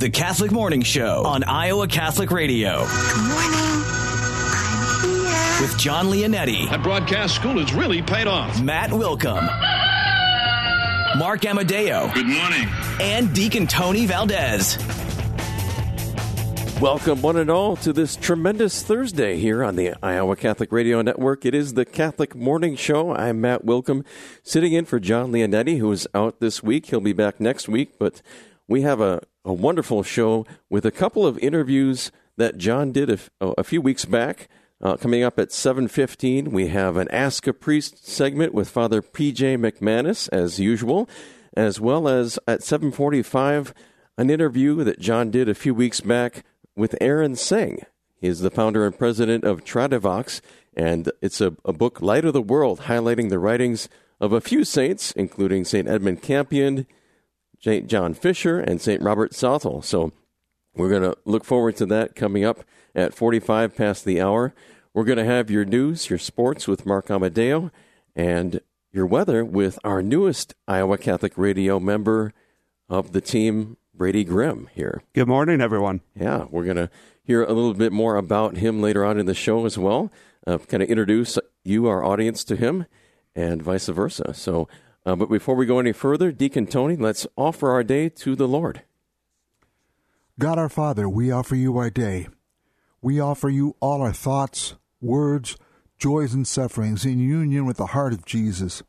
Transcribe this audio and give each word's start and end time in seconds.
The 0.00 0.10
Catholic 0.10 0.50
Morning 0.50 0.82
Show 0.82 1.22
on 1.24 1.44
Iowa 1.44 1.86
Catholic 1.86 2.32
Radio. 2.32 2.84
Good 2.84 3.28
morning. 3.28 3.50
I'm 3.54 5.14
here. 5.14 5.62
With 5.62 5.78
John 5.78 6.06
Leonetti. 6.06 6.68
That 6.68 6.82
broadcast 6.82 7.36
school 7.36 7.60
has 7.60 7.72
really 7.72 8.02
paid 8.02 8.26
off. 8.26 8.60
Matt 8.60 8.90
Wilkham. 8.90 9.46
Mark 11.16 11.46
Amadeo. 11.46 12.10
Good 12.12 12.26
morning. 12.26 12.68
And 13.00 13.32
Deacon 13.32 13.68
Tony 13.68 14.04
Valdez. 14.04 14.78
Welcome, 16.80 17.22
one 17.22 17.36
and 17.36 17.48
all, 17.48 17.76
to 17.76 17.92
this 17.92 18.16
tremendous 18.16 18.82
Thursday 18.82 19.38
here 19.38 19.62
on 19.62 19.76
the 19.76 19.94
Iowa 20.02 20.34
Catholic 20.34 20.72
Radio 20.72 21.02
Network. 21.02 21.46
It 21.46 21.54
is 21.54 21.74
the 21.74 21.84
Catholic 21.84 22.34
Morning 22.34 22.74
Show. 22.74 23.14
I'm 23.14 23.40
Matt 23.40 23.64
Wilkham, 23.64 24.04
sitting 24.42 24.72
in 24.72 24.86
for 24.86 24.98
John 24.98 25.30
Leonetti, 25.30 25.78
who 25.78 25.92
is 25.92 26.08
out 26.12 26.40
this 26.40 26.64
week. 26.64 26.86
He'll 26.86 26.98
be 26.98 27.12
back 27.12 27.38
next 27.38 27.68
week, 27.68 27.92
but 27.96 28.20
we 28.68 28.82
have 28.82 29.00
a, 29.00 29.22
a 29.44 29.52
wonderful 29.52 30.02
show 30.02 30.46
with 30.70 30.84
a 30.86 30.90
couple 30.90 31.26
of 31.26 31.38
interviews 31.38 32.10
that 32.36 32.58
John 32.58 32.92
did 32.92 33.10
a, 33.10 33.18
a 33.40 33.64
few 33.64 33.80
weeks 33.80 34.04
back. 34.04 34.48
Uh, 34.82 34.96
coming 34.96 35.22
up 35.22 35.38
at 35.38 35.48
7.15, 35.48 36.48
we 36.48 36.68
have 36.68 36.96
an 36.96 37.08
Ask 37.10 37.46
a 37.46 37.52
Priest 37.52 38.06
segment 38.06 38.52
with 38.52 38.68
Father 38.68 39.00
P.J. 39.00 39.56
McManus, 39.56 40.28
as 40.32 40.60
usual, 40.60 41.08
as 41.56 41.80
well 41.80 42.08
as 42.08 42.38
at 42.46 42.60
7.45, 42.60 43.72
an 44.18 44.30
interview 44.30 44.84
that 44.84 44.98
John 44.98 45.30
did 45.30 45.48
a 45.48 45.54
few 45.54 45.74
weeks 45.74 46.00
back 46.00 46.44
with 46.76 46.96
Aaron 47.00 47.36
Seng. 47.36 47.84
He 48.20 48.26
is 48.26 48.40
the 48.40 48.50
founder 48.50 48.84
and 48.84 48.98
president 48.98 49.44
of 49.44 49.64
Tradivox, 49.64 50.40
and 50.76 51.10
it's 51.22 51.40
a, 51.40 51.54
a 51.64 51.72
book, 51.72 52.02
Light 52.02 52.24
of 52.24 52.32
the 52.32 52.42
World, 52.42 52.80
highlighting 52.82 53.30
the 53.30 53.38
writings 53.38 53.88
of 54.20 54.32
a 54.32 54.40
few 54.40 54.64
saints, 54.64 55.12
including 55.12 55.64
St. 55.64 55.88
Edmund 55.88 56.22
Campion, 56.22 56.86
St. 57.64 57.86
John 57.86 58.12
Fisher, 58.12 58.60
and 58.60 58.78
St. 58.78 59.00
Robert 59.00 59.34
Southwell. 59.34 59.80
So 59.80 60.12
we're 60.76 60.90
going 60.90 61.00
to 61.00 61.16
look 61.24 61.46
forward 61.46 61.76
to 61.76 61.86
that 61.86 62.14
coming 62.14 62.44
up 62.44 62.62
at 62.94 63.14
45 63.14 63.74
past 63.74 64.04
the 64.04 64.20
hour. 64.20 64.54
We're 64.92 65.04
going 65.04 65.16
to 65.16 65.24
have 65.24 65.50
your 65.50 65.64
news, 65.64 66.10
your 66.10 66.18
sports 66.18 66.68
with 66.68 66.84
Mark 66.84 67.10
Amadeo, 67.10 67.70
and 68.14 68.60
your 68.92 69.06
weather 69.06 69.46
with 69.46 69.78
our 69.82 70.02
newest 70.02 70.54
Iowa 70.68 70.98
Catholic 70.98 71.38
Radio 71.38 71.80
member 71.80 72.34
of 72.90 73.12
the 73.12 73.22
team, 73.22 73.78
Brady 73.94 74.24
Grimm 74.24 74.68
here. 74.74 75.02
Good 75.14 75.26
morning, 75.26 75.62
everyone. 75.62 76.02
Yeah, 76.14 76.44
we're 76.50 76.64
going 76.64 76.76
to 76.76 76.90
hear 77.22 77.42
a 77.44 77.54
little 77.54 77.72
bit 77.72 77.92
more 77.94 78.16
about 78.16 78.58
him 78.58 78.82
later 78.82 79.06
on 79.06 79.18
in 79.18 79.24
the 79.24 79.32
show 79.32 79.64
as 79.64 79.78
well. 79.78 80.12
Uh, 80.46 80.58
kind 80.58 80.82
of 80.82 80.90
introduce 80.90 81.38
you, 81.62 81.86
our 81.86 82.04
audience, 82.04 82.44
to 82.44 82.56
him, 82.56 82.84
and 83.34 83.62
vice 83.62 83.88
versa. 83.88 84.34
So, 84.34 84.68
uh, 85.06 85.16
but 85.16 85.28
before 85.28 85.54
we 85.54 85.66
go 85.66 85.78
any 85.78 85.92
further, 85.92 86.32
Deacon 86.32 86.66
Tony, 86.66 86.96
let's 86.96 87.26
offer 87.36 87.70
our 87.70 87.84
day 87.84 88.08
to 88.08 88.34
the 88.34 88.48
Lord. 88.48 88.82
God 90.38 90.58
our 90.58 90.68
Father, 90.68 91.08
we 91.08 91.30
offer 91.30 91.54
you 91.54 91.76
our 91.76 91.90
day. 91.90 92.28
We 93.02 93.20
offer 93.20 93.48
you 93.48 93.76
all 93.80 94.00
our 94.02 94.12
thoughts, 94.12 94.74
words, 95.00 95.56
joys, 95.98 96.32
and 96.34 96.46
sufferings 96.46 97.04
in 97.04 97.18
union 97.18 97.66
with 97.66 97.76
the 97.76 97.88
heart 97.88 98.12
of 98.12 98.24
Jesus. 98.24 98.82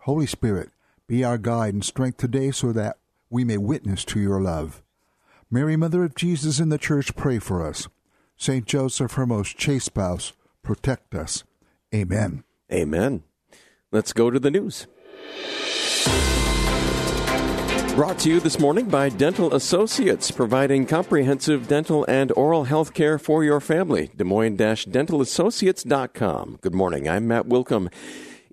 Holy 0.00 0.26
Spirit, 0.26 0.70
be 1.06 1.24
our 1.24 1.38
guide 1.38 1.74
and 1.74 1.84
strength 1.84 2.18
today 2.18 2.50
so 2.50 2.72
that 2.72 2.98
we 3.30 3.42
may 3.42 3.56
witness 3.56 4.04
to 4.04 4.20
your 4.20 4.40
love. 4.40 4.82
Mary, 5.50 5.76
Mother 5.76 6.04
of 6.04 6.14
Jesus 6.14 6.60
in 6.60 6.68
the 6.68 6.78
Church, 6.78 7.16
pray 7.16 7.38
for 7.38 7.66
us. 7.66 7.88
Saint 8.36 8.66
Joseph, 8.66 9.12
her 9.12 9.26
most 9.26 9.56
chaste 9.56 9.86
spouse, 9.86 10.32
protect 10.62 11.14
us. 11.14 11.44
Amen. 11.94 12.44
Amen. 12.72 13.22
Let's 13.90 14.12
go 14.12 14.30
to 14.30 14.38
the 14.38 14.50
news. 14.50 14.86
Brought 17.94 18.18
to 18.20 18.28
you 18.28 18.40
this 18.40 18.58
morning 18.58 18.88
by 18.88 19.08
Dental 19.08 19.54
Associates, 19.54 20.32
providing 20.32 20.84
comprehensive 20.84 21.68
dental 21.68 22.04
and 22.08 22.32
oral 22.32 22.64
health 22.64 22.92
care 22.92 23.20
for 23.20 23.44
your 23.44 23.60
family. 23.60 24.10
Des 24.16 24.24
Moines-dentalassociates.com. 24.24 26.58
Good 26.60 26.74
morning. 26.74 27.08
I'm 27.08 27.28
Matt 27.28 27.44
Wilkham. 27.44 27.88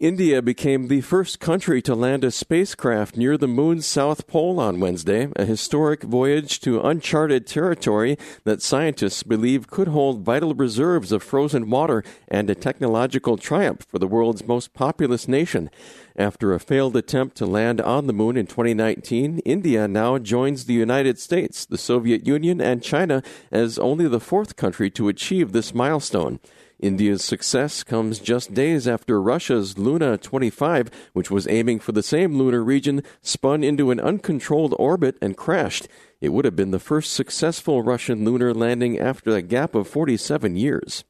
India 0.02 0.42
became 0.42 0.88
the 0.88 1.02
first 1.02 1.40
country 1.40 1.80
to 1.80 1.94
land 1.94 2.24
a 2.24 2.32
spacecraft 2.32 3.18
near 3.18 3.38
the 3.38 3.48
moon's 3.48 3.86
south 3.86 4.26
pole 4.26 4.60
on 4.60 4.80
Wednesday, 4.80 5.30
a 5.36 5.46
historic 5.46 6.02
voyage 6.02 6.60
to 6.60 6.82
uncharted 6.82 7.46
territory 7.46 8.18
that 8.44 8.64
scientists 8.64 9.22
believe 9.22 9.68
could 9.68 9.88
hold 9.88 10.22
vital 10.22 10.56
reserves 10.56 11.12
of 11.12 11.22
frozen 11.22 11.70
water 11.70 12.04
and 12.28 12.50
a 12.50 12.56
technological 12.56 13.38
triumph 13.38 13.86
for 13.88 14.00
the 14.00 14.08
world's 14.08 14.48
most 14.48 14.74
populous 14.74 15.28
nation. 15.28 15.70
After 16.16 16.54
a 16.54 16.60
failed 16.60 16.96
attempt 16.98 17.38
to 17.38 17.46
land 17.46 17.80
on 17.80 18.08
the 18.08 18.14
moon 18.14 18.36
in 18.36 18.46
2019, 18.46 19.40
India 19.40 19.88
now 19.88 20.18
joins 20.18 20.66
the 20.66 20.74
United 20.74 21.18
States, 21.20 21.66
the 21.66 21.78
Soviet 21.78 22.28
Union, 22.28 22.60
and 22.60 22.84
China 22.84 23.24
as 23.52 23.80
only 23.80 24.08
the 24.08 24.20
fourth 24.20 24.56
country 24.56 24.90
to 24.92 25.08
achieve 25.08 25.52
this 25.52 25.74
milestone. 25.74 26.40
India's 26.82 27.24
success 27.24 27.84
comes 27.84 28.20
just 28.20 28.54
days 28.54 28.88
after 28.88 29.22
Russia's 29.22 29.78
Luna 29.78 30.18
25, 30.18 30.90
which 31.14 31.30
was 31.30 31.48
aiming 31.48 31.80
for 31.80 31.92
the 31.92 32.04
same 32.04 32.38
lunar 32.38 32.64
region, 32.64 33.04
spun 33.22 33.64
into 33.64 33.92
an 33.92 34.00
uncontrolled 34.00 34.74
orbit 34.80 35.16
and 35.22 35.38
crashed. 35.38 35.88
It 36.20 36.30
would 36.30 36.44
have 36.44 36.56
been 36.56 36.72
the 36.72 36.80
first 36.80 37.14
successful 37.14 37.84
Russian 37.84 38.26
lunar 38.26 38.54
landing 38.54 39.00
after 39.00 39.32
a 39.32 39.44
gap 39.44 39.76
of 39.76 39.88
47 39.88 40.56
years. 40.56 41.04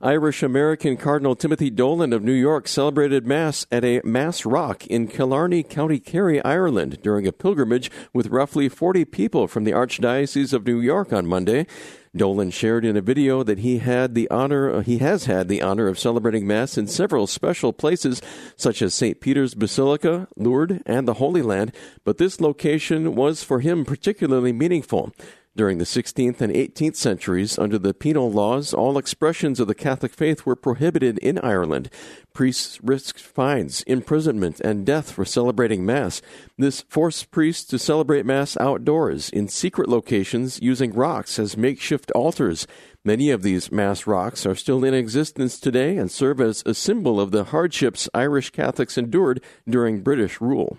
Irish 0.00 0.42
American 0.42 0.96
Cardinal 0.96 1.36
Timothy 1.36 1.70
Dolan 1.70 2.12
of 2.12 2.22
New 2.22 2.32
York 2.32 2.68
celebrated 2.68 3.26
Mass 3.26 3.66
at 3.70 3.84
a 3.84 4.00
Mass 4.04 4.44
Rock 4.44 4.86
in 4.86 5.08
Killarney, 5.08 5.62
County 5.62 5.98
Kerry, 5.98 6.42
Ireland, 6.44 6.98
during 7.02 7.26
a 7.26 7.32
pilgrimage 7.32 7.90
with 8.12 8.28
roughly 8.28 8.68
40 8.68 9.04
people 9.06 9.46
from 9.48 9.64
the 9.64 9.72
Archdiocese 9.72 10.52
of 10.52 10.66
New 10.66 10.80
York 10.80 11.12
on 11.12 11.26
Monday. 11.26 11.66
Dolan 12.14 12.50
shared 12.50 12.84
in 12.84 12.96
a 12.96 13.00
video 13.00 13.44
that 13.44 13.60
he 13.60 13.78
had 13.78 14.14
the 14.14 14.28
honor 14.30 14.68
uh, 14.68 14.80
he 14.80 14.98
has 14.98 15.26
had 15.26 15.46
the 15.46 15.62
honor 15.62 15.86
of 15.86 15.98
celebrating 15.98 16.44
mass 16.44 16.76
in 16.76 16.88
several 16.88 17.28
special 17.28 17.72
places 17.72 18.20
such 18.56 18.82
as 18.82 18.94
St. 18.94 19.20
Peter's 19.20 19.54
Basilica, 19.54 20.26
Lourdes, 20.36 20.82
and 20.86 21.06
the 21.06 21.14
Holy 21.14 21.42
Land, 21.42 21.72
but 22.04 22.18
this 22.18 22.40
location 22.40 23.14
was 23.14 23.44
for 23.44 23.60
him 23.60 23.84
particularly 23.84 24.52
meaningful. 24.52 25.12
During 25.60 25.76
the 25.76 25.84
16th 25.84 26.40
and 26.40 26.54
18th 26.54 26.96
centuries, 26.96 27.58
under 27.58 27.78
the 27.78 27.92
penal 27.92 28.32
laws, 28.32 28.72
all 28.72 28.96
expressions 28.96 29.60
of 29.60 29.68
the 29.68 29.74
Catholic 29.74 30.14
faith 30.14 30.46
were 30.46 30.56
prohibited 30.56 31.18
in 31.18 31.36
Ireland. 31.40 31.90
Priests 32.32 32.80
risked 32.82 33.20
fines, 33.20 33.82
imprisonment, 33.82 34.60
and 34.60 34.86
death 34.86 35.12
for 35.12 35.26
celebrating 35.26 35.84
Mass. 35.84 36.22
This 36.56 36.80
forced 36.88 37.30
priests 37.30 37.66
to 37.66 37.78
celebrate 37.78 38.24
Mass 38.24 38.56
outdoors, 38.56 39.28
in 39.28 39.48
secret 39.48 39.90
locations, 39.90 40.62
using 40.62 40.94
rocks 40.94 41.38
as 41.38 41.58
makeshift 41.58 42.10
altars. 42.12 42.66
Many 43.04 43.28
of 43.28 43.42
these 43.42 43.70
Mass 43.70 44.06
rocks 44.06 44.46
are 44.46 44.54
still 44.54 44.82
in 44.82 44.94
existence 44.94 45.60
today 45.60 45.98
and 45.98 46.10
serve 46.10 46.40
as 46.40 46.62
a 46.64 46.72
symbol 46.72 47.20
of 47.20 47.32
the 47.32 47.44
hardships 47.44 48.08
Irish 48.14 48.48
Catholics 48.48 48.96
endured 48.96 49.42
during 49.68 50.00
British 50.00 50.40
rule. 50.40 50.78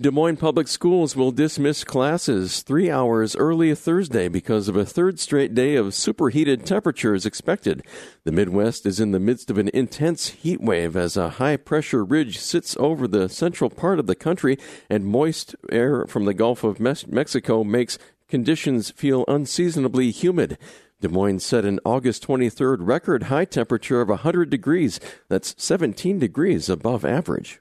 Des 0.00 0.10
Moines 0.10 0.36
Public 0.36 0.66
Schools 0.66 1.14
will 1.14 1.30
dismiss 1.30 1.84
classes 1.84 2.62
three 2.62 2.90
hours 2.90 3.36
early 3.36 3.72
Thursday 3.76 4.26
because 4.26 4.66
of 4.66 4.74
a 4.74 4.84
third 4.84 5.20
straight 5.20 5.54
day 5.54 5.76
of 5.76 5.94
superheated 5.94 6.66
temperatures 6.66 7.24
expected. 7.24 7.80
The 8.24 8.32
Midwest 8.32 8.86
is 8.86 8.98
in 8.98 9.12
the 9.12 9.20
midst 9.20 9.50
of 9.50 9.58
an 9.58 9.70
intense 9.72 10.30
heat 10.30 10.60
wave 10.60 10.96
as 10.96 11.16
a 11.16 11.30
high 11.38 11.56
pressure 11.56 12.04
ridge 12.04 12.40
sits 12.40 12.76
over 12.80 13.06
the 13.06 13.28
central 13.28 13.70
part 13.70 14.00
of 14.00 14.08
the 14.08 14.16
country 14.16 14.58
and 14.90 15.06
moist 15.06 15.54
air 15.70 16.06
from 16.08 16.24
the 16.24 16.34
Gulf 16.34 16.64
of 16.64 16.80
Mexico 16.80 17.62
makes 17.62 17.96
conditions 18.26 18.90
feel 18.90 19.24
unseasonably 19.28 20.10
humid. 20.10 20.58
Des 21.02 21.08
Moines 21.08 21.44
set 21.44 21.64
an 21.64 21.78
August 21.84 22.26
23rd 22.26 22.78
record 22.80 23.24
high 23.24 23.44
temperature 23.44 24.00
of 24.00 24.08
100 24.08 24.50
degrees. 24.50 24.98
That's 25.28 25.54
17 25.56 26.18
degrees 26.18 26.68
above 26.68 27.04
average. 27.04 27.60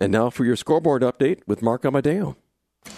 And 0.00 0.10
now 0.12 0.30
for 0.30 0.46
your 0.46 0.56
scoreboard 0.56 1.02
update 1.02 1.40
with 1.46 1.60
Mark 1.60 1.84
Amadeo. 1.84 2.36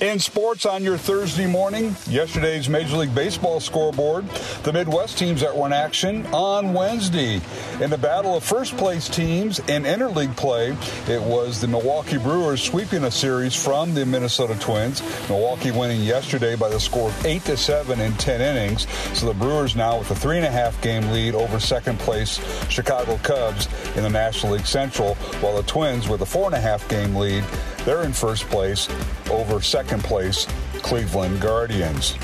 In 0.03 0.19
sports 0.19 0.67
on 0.67 0.83
your 0.83 0.99
Thursday 0.99 1.47
morning, 1.47 1.95
yesterday's 2.09 2.69
Major 2.69 2.97
League 2.97 3.15
Baseball 3.15 3.61
scoreboard, 3.61 4.29
the 4.65 4.73
Midwest 4.73 5.17
teams 5.17 5.41
that 5.43 5.57
were 5.57 5.67
in 5.67 5.73
action 5.73 6.27
on 6.27 6.73
Wednesday. 6.73 7.41
In 7.81 7.89
the 7.89 7.99
battle 7.99 8.37
of 8.37 8.43
first 8.43 8.77
place 8.77 9.09
teams 9.09 9.61
in 9.61 9.85
interleague 9.85 10.37
play, 10.37 10.77
it 11.07 11.23
was 11.23 11.61
the 11.61 11.69
Milwaukee 11.69 12.19
Brewers 12.19 12.61
sweeping 12.61 13.05
a 13.05 13.13
series 13.13 13.55
from 13.55 13.95
the 13.95 14.05
Minnesota 14.05 14.59
Twins. 14.59 15.01
Milwaukee 15.29 15.71
winning 15.71 16.01
yesterday 16.01 16.57
by 16.57 16.69
the 16.69 16.81
score 16.81 17.09
of 17.09 17.27
8 17.27 17.45
to 17.45 17.57
7 17.57 18.01
in 18.01 18.13
10 18.15 18.41
innings. 18.41 18.89
So 19.17 19.27
the 19.27 19.35
Brewers 19.35 19.77
now 19.77 19.99
with 19.99 20.11
a 20.11 20.17
three 20.17 20.37
and 20.37 20.47
a 20.47 20.51
half 20.51 20.81
game 20.83 21.13
lead 21.13 21.37
over 21.37 21.61
second 21.61 22.01
place 22.01 22.41
Chicago 22.69 23.19
Cubs 23.23 23.69
in 23.97 24.03
the 24.03 24.11
National 24.11 24.55
League 24.55 24.67
Central, 24.67 25.15
while 25.41 25.57
the 25.57 25.63
Twins 25.63 26.09
with 26.09 26.23
a 26.23 26.27
four 26.27 26.47
and 26.47 26.57
a 26.57 26.61
half 26.61 26.89
game 26.89 27.15
lead 27.15 27.45
they're 27.85 28.05
in 28.05 28.13
first 28.13 28.45
place 28.45 28.89
over 29.29 29.61
second 29.73 30.05
place 30.05 30.47
Cleveland 30.83 31.41
Guardians. 31.41 32.19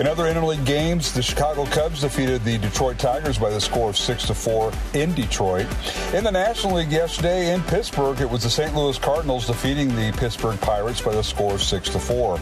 In 0.00 0.08
other 0.08 0.24
interleague 0.24 0.66
games, 0.66 1.12
the 1.12 1.22
Chicago 1.22 1.66
Cubs 1.66 2.00
defeated 2.00 2.42
the 2.42 2.58
Detroit 2.58 2.98
Tigers 2.98 3.38
by 3.38 3.48
the 3.48 3.60
score 3.60 3.90
of 3.90 3.96
6 3.96 4.26
to 4.26 4.34
4 4.34 4.72
in 4.94 5.14
Detroit. 5.14 5.68
In 6.14 6.24
the 6.24 6.32
National 6.32 6.74
League 6.74 6.90
yesterday 6.90 7.54
in 7.54 7.62
Pittsburgh, 7.62 8.20
it 8.20 8.28
was 8.28 8.42
the 8.42 8.50
St. 8.50 8.74
Louis 8.74 8.98
Cardinals 8.98 9.46
defeating 9.46 9.94
the 9.94 10.12
Pittsburgh 10.18 10.60
Pirates 10.60 11.00
by 11.00 11.12
the 11.12 11.22
score 11.22 11.54
of 11.54 11.62
6 11.62 11.90
to 11.90 11.98
4. 12.00 12.40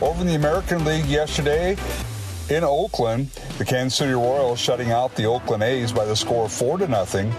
Over 0.00 0.20
in 0.22 0.26
the 0.26 0.34
American 0.34 0.84
League 0.84 1.06
yesterday, 1.06 1.76
in 2.50 2.64
Oakland, 2.64 3.30
the 3.58 3.64
Kansas 3.64 3.98
City 3.98 4.12
Royals 4.12 4.58
shutting 4.58 4.90
out 4.90 5.14
the 5.14 5.24
Oakland 5.24 5.62
A's 5.62 5.92
by 5.92 6.04
the 6.04 6.16
score 6.16 6.46
of 6.46 6.52
4 6.52 6.78
to 6.78 6.88
nothing, 6.88 7.30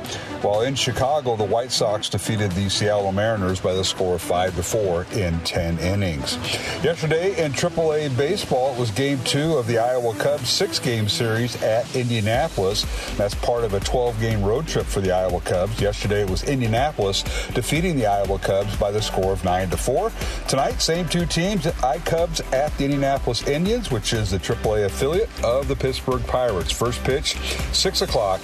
while 0.42 0.62
in 0.62 0.76
Chicago, 0.76 1.36
the 1.36 1.44
White 1.44 1.72
Sox 1.72 2.08
defeated 2.08 2.52
the 2.52 2.70
Seattle 2.70 3.12
Mariners 3.12 3.60
by 3.60 3.74
the 3.74 3.84
score 3.84 4.16
of 4.16 4.22
5 4.22 4.56
to 4.56 4.64
4 4.64 5.08
in 5.14 5.40
10 5.40 5.80
innings. 5.80 6.38
Yesterday 6.84 7.44
in 7.44 7.52
AAA 7.52 8.16
baseball, 8.16 8.74
it 8.74 8.80
was 8.80 8.92
game 8.92 9.20
2 9.24 9.58
of 9.58 9.68
the 9.68 9.80
Iowa 9.80 10.14
Cubs 10.16 10.44
6-game 10.44 11.10
series 11.10 11.62
at 11.64 11.96
Indianapolis. 11.96 12.86
That's 13.18 13.34
part 13.36 13.64
of 13.64 13.74
a 13.74 13.80
12-game 13.80 14.44
road 14.44 14.68
trip 14.68 14.86
for 14.86 15.02
the 15.02 15.12
Iowa 15.12 15.42
Cubs. 15.42 15.82
Yesterday 15.82 16.22
it 16.22 16.30
was 16.30 16.44
Indianapolis 16.44 17.24
defeating 17.54 17.96
the 17.96 18.06
Iowa 18.06 18.38
Cubs 18.40 18.76
by 18.76 18.92
the 18.92 19.02
score 19.02 19.34
of 19.34 19.44
9 19.44 19.70
to 19.72 19.78
4. 19.78 20.12
Tonight, 20.48 20.82
same 20.82 21.08
two 21.10 21.26
teams, 21.26 21.66
I 21.84 21.98
Cubs 22.00 22.42
at 22.54 22.76
the 22.78 22.86
Indianapolis 22.86 23.48
Indians, 23.48 23.90
which 23.90 24.14
is 24.14 24.30
the 24.30 24.38
AAA 24.38 24.86
affiliate 24.96 25.30
of 25.44 25.68
the 25.68 25.76
Pittsburgh 25.76 26.26
Pirates. 26.26 26.72
First 26.72 27.04
pitch, 27.04 27.36
6 27.74 28.02
o'clock 28.04 28.40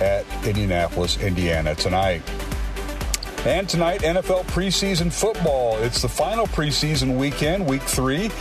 at 0.00 0.26
Indianapolis, 0.44 1.22
Indiana 1.22 1.76
tonight. 1.76 2.20
And 3.46 3.68
tonight, 3.68 4.00
NFL 4.00 4.42
preseason 4.46 5.12
football. 5.12 5.78
It's 5.82 6.02
the 6.02 6.08
final 6.08 6.48
preseason 6.48 7.16
weekend, 7.16 7.64
week 7.64 7.82
three. 7.82 8.32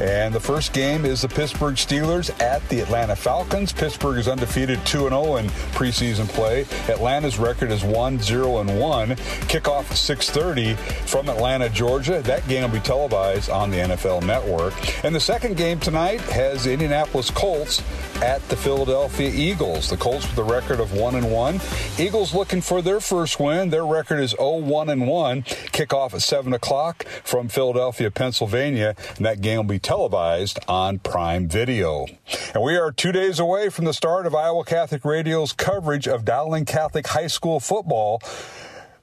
And 0.00 0.34
the 0.34 0.40
first 0.40 0.72
game 0.72 1.04
is 1.04 1.20
the 1.20 1.28
Pittsburgh 1.28 1.74
Steelers 1.74 2.30
at 2.40 2.66
the 2.70 2.80
Atlanta 2.80 3.14
Falcons. 3.14 3.70
Pittsburgh 3.70 4.18
is 4.18 4.28
undefeated 4.28 4.84
2 4.86 5.10
0 5.10 5.36
in 5.36 5.46
preseason 5.72 6.26
play. 6.28 6.62
Atlanta's 6.88 7.38
record 7.38 7.70
is 7.70 7.84
1 7.84 8.18
0 8.18 8.62
1. 8.62 9.08
Kickoff 9.50 9.90
at 9.90 9.98
6:30 9.98 10.76
from 11.06 11.28
Atlanta, 11.28 11.68
Georgia. 11.68 12.22
That 12.22 12.48
game 12.48 12.62
will 12.62 12.78
be 12.78 12.80
televised 12.80 13.50
on 13.50 13.70
the 13.70 13.76
NFL 13.76 14.22
Network. 14.22 14.72
And 15.04 15.14
the 15.14 15.20
second 15.20 15.58
game 15.58 15.78
tonight 15.78 16.20
has 16.22 16.64
the 16.64 16.72
Indianapolis 16.72 17.30
Colts 17.30 17.82
at 18.22 18.46
the 18.48 18.56
Philadelphia 18.56 19.30
Eagles. 19.30 19.90
The 19.90 19.96
Colts 19.98 20.26
with 20.28 20.38
a 20.38 20.44
record 20.44 20.80
of 20.80 20.94
1 20.94 21.14
and 21.14 21.30
1. 21.30 21.60
Eagles 21.98 22.34
looking 22.34 22.62
for 22.62 22.80
their 22.80 23.00
first 23.00 23.38
win. 23.38 23.68
Their 23.68 23.84
record 23.84 24.20
is 24.20 24.30
0 24.30 24.56
1 24.56 24.88
and 24.88 25.06
1. 25.06 25.42
Kickoff 25.42 26.14
at 26.14 26.22
7 26.22 26.54
o'clock 26.54 27.04
from 27.22 27.48
Philadelphia, 27.48 28.10
Pennsylvania. 28.10 28.94
And 29.16 29.26
that 29.26 29.42
game 29.42 29.56
will 29.58 29.64
be 29.64 29.78
televised 29.90 30.60
on 30.68 31.00
Prime 31.00 31.48
Video. 31.48 32.06
And 32.54 32.62
we 32.62 32.76
are 32.76 32.92
two 32.92 33.10
days 33.10 33.40
away 33.40 33.70
from 33.70 33.86
the 33.86 33.92
start 33.92 34.24
of 34.24 34.36
Iowa 34.36 34.64
Catholic 34.64 35.04
Radio's 35.04 35.52
coverage 35.52 36.06
of 36.06 36.24
Dowling 36.24 36.64
Catholic 36.64 37.08
High 37.08 37.26
School 37.26 37.58
football. 37.58 38.22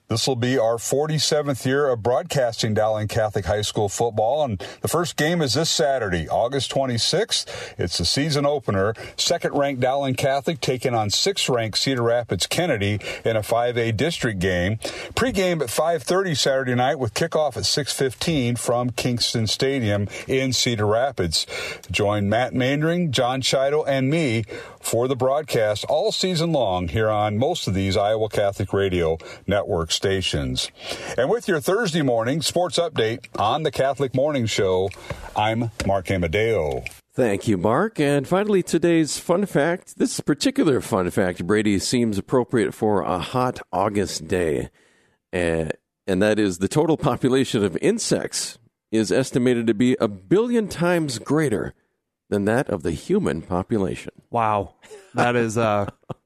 This 0.09 0.25
will 0.25 0.37
be 0.37 0.57
our 0.57 0.77
47th 0.77 1.65
year 1.65 1.89
of 1.89 2.01
broadcasting 2.01 2.73
Dowling 2.73 3.09
Catholic 3.09 3.43
High 3.43 3.61
School 3.61 3.89
football. 3.89 4.45
And 4.45 4.57
the 4.79 4.87
first 4.87 5.17
game 5.17 5.41
is 5.41 5.53
this 5.53 5.69
Saturday, 5.69 6.29
August 6.29 6.71
26th. 6.71 7.73
It's 7.77 7.97
the 7.97 8.05
season 8.05 8.45
opener. 8.45 8.93
Second 9.17 9.57
ranked 9.57 9.81
Dowling 9.81 10.15
Catholic 10.15 10.61
taking 10.61 10.93
on 10.93 11.09
sixth 11.09 11.49
ranked 11.49 11.77
Cedar 11.77 12.03
Rapids 12.03 12.47
Kennedy 12.47 13.01
in 13.25 13.35
a 13.35 13.41
5A 13.41 13.97
district 13.97 14.39
game. 14.39 14.79
Pre-game 15.13 15.61
at 15.61 15.67
5.30 15.67 16.37
Saturday 16.37 16.75
night 16.75 16.99
with 16.99 17.13
kickoff 17.13 17.57
at 17.57 17.63
6.15 17.63 18.57
from 18.57 18.91
Kingston 18.91 19.45
Stadium 19.45 20.07
in 20.25 20.53
Cedar 20.53 20.87
Rapids. 20.87 21.45
Join 21.91 22.29
Matt 22.29 22.53
Mandring, 22.53 23.11
John 23.11 23.41
Chido, 23.41 23.83
and 23.85 24.09
me 24.09 24.45
for 24.79 25.09
the 25.09 25.17
broadcast 25.17 25.83
all 25.89 26.13
season 26.13 26.53
long 26.53 26.87
here 26.87 27.09
on 27.09 27.37
most 27.37 27.67
of 27.67 27.73
these 27.73 27.97
Iowa 27.97 28.29
Catholic 28.29 28.71
Radio 28.71 29.17
network 29.45 29.91
stations. 29.97 30.71
And 31.17 31.29
with 31.29 31.47
your 31.47 31.59
Thursday 31.59 32.03
morning 32.03 32.41
sports 32.41 32.77
update 32.79 33.27
on 33.37 33.63
the 33.63 33.71
Catholic 33.71 34.15
Morning 34.15 34.45
Show, 34.45 34.89
I'm 35.35 35.71
Mark 35.85 36.09
Amadeo. 36.09 36.83
Thank 37.13 37.47
you, 37.47 37.57
Mark. 37.57 37.99
And 37.99 38.27
finally, 38.27 38.61
today's 38.61 39.17
fun 39.17 39.45
fact. 39.47 39.97
This 39.97 40.19
particular 40.19 40.79
fun 40.79 41.09
fact, 41.09 41.45
Brady, 41.45 41.79
seems 41.79 42.19
appropriate 42.19 42.73
for 42.73 43.01
a 43.01 43.17
hot 43.17 43.59
August 43.73 44.27
day. 44.27 44.69
Uh, 45.33 45.69
and 46.05 46.21
that 46.21 46.37
is 46.39 46.59
the 46.59 46.67
total 46.67 46.95
population 46.95 47.65
of 47.65 47.75
insects 47.81 48.59
is 48.91 49.11
estimated 49.11 49.67
to 49.67 49.73
be 49.73 49.97
a 49.99 50.07
billion 50.07 50.67
times 50.67 51.19
greater 51.19 51.73
than 52.29 52.45
that 52.45 52.69
of 52.69 52.83
the 52.83 52.91
human 52.91 53.41
population. 53.41 54.13
Wow, 54.29 54.75
that 55.15 55.35
is 55.35 55.57
uh, 55.57 55.89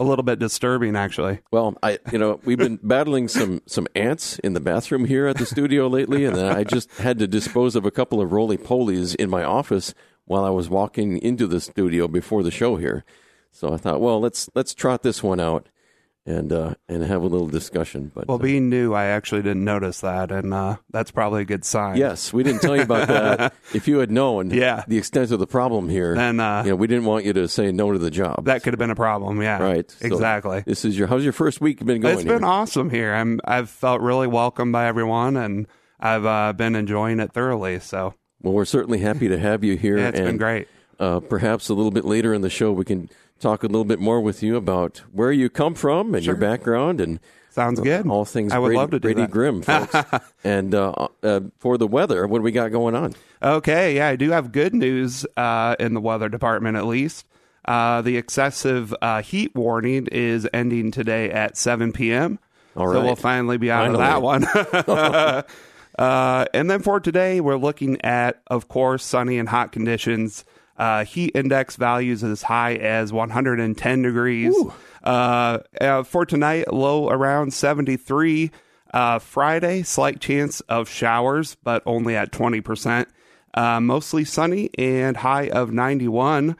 a 0.00 0.04
little 0.04 0.22
bit 0.22 0.38
disturbing, 0.38 0.96
actually. 0.96 1.40
Well, 1.52 1.76
I 1.82 1.98
you 2.10 2.18
know 2.18 2.40
we've 2.44 2.58
been 2.58 2.80
battling 2.82 3.28
some 3.28 3.60
some 3.66 3.86
ants 3.94 4.38
in 4.40 4.54
the 4.54 4.60
bathroom 4.60 5.04
here 5.04 5.26
at 5.26 5.36
the 5.36 5.46
studio 5.46 5.86
lately, 5.86 6.24
and 6.24 6.40
I 6.40 6.64
just 6.64 6.90
had 6.96 7.18
to 7.18 7.28
dispose 7.28 7.76
of 7.76 7.84
a 7.84 7.90
couple 7.90 8.20
of 8.20 8.32
roly 8.32 8.56
polies 8.56 9.14
in 9.14 9.28
my 9.28 9.44
office 9.44 9.94
while 10.24 10.44
I 10.44 10.50
was 10.50 10.68
walking 10.68 11.18
into 11.18 11.46
the 11.46 11.60
studio 11.60 12.08
before 12.08 12.42
the 12.42 12.50
show 12.50 12.76
here. 12.76 13.04
So 13.52 13.74
I 13.74 13.76
thought, 13.76 14.00
well, 14.00 14.18
let's 14.18 14.48
let's 14.54 14.74
trot 14.74 15.02
this 15.02 15.22
one 15.22 15.38
out 15.38 15.68
and 16.26 16.52
uh, 16.52 16.74
and 16.88 17.02
have 17.02 17.22
a 17.22 17.26
little 17.26 17.46
discussion. 17.46 18.12
But 18.14 18.28
Well, 18.28 18.36
uh, 18.36 18.42
being 18.42 18.68
new, 18.68 18.92
I 18.92 19.06
actually 19.06 19.42
didn't 19.42 19.64
notice 19.64 20.00
that, 20.00 20.30
and 20.30 20.52
uh, 20.52 20.76
that's 20.90 21.10
probably 21.10 21.42
a 21.42 21.44
good 21.44 21.64
sign. 21.64 21.96
Yes, 21.96 22.32
we 22.32 22.42
didn't 22.42 22.60
tell 22.60 22.76
you 22.76 22.82
about 22.82 23.08
that. 23.08 23.54
if 23.74 23.88
you 23.88 23.98
had 23.98 24.10
known 24.10 24.50
Yeah. 24.50 24.84
the 24.86 24.98
extent 24.98 25.30
of 25.30 25.38
the 25.38 25.46
problem 25.46 25.88
here, 25.88 26.14
Then, 26.14 26.40
uh, 26.40 26.62
you 26.64 26.70
know, 26.70 26.76
we 26.76 26.86
didn't 26.86 27.04
want 27.04 27.24
you 27.24 27.32
to 27.34 27.48
say 27.48 27.72
no 27.72 27.92
to 27.92 27.98
the 27.98 28.10
job. 28.10 28.44
That 28.44 28.62
could 28.62 28.72
have 28.72 28.78
been 28.78 28.90
a 28.90 28.94
problem. 28.96 29.40
Yeah, 29.42 29.62
right. 29.62 29.90
So 29.90 30.06
exactly. 30.06 30.62
this 30.66 30.84
is 30.84 30.98
your 30.98 31.08
how's 31.08 31.24
your 31.24 31.32
first 31.32 31.60
week 31.60 31.84
been 31.84 32.00
going? 32.00 32.14
It's 32.14 32.24
been 32.24 32.42
here? 32.42 32.46
awesome 32.46 32.90
here. 32.90 33.14
I'm 33.14 33.40
I've 33.44 33.70
felt 33.70 34.00
really 34.00 34.26
welcomed 34.26 34.72
by 34.72 34.86
everyone, 34.86 35.36
and 35.36 35.66
I've 35.98 36.26
uh, 36.26 36.52
been 36.52 36.76
enjoying 36.76 37.20
it 37.20 37.32
thoroughly. 37.32 37.80
So 37.80 38.14
Well, 38.42 38.52
we're 38.52 38.64
certainly 38.64 38.98
happy 38.98 39.28
to 39.28 39.38
have 39.38 39.64
you 39.64 39.76
here. 39.76 39.98
yeah, 39.98 40.08
it's 40.08 40.18
and, 40.18 40.26
been 40.26 40.36
great. 40.36 40.68
Uh, 40.98 41.18
perhaps 41.18 41.70
a 41.70 41.74
little 41.74 41.90
bit 41.90 42.04
later 42.04 42.34
in 42.34 42.42
the 42.42 42.50
show, 42.50 42.72
we 42.72 42.84
can 42.84 43.08
talk 43.40 43.62
a 43.62 43.66
little 43.66 43.84
bit 43.84 43.98
more 43.98 44.20
with 44.20 44.42
you 44.42 44.56
about 44.56 44.98
where 45.12 45.32
you 45.32 45.48
come 45.50 45.74
from 45.74 46.14
and 46.14 46.24
your 46.24 46.36
background 46.36 47.00
and 47.00 47.18
Sounds 47.50 47.80
good. 47.80 48.06
all 48.06 48.24
things 48.24 48.52
I 48.52 48.58
would 48.58 48.68
Brady, 48.68 48.78
love 48.78 48.90
to 48.90 49.00
do 49.00 49.08
Brady 49.08 49.22
that. 49.22 49.30
Grimm, 49.30 49.62
folks. 49.62 49.94
and 50.44 50.74
uh, 50.74 51.08
uh, 51.22 51.40
for 51.58 51.76
the 51.78 51.86
weather, 51.86 52.26
what 52.26 52.38
do 52.38 52.42
we 52.42 52.52
got 52.52 52.70
going 52.70 52.94
on? 52.94 53.14
Okay, 53.42 53.96
yeah, 53.96 54.08
I 54.08 54.16
do 54.16 54.30
have 54.30 54.52
good 54.52 54.72
news 54.74 55.26
uh, 55.36 55.74
in 55.80 55.94
the 55.94 56.00
weather 56.00 56.28
department 56.28 56.76
at 56.76 56.86
least. 56.86 57.26
Uh, 57.64 58.02
the 58.02 58.16
excessive 58.16 58.94
uh, 59.02 59.22
heat 59.22 59.54
warning 59.54 60.06
is 60.12 60.48
ending 60.52 60.90
today 60.90 61.30
at 61.30 61.56
7 61.56 61.92
p.m. 61.92 62.38
All 62.76 62.92
So 62.92 63.02
we'll 63.02 63.16
finally 63.16 63.58
be 63.58 63.70
out 63.70 63.92
Finally. 63.92 64.04
of 64.04 64.10
that 64.10 64.22
one. 64.22 65.44
uh, 65.98 66.44
and 66.54 66.70
then 66.70 66.80
for 66.82 67.00
today, 67.00 67.40
we're 67.40 67.56
looking 67.56 68.00
at, 68.02 68.40
of 68.46 68.68
course, 68.68 69.04
sunny 69.04 69.38
and 69.38 69.48
hot 69.48 69.72
conditions. 69.72 70.44
Uh, 70.80 71.04
heat 71.04 71.32
index 71.34 71.76
values 71.76 72.24
as 72.24 72.40
high 72.40 72.74
as 72.74 73.12
110 73.12 74.02
degrees. 74.02 74.54
Uh, 75.04 75.58
uh, 75.78 76.02
for 76.04 76.24
tonight, 76.24 76.72
low 76.72 77.10
around 77.10 77.52
73. 77.52 78.50
Uh, 78.92 79.18
Friday, 79.18 79.82
slight 79.82 80.20
chance 80.20 80.60
of 80.62 80.88
showers, 80.88 81.54
but 81.62 81.82
only 81.84 82.16
at 82.16 82.32
20%. 82.32 83.06
Uh, 83.52 83.80
mostly 83.80 84.24
sunny 84.24 84.70
and 84.78 85.18
high 85.18 85.48
of 85.48 85.70
91. 85.70 86.56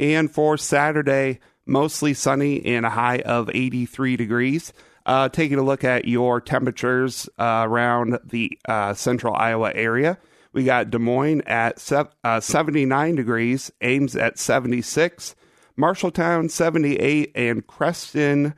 And 0.00 0.28
for 0.28 0.56
Saturday, 0.58 1.38
mostly 1.64 2.12
sunny 2.12 2.66
and 2.66 2.84
a 2.84 2.90
high 2.90 3.18
of 3.18 3.48
83 3.54 4.16
degrees. 4.16 4.72
Uh, 5.06 5.28
taking 5.28 5.58
a 5.58 5.62
look 5.62 5.84
at 5.84 6.06
your 6.06 6.40
temperatures 6.40 7.28
uh, 7.38 7.64
around 7.66 8.18
the 8.24 8.58
uh, 8.68 8.94
central 8.94 9.34
Iowa 9.34 9.72
area, 9.74 10.18
we 10.52 10.64
got 10.64 10.90
Des 10.90 10.98
Moines 10.98 11.42
at 11.42 11.78
sev- 11.78 12.14
uh, 12.24 12.40
79 12.40 13.14
degrees, 13.14 13.70
Ames 13.80 14.16
at 14.16 14.38
76, 14.38 15.36
Marshalltown 15.78 16.50
78, 16.50 17.32
and 17.34 17.66
Creston 17.66 18.54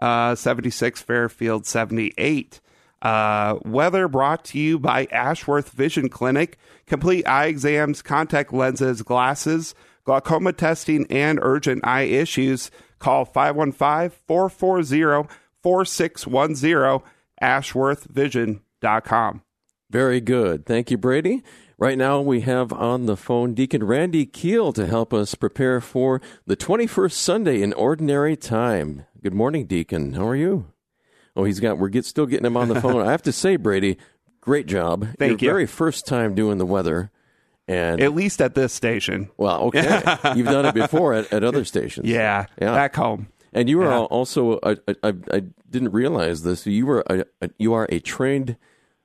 uh, 0.00 0.34
76, 0.34 1.02
Fairfield 1.02 1.66
78. 1.66 2.60
Uh, 3.00 3.58
weather 3.64 4.08
brought 4.08 4.44
to 4.44 4.58
you 4.58 4.78
by 4.78 5.06
Ashworth 5.10 5.70
Vision 5.70 6.08
Clinic. 6.08 6.58
Complete 6.86 7.26
eye 7.26 7.46
exams, 7.46 8.02
contact 8.02 8.52
lenses, 8.52 9.02
glasses, 9.02 9.74
glaucoma 10.04 10.52
testing, 10.52 11.06
and 11.10 11.40
urgent 11.42 11.84
eye 11.84 12.02
issues. 12.02 12.70
Call 13.00 13.24
515 13.24 14.16
440 14.28 15.28
4610, 15.62 17.02
ashworthvision.com. 17.42 19.42
Very 19.92 20.22
good. 20.22 20.64
Thank 20.64 20.90
you, 20.90 20.96
Brady. 20.96 21.42
Right 21.76 21.98
now, 21.98 22.18
we 22.22 22.40
have 22.40 22.72
on 22.72 23.04
the 23.04 23.16
phone 23.16 23.52
Deacon 23.52 23.84
Randy 23.84 24.24
Keel 24.24 24.72
to 24.72 24.86
help 24.86 25.12
us 25.12 25.34
prepare 25.34 25.82
for 25.82 26.22
the 26.46 26.56
21st 26.56 27.12
Sunday 27.12 27.60
in 27.60 27.74
Ordinary 27.74 28.34
Time. 28.34 29.04
Good 29.22 29.34
morning, 29.34 29.66
Deacon. 29.66 30.14
How 30.14 30.26
are 30.26 30.34
you? 30.36 30.64
Oh, 31.36 31.44
he's 31.44 31.60
got, 31.60 31.76
we're 31.76 31.90
get, 31.90 32.06
still 32.06 32.24
getting 32.24 32.46
him 32.46 32.56
on 32.56 32.68
the 32.68 32.80
phone. 32.80 33.02
I 33.06 33.10
have 33.10 33.20
to 33.24 33.32
say, 33.32 33.56
Brady, 33.56 33.98
great 34.40 34.64
job. 34.64 35.08
Thank 35.18 35.42
Your 35.42 35.50
you. 35.50 35.54
very 35.54 35.66
first 35.66 36.06
time 36.06 36.34
doing 36.34 36.56
the 36.56 36.64
weather. 36.66 37.10
And, 37.68 38.00
At 38.00 38.14
least 38.14 38.40
at 38.40 38.54
this 38.54 38.72
station. 38.72 39.28
well, 39.36 39.64
okay. 39.64 39.82
You've 40.34 40.46
done 40.46 40.64
it 40.64 40.74
before 40.74 41.12
at, 41.12 41.30
at 41.34 41.44
other 41.44 41.66
stations. 41.66 42.08
Yeah, 42.08 42.46
Yeah. 42.58 42.72
back 42.72 42.96
home. 42.96 43.28
And 43.52 43.68
you 43.68 43.82
are 43.82 43.90
Yeah. 43.90 43.98
also, 44.04 44.58
I, 44.62 44.76
I, 45.02 45.12
I 45.30 45.42
didn't 45.68 45.92
realize 45.92 46.44
this, 46.44 46.66
you 46.66 46.86
were 46.86 47.04
a, 47.10 47.26
a, 47.42 47.50
you 47.58 47.74
are 47.74 47.86
a 47.90 48.00
trained 48.00 48.56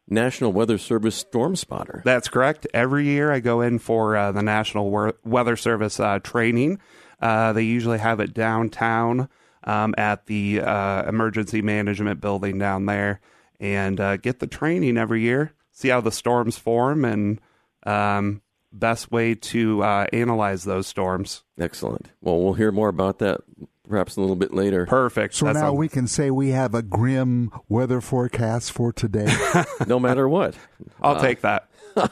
National 0.07 0.53
Weather 0.53 0.77
Service 0.77 1.15
Storm 1.15 1.55
Spotter. 1.55 2.01
That's 2.05 2.29
correct. 2.29 2.65
Every 2.73 3.05
year 3.05 3.31
I 3.31 3.39
go 3.39 3.61
in 3.61 3.79
for 3.79 4.15
uh, 4.15 4.31
the 4.31 4.41
National 4.41 5.13
Weather 5.23 5.55
Service 5.55 5.99
uh, 5.99 6.19
training. 6.19 6.79
Uh, 7.21 7.53
they 7.53 7.63
usually 7.63 7.97
have 7.97 8.19
it 8.19 8.33
downtown 8.33 9.29
um, 9.63 9.93
at 9.97 10.27
the 10.27 10.61
uh, 10.61 11.07
emergency 11.07 11.61
management 11.61 12.21
building 12.21 12.57
down 12.57 12.85
there 12.85 13.19
and 13.59 13.99
uh, 13.99 14.17
get 14.17 14.39
the 14.39 14.47
training 14.47 14.97
every 14.97 15.21
year, 15.21 15.53
see 15.71 15.89
how 15.89 15.99
the 15.99 16.11
storms 16.11 16.57
form, 16.57 17.03
and 17.03 17.41
um, 17.83 18.41
best 18.71 19.11
way 19.11 19.35
to 19.35 19.83
uh, 19.83 20.05
analyze 20.13 20.63
those 20.63 20.87
storms. 20.87 21.43
Excellent. 21.59 22.11
Well, 22.21 22.39
we'll 22.39 22.53
hear 22.53 22.71
more 22.71 22.89
about 22.89 23.19
that 23.19 23.41
perhaps 23.87 24.15
a 24.15 24.21
little 24.21 24.35
bit 24.35 24.53
later. 24.53 24.85
Perfect. 24.85 25.33
So 25.35 25.45
That's 25.45 25.59
now 25.59 25.69
a- 25.69 25.73
we 25.73 25.87
can 25.87 26.07
say 26.07 26.31
we 26.31 26.49
have 26.49 26.73
a 26.75 26.81
grim 26.81 27.51
weather 27.69 28.01
forecast 28.01 28.71
for 28.71 28.91
today. 28.93 29.33
no 29.87 29.99
matter 29.99 30.27
what. 30.27 30.55
I'll 31.01 31.19
take 31.21 31.41
that. 31.41 31.69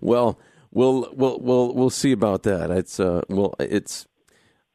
Well, 0.00 0.38
we'll 0.70 1.08
we'll 1.12 1.38
we'll 1.38 1.74
we'll 1.74 1.90
see 1.90 2.12
about 2.12 2.44
that. 2.44 2.70
It's 2.70 2.98
uh 2.98 3.22
well 3.28 3.54
it's 3.58 4.06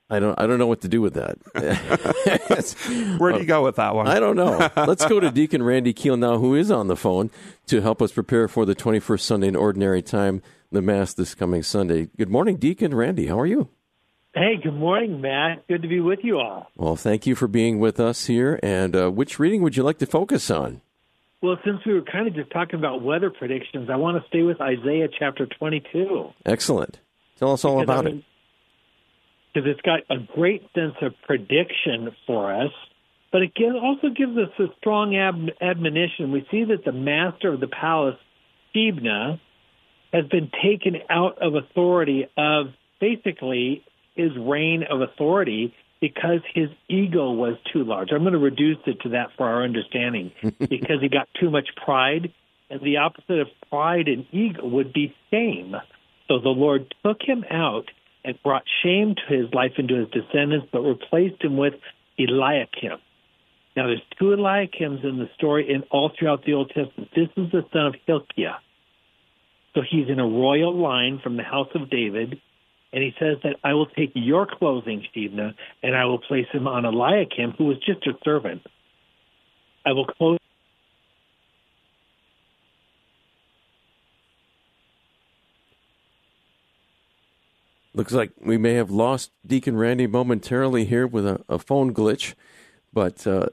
I 0.10 0.20
don't 0.20 0.40
I 0.40 0.46
don't 0.46 0.60
know 0.60 0.68
what 0.68 0.82
to 0.82 0.88
do 0.88 1.02
with 1.02 1.14
that. 1.16 1.38
Where 3.20 3.32
do 3.32 3.40
you 3.40 3.46
go 3.46 3.64
with 3.64 3.78
that 3.78 3.96
one? 3.96 4.08
I 4.08 4.20
don't 4.20 4.36
know. 4.36 4.70
Let's 4.76 5.06
go 5.06 5.20
to 5.20 5.32
Deacon 5.32 5.64
Randy 5.64 5.94
Keel 5.94 6.18
now, 6.18 6.38
who 6.38 6.54
is 6.56 6.70
on 6.70 6.88
the 6.88 6.96
phone 6.96 7.32
to 7.68 7.82
help 7.82 8.02
us 8.02 8.12
prepare 8.12 8.48
for 8.48 8.66
the 8.66 8.76
21st 8.76 9.22
Sunday 9.22 9.48
in 9.48 9.56
Ordinary 9.56 10.02
Time, 10.02 10.42
the 10.72 10.82
Mass 10.82 11.14
this 11.14 11.34
coming 11.34 11.64
Sunday. 11.64 12.10
Good 12.18 12.30
morning, 12.30 12.58
Deacon 12.58 12.94
Randy. 12.94 13.28
How 13.28 13.40
are 13.40 13.48
you? 13.48 13.70
Hey, 14.34 14.56
good 14.64 14.74
morning, 14.74 15.20
Matt. 15.20 15.68
Good 15.68 15.82
to 15.82 15.90
be 15.90 16.00
with 16.00 16.20
you 16.24 16.40
all. 16.40 16.68
Well, 16.78 16.96
thank 16.96 17.28
you 17.28 17.36
for 17.36 17.48
being 17.48 17.80
with 17.80 18.00
us 18.00 18.28
here. 18.28 18.60
And 18.64 18.96
uh, 18.96 19.10
which 19.10 19.40
reading 19.40 19.62
would 19.62 19.76
you 19.76 19.84
like 19.84 19.98
to 19.98 20.06
focus 20.06 20.50
on? 20.50 20.82
Well, 21.42 21.58
since 21.66 21.80
we 21.86 21.94
were 21.94 22.04
kind 22.04 22.28
of 22.28 22.36
just 22.36 22.50
talking 22.52 22.80
about 22.80 23.02
weather 23.02 23.30
predictions, 23.30 23.90
I 23.92 23.98
want 23.98 24.22
to 24.22 24.28
stay 24.30 24.44
with 24.44 24.62
Isaiah 24.62 25.10
chapter 25.20 25.48
22. 25.48 26.30
Excellent. 26.46 27.00
Tell 27.38 27.52
us 27.52 27.66
all 27.66 27.82
Because, 27.82 27.84
about 28.00 28.08
I 28.08 28.10
it. 28.12 28.24
Because 29.54 29.70
it's 29.70 29.82
got 29.82 30.00
a 30.10 30.20
great 30.34 30.62
sense 30.74 30.94
of 31.02 31.14
prediction 31.28 32.16
for 32.26 32.54
us, 32.54 32.72
but 33.34 33.42
it 33.42 33.52
also 33.84 34.10
gives 34.16 34.38
us 34.38 34.50
a 34.60 34.68
strong 34.78 35.18
ab- 35.18 35.50
admonition. 35.60 36.32
We 36.32 36.48
see 36.52 36.64
that 36.66 36.86
the 36.86 36.94
master 36.94 37.52
of 37.52 37.60
the 37.60 37.68
palace, 37.68 38.18
Shebna, 38.74 39.42
has 40.14 40.26
been 40.28 40.52
taken 40.64 40.98
out 41.10 41.42
of 41.42 41.56
authority 41.56 42.28
of 42.38 42.68
basically 43.02 43.84
his 44.16 44.32
reign 44.38 44.84
of 44.90 45.02
authority 45.02 45.74
because 46.00 46.42
his 46.54 46.70
ego 46.90 47.32
was 47.32 47.58
too 47.72 47.84
large. 47.84 48.10
I'm 48.12 48.22
going 48.22 48.34
to 48.34 48.40
reduce 48.40 48.80
it 48.88 49.02
to 49.02 49.10
that 49.10 49.30
for 49.38 49.48
our 49.48 49.64
understanding 49.64 50.32
because 50.60 51.02
he 51.02 51.10
got 51.10 51.30
too 51.40 51.52
much 51.52 51.70
pride, 51.84 52.34
and 52.70 52.82
the 52.82 52.98
opposite 52.98 53.40
of 53.40 53.48
pride 53.70 54.08
and 54.08 54.26
ego 54.32 54.66
would 54.66 54.94
be 54.94 55.14
shame. 55.30 55.76
So 56.28 56.40
the 56.40 56.50
Lord 56.50 56.94
took 57.06 57.22
him 57.22 57.46
out 57.50 57.86
and 58.24 58.42
brought 58.44 58.64
shame 58.84 59.16
to 59.16 59.36
his 59.36 59.54
life 59.54 59.74
and 59.78 59.88
to 59.90 59.96
his 59.96 60.08
descendants, 60.10 60.68
but 60.72 60.82
replaced 60.82 61.44
him 61.44 61.58
with 61.58 61.74
Eliakim. 62.18 63.00
Now, 63.76 63.88
there's 63.88 64.02
two 64.20 64.26
Eliakims 64.26 65.04
in 65.04 65.18
the 65.18 65.30
story 65.36 65.74
and 65.74 65.84
all 65.92 66.12
throughout 66.18 66.44
the 66.46 66.54
Old 66.54 66.70
Testament. 66.70 67.10
This 67.16 67.30
is 67.38 67.52
the 67.52 67.64
son 67.72 67.88
of 67.88 67.96
Hilkiah. 68.06 68.58
So 69.74 69.82
he's 69.90 70.10
in 70.10 70.20
a 70.20 70.28
royal 70.28 70.76
line 70.76 71.20
from 71.24 71.38
the 71.38 71.44
house 71.44 71.70
of 71.74 71.90
David, 71.90 72.42
and 72.94 73.04
he 73.04 73.14
says 73.20 73.38
that 73.44 73.56
I 73.64 73.74
will 73.74 73.86
take 73.86 74.12
your 74.16 74.46
clothing, 74.46 75.06
Shebna, 75.16 75.54
and 75.82 75.96
I 75.96 76.06
will 76.06 76.20
place 76.20 76.48
him 76.52 76.68
on 76.68 76.86
Eliakim, 76.86 77.52
who 77.58 77.66
was 77.66 77.78
just 77.80 78.06
a 78.06 78.14
servant. 78.24 78.62
I 79.86 79.94
will 79.94 80.06
clothe 80.06 80.38
Looks 87.94 88.14
like 88.14 88.32
we 88.40 88.58
may 88.58 88.76
have 88.76 88.90
lost 88.90 89.32
Deacon 89.46 89.76
Randy 89.76 90.08
momentarily 90.08 90.86
here 90.86 91.06
with 91.06 91.26
a, 91.26 91.44
a 91.50 91.60
phone 91.60 91.94
glitch, 91.94 92.36
but 92.94 93.28
uh, 93.28 93.48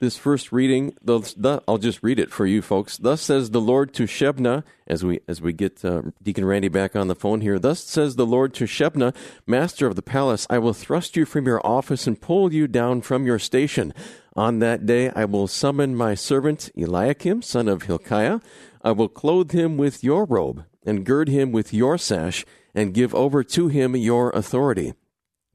this 0.00 0.16
first 0.16 0.52
reading, 0.52 0.94
the, 1.02 1.20
the, 1.36 1.62
I'll 1.66 1.78
just 1.78 2.02
read 2.02 2.18
it 2.18 2.30
for 2.30 2.46
you 2.46 2.62
folks. 2.62 2.96
Thus 2.96 3.20
says 3.20 3.50
the 3.50 3.60
Lord 3.60 3.92
to 3.94 4.04
Shebna, 4.04 4.64
as 4.86 5.04
we 5.04 5.20
as 5.26 5.40
we 5.40 5.52
get 5.52 5.84
uh, 5.84 6.02
Deacon 6.22 6.44
Randy 6.44 6.68
back 6.68 6.94
on 6.94 7.08
the 7.08 7.14
phone 7.14 7.40
here. 7.40 7.58
Thus 7.58 7.82
says 7.82 8.16
the 8.16 8.26
Lord 8.26 8.54
to 8.54 8.64
Shebna, 8.64 9.14
master 9.46 9.86
of 9.86 9.96
the 9.96 10.02
palace, 10.02 10.46
I 10.48 10.58
will 10.58 10.72
thrust 10.72 11.16
you 11.16 11.24
from 11.24 11.46
your 11.46 11.64
office 11.66 12.06
and 12.06 12.20
pull 12.20 12.52
you 12.52 12.68
down 12.68 13.02
from 13.02 13.26
your 13.26 13.38
station. 13.38 13.92
On 14.36 14.60
that 14.60 14.86
day 14.86 15.10
I 15.10 15.24
will 15.24 15.48
summon 15.48 15.96
my 15.96 16.14
servant 16.14 16.70
Eliakim, 16.76 17.42
son 17.42 17.68
of 17.68 17.82
Hilkiah. 17.82 18.40
I 18.82 18.92
will 18.92 19.08
clothe 19.08 19.50
him 19.50 19.76
with 19.76 20.04
your 20.04 20.24
robe 20.24 20.64
and 20.86 21.04
gird 21.04 21.28
him 21.28 21.50
with 21.50 21.74
your 21.74 21.98
sash 21.98 22.44
and 22.74 22.94
give 22.94 23.14
over 23.14 23.42
to 23.42 23.68
him 23.68 23.96
your 23.96 24.30
authority. 24.30 24.94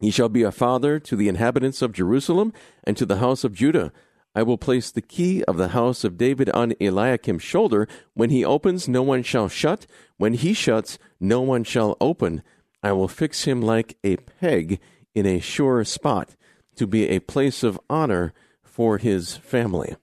He 0.02 0.12
shall 0.12 0.28
be 0.28 0.44
a 0.44 0.52
father 0.52 1.00
to 1.00 1.16
the 1.16 1.30
inhabitants 1.30 1.82
of 1.82 1.94
Jerusalem 1.94 2.52
and 2.84 2.98
to 2.98 3.06
the 3.06 3.18
house 3.18 3.46
of 3.46 3.54
Judah. 3.54 3.94
I 4.36 4.44
will 4.44 4.58
place 4.58 4.90
the 4.90 5.02
key 5.02 5.44
of 5.44 5.58
the 5.58 5.70
house 5.70 6.04
of 6.04 6.18
David 6.18 6.50
on 6.50 6.74
Eliakim's 6.82 7.44
shoulder. 7.44 7.88
When 8.14 8.30
he 8.30 8.44
opens, 8.44 8.88
no 8.88 9.04
one 9.04 9.24
shall 9.24 9.48
shut. 9.48 9.86
When 10.18 10.34
he 10.34 10.54
shuts, 10.54 10.98
no 11.20 11.42
one 11.42 11.64
shall 11.64 11.98
open. 12.02 12.42
I 12.82 12.94
will 12.94 13.08
fix 13.08 13.44
him 13.44 13.62
like 13.62 13.98
a 14.04 14.18
peg 14.18 14.80
in 15.14 15.26
a 15.26 15.40
sure 15.40 15.84
spot 15.84 16.36
to 16.76 16.88
be 16.88 17.08
a 17.08 17.20
place 17.20 17.62
of 17.64 17.80
honor 17.90 18.34
for 18.64 18.98
his 18.98 19.38
family. 19.38 19.96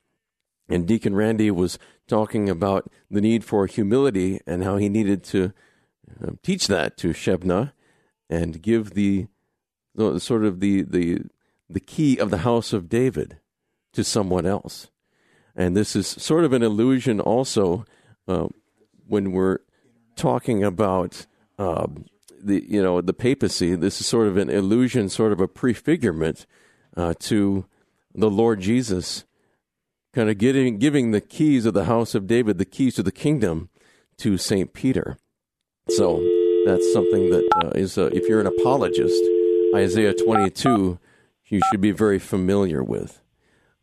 And 0.68 0.86
Deacon 0.86 1.16
Randy 1.16 1.50
was 1.50 1.78
talking 2.06 2.48
about 2.48 2.88
the 3.10 3.20
need 3.20 3.44
for 3.44 3.66
humility 3.66 4.40
and 4.46 4.62
how 4.62 4.76
he 4.76 4.88
needed 4.88 5.24
to 5.24 5.52
uh, 6.22 6.32
teach 6.42 6.68
that 6.68 6.96
to 6.98 7.08
Shebna 7.08 7.72
and 8.28 8.62
give 8.62 8.94
the, 8.94 9.26
the 9.96 10.20
sort 10.20 10.44
of 10.44 10.60
the, 10.60 10.82
the 10.82 11.22
the 11.70 11.80
key 11.80 12.18
of 12.18 12.30
the 12.30 12.38
house 12.38 12.72
of 12.72 12.88
David 12.88 13.38
to 13.92 14.04
someone 14.04 14.46
else. 14.46 14.90
And 15.56 15.76
this 15.76 15.96
is 15.96 16.06
sort 16.06 16.44
of 16.44 16.52
an 16.52 16.62
illusion 16.62 17.20
also 17.20 17.84
uh, 18.28 18.48
when 19.06 19.32
we're 19.32 19.58
talking 20.16 20.62
about 20.62 21.26
um, 21.58 22.06
the 22.42 22.64
you 22.66 22.82
know 22.82 23.00
the 23.00 23.12
papacy. 23.12 23.74
This 23.74 24.00
is 24.00 24.06
sort 24.06 24.28
of 24.28 24.36
an 24.36 24.48
illusion, 24.48 25.08
sort 25.08 25.32
of 25.32 25.40
a 25.40 25.48
prefigurement 25.48 26.46
uh, 26.96 27.14
to 27.20 27.66
the 28.14 28.30
Lord 28.30 28.60
Jesus, 28.60 29.24
kind 30.14 30.30
of 30.30 30.38
getting 30.38 30.78
giving 30.78 31.10
the 31.10 31.20
keys 31.20 31.66
of 31.66 31.74
the 31.74 31.84
house 31.84 32.14
of 32.14 32.26
David, 32.26 32.58
the 32.58 32.64
keys 32.64 32.94
to 32.94 33.02
the 33.02 33.12
kingdom, 33.12 33.68
to 34.18 34.38
Saint 34.38 34.72
Peter. 34.72 35.18
So 35.88 36.18
that's 36.66 36.92
something 36.92 37.30
that 37.30 37.48
uh, 37.56 37.70
is, 37.70 37.98
uh, 37.98 38.10
if 38.12 38.28
you're 38.28 38.40
an 38.40 38.46
apologist, 38.46 39.22
Isaiah 39.74 40.14
22, 40.14 40.98
you 41.46 41.60
should 41.70 41.80
be 41.80 41.90
very 41.90 42.18
familiar 42.18 42.82
with. 42.82 43.19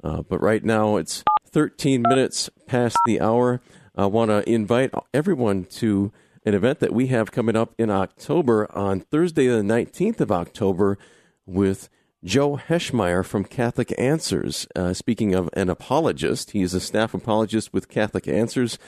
Uh, 0.07 0.21
but 0.21 0.41
right 0.41 0.63
now 0.63 0.95
it's 0.95 1.25
13 1.49 2.01
minutes 2.01 2.49
past 2.65 2.97
the 3.05 3.19
hour. 3.19 3.59
I 3.93 4.05
want 4.05 4.31
to 4.31 4.49
invite 4.49 4.93
everyone 5.13 5.65
to 5.65 6.13
an 6.45 6.53
event 6.53 6.79
that 6.79 6.93
we 6.93 7.07
have 7.07 7.33
coming 7.33 7.57
up 7.57 7.73
in 7.77 7.89
October 7.89 8.71
on 8.73 9.01
Thursday, 9.01 9.47
the 9.47 9.61
19th 9.61 10.21
of 10.21 10.31
October, 10.31 10.97
with 11.45 11.89
Joe 12.23 12.55
Heschmeyer 12.55 13.25
from 13.25 13.43
Catholic 13.43 13.93
Answers. 13.97 14.65
Uh, 14.77 14.93
speaking 14.93 15.35
of 15.35 15.49
an 15.51 15.69
apologist, 15.69 16.51
he 16.51 16.61
is 16.61 16.73
a 16.73 16.79
staff 16.79 17.13
apologist 17.13 17.73
with 17.73 17.89
Catholic 17.89 18.29
Answers. 18.29 18.79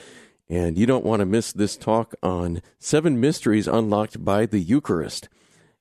And 0.48 0.78
you 0.78 0.86
don't 0.86 1.04
want 1.04 1.20
to 1.20 1.26
miss 1.26 1.52
this 1.52 1.76
talk 1.76 2.14
on 2.22 2.62
seven 2.78 3.20
mysteries 3.20 3.68
unlocked 3.68 4.24
by 4.24 4.46
the 4.46 4.58
Eucharist. 4.58 5.28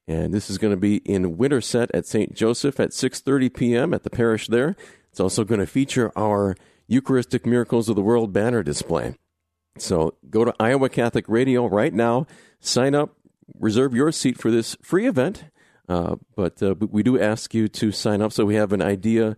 And 0.06 0.34
this 0.34 0.50
is 0.50 0.58
going 0.58 0.74
to 0.74 0.78
be 0.78 0.98
in 0.98 1.38
Winterset 1.38 1.92
at 1.94 2.06
St. 2.08 2.34
Joseph 2.34 2.80
at 2.80 2.90
6:30 2.90 3.54
p.m. 3.54 3.94
at 3.94 4.04
the 4.04 4.10
parish 4.10 4.48
there. 4.48 4.76
It's 5.12 5.20
also 5.20 5.44
going 5.44 5.60
to 5.60 5.68
feature 5.68 6.12
our 6.16 6.56
Eucharistic 6.88 7.46
Miracles 7.46 7.90
of 7.90 7.96
the 7.96 8.02
World 8.02 8.34
banner 8.34 8.64
display. 8.64 9.16
So 9.78 10.16
go 10.30 10.44
to 10.46 10.54
Iowa 10.60 10.90
Catholic 10.90 11.26
Radio 11.28 11.68
right 11.68 11.94
now, 11.94 12.28
sign 12.60 12.96
up, 12.96 13.16
reserve 13.58 13.94
your 13.94 14.12
seat 14.12 14.38
for 14.38 14.52
this 14.52 14.76
free 14.82 15.08
event. 15.08 15.46
Uh, 15.88 16.18
but 16.36 16.62
uh, 16.62 16.76
we 16.80 17.02
do 17.02 17.20
ask 17.20 17.54
you 17.54 17.68
to 17.68 17.92
sign 17.92 18.22
up 18.22 18.32
so 18.32 18.46
we 18.46 18.56
have 18.56 18.74
an 18.74 18.82
idea 18.82 19.36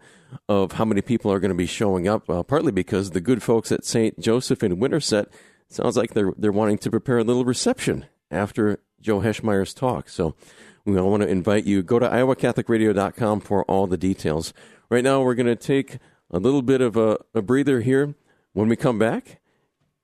of 0.49 0.73
how 0.73 0.83
many 0.83 1.01
people 1.01 1.31
are 1.31 1.39
going 1.39 1.49
to 1.49 1.55
be 1.55 1.65
showing 1.65 2.07
up. 2.07 2.29
Uh, 2.29 2.43
partly 2.43 2.71
because 2.71 3.11
the 3.11 3.21
good 3.21 3.41
folks 3.41 3.71
at 3.71 3.85
St. 3.85 4.19
Joseph 4.19 4.61
in 4.61 4.79
Winterset 4.79 5.27
sounds 5.69 5.95
like 5.95 6.13
they're 6.13 6.33
they're 6.37 6.51
wanting 6.51 6.77
to 6.79 6.91
prepare 6.91 7.19
a 7.19 7.23
little 7.23 7.45
reception 7.45 8.05
after 8.29 8.81
Joe 8.99 9.21
Heschmeyer's 9.21 9.73
talk. 9.73 10.09
So 10.09 10.35
we 10.83 10.99
want 10.99 11.23
to 11.23 11.29
invite 11.29 11.65
you. 11.65 11.83
Go 11.83 11.99
to 11.99 12.09
iowacatholicradio.com 12.09 13.39
for 13.41 13.63
all 13.65 13.87
the 13.87 13.97
details. 13.97 14.53
Right 14.91 15.05
now, 15.05 15.21
we're 15.21 15.35
going 15.35 15.47
to 15.47 15.55
take 15.55 15.99
a 16.31 16.37
little 16.37 16.61
bit 16.61 16.81
of 16.81 16.97
a, 16.97 17.17
a 17.33 17.41
breather 17.41 17.79
here. 17.79 18.13
When 18.51 18.67
we 18.67 18.75
come 18.75 18.99
back, 18.99 19.39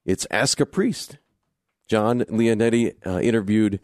it's 0.06 0.26
Ask 0.32 0.62
a 0.62 0.66
Priest. 0.66 1.18
John 1.90 2.22
Leonetti 2.22 2.96
uh, 3.06 3.20
interviewed 3.20 3.82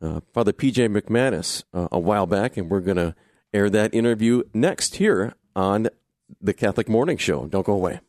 uh, 0.00 0.20
Father 0.32 0.54
PJ 0.54 0.98
McManus 0.98 1.64
uh, 1.74 1.88
a 1.92 1.98
while 1.98 2.24
back, 2.24 2.56
and 2.56 2.70
we're 2.70 2.80
going 2.80 2.96
to 2.96 3.14
air 3.52 3.68
that 3.68 3.94
interview 3.94 4.44
next 4.54 4.96
here 4.96 5.34
on 5.54 5.90
the 6.40 6.54
Catholic 6.54 6.88
Morning 6.88 7.18
Show. 7.18 7.44
Don't 7.48 7.66
go 7.66 7.74
away. 7.74 8.00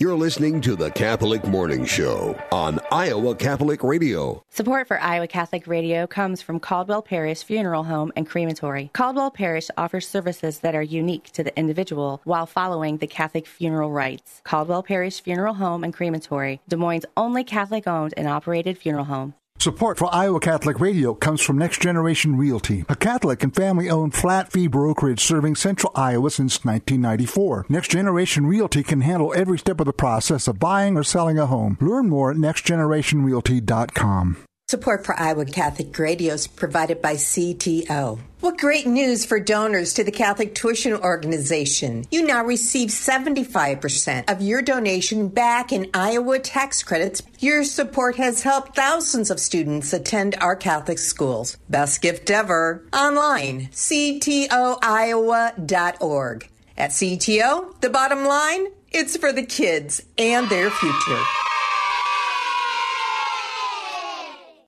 You're 0.00 0.16
listening 0.16 0.60
to 0.62 0.74
the 0.74 0.90
Catholic 0.90 1.46
Morning 1.46 1.84
Show 1.84 2.36
on 2.50 2.80
Iowa 2.90 3.36
Catholic 3.36 3.84
Radio. 3.84 4.42
Support 4.50 4.88
for 4.88 5.00
Iowa 5.00 5.28
Catholic 5.28 5.68
Radio 5.68 6.08
comes 6.08 6.42
from 6.42 6.58
Caldwell 6.58 7.00
Parrish 7.00 7.44
Funeral 7.44 7.84
Home 7.84 8.12
and 8.16 8.28
Crematory. 8.28 8.90
Caldwell 8.92 9.30
Parrish 9.30 9.70
offers 9.76 10.08
services 10.08 10.58
that 10.58 10.74
are 10.74 10.82
unique 10.82 11.30
to 11.30 11.44
the 11.44 11.56
individual 11.56 12.20
while 12.24 12.44
following 12.44 12.96
the 12.96 13.06
Catholic 13.06 13.46
funeral 13.46 13.92
rites. 13.92 14.40
Caldwell 14.42 14.82
Parrish 14.82 15.20
Funeral 15.20 15.54
Home 15.54 15.84
and 15.84 15.94
Crematory, 15.94 16.60
Des 16.66 16.74
Moines' 16.74 17.06
only 17.16 17.44
Catholic 17.44 17.86
owned 17.86 18.14
and 18.16 18.26
operated 18.26 18.76
funeral 18.76 19.04
home. 19.04 19.34
Support 19.64 19.96
for 19.96 20.14
Iowa 20.14 20.40
Catholic 20.40 20.78
Radio 20.78 21.14
comes 21.14 21.40
from 21.40 21.56
Next 21.56 21.80
Generation 21.80 22.36
Realty, 22.36 22.84
a 22.86 22.94
Catholic 22.94 23.42
and 23.42 23.54
family 23.54 23.88
owned 23.88 24.12
flat 24.12 24.52
fee 24.52 24.66
brokerage 24.66 25.20
serving 25.20 25.56
central 25.56 25.90
Iowa 25.94 26.30
since 26.30 26.66
1994. 26.66 27.64
Next 27.70 27.90
Generation 27.90 28.44
Realty 28.44 28.82
can 28.82 29.00
handle 29.00 29.32
every 29.34 29.58
step 29.58 29.80
of 29.80 29.86
the 29.86 29.94
process 29.94 30.48
of 30.48 30.58
buying 30.58 30.98
or 30.98 31.02
selling 31.02 31.38
a 31.38 31.46
home. 31.46 31.78
Learn 31.80 32.10
more 32.10 32.30
at 32.30 32.36
nextgenerationrealty.com. 32.36 34.36
Support 34.74 35.06
for 35.06 35.14
Iowa 35.16 35.44
Catholic 35.44 35.96
Radio 35.96 36.34
is 36.34 36.48
provided 36.48 37.00
by 37.00 37.14
CTO. 37.14 38.18
What 38.40 38.58
great 38.58 38.88
news 38.88 39.24
for 39.24 39.38
donors 39.38 39.94
to 39.94 40.02
the 40.02 40.10
Catholic 40.10 40.52
Tuition 40.56 40.94
Organization. 40.94 42.06
You 42.10 42.26
now 42.26 42.44
receive 42.44 42.88
75% 42.88 44.28
of 44.28 44.42
your 44.42 44.62
donation 44.62 45.28
back 45.28 45.70
in 45.70 45.90
Iowa 45.94 46.40
tax 46.40 46.82
credits. 46.82 47.22
Your 47.38 47.62
support 47.62 48.16
has 48.16 48.42
helped 48.42 48.74
thousands 48.74 49.30
of 49.30 49.38
students 49.38 49.92
attend 49.92 50.34
our 50.40 50.56
Catholic 50.56 50.98
schools. 50.98 51.56
Best 51.70 52.02
gift 52.02 52.28
ever. 52.28 52.84
Online, 52.92 53.68
ctoiowa.org. 53.68 54.48
At 56.76 56.90
CTO, 56.90 57.80
the 57.80 57.90
bottom 57.90 58.24
line, 58.24 58.66
it's 58.90 59.16
for 59.16 59.32
the 59.32 59.46
kids 59.46 60.02
and 60.18 60.48
their 60.48 60.68
future. 60.68 61.22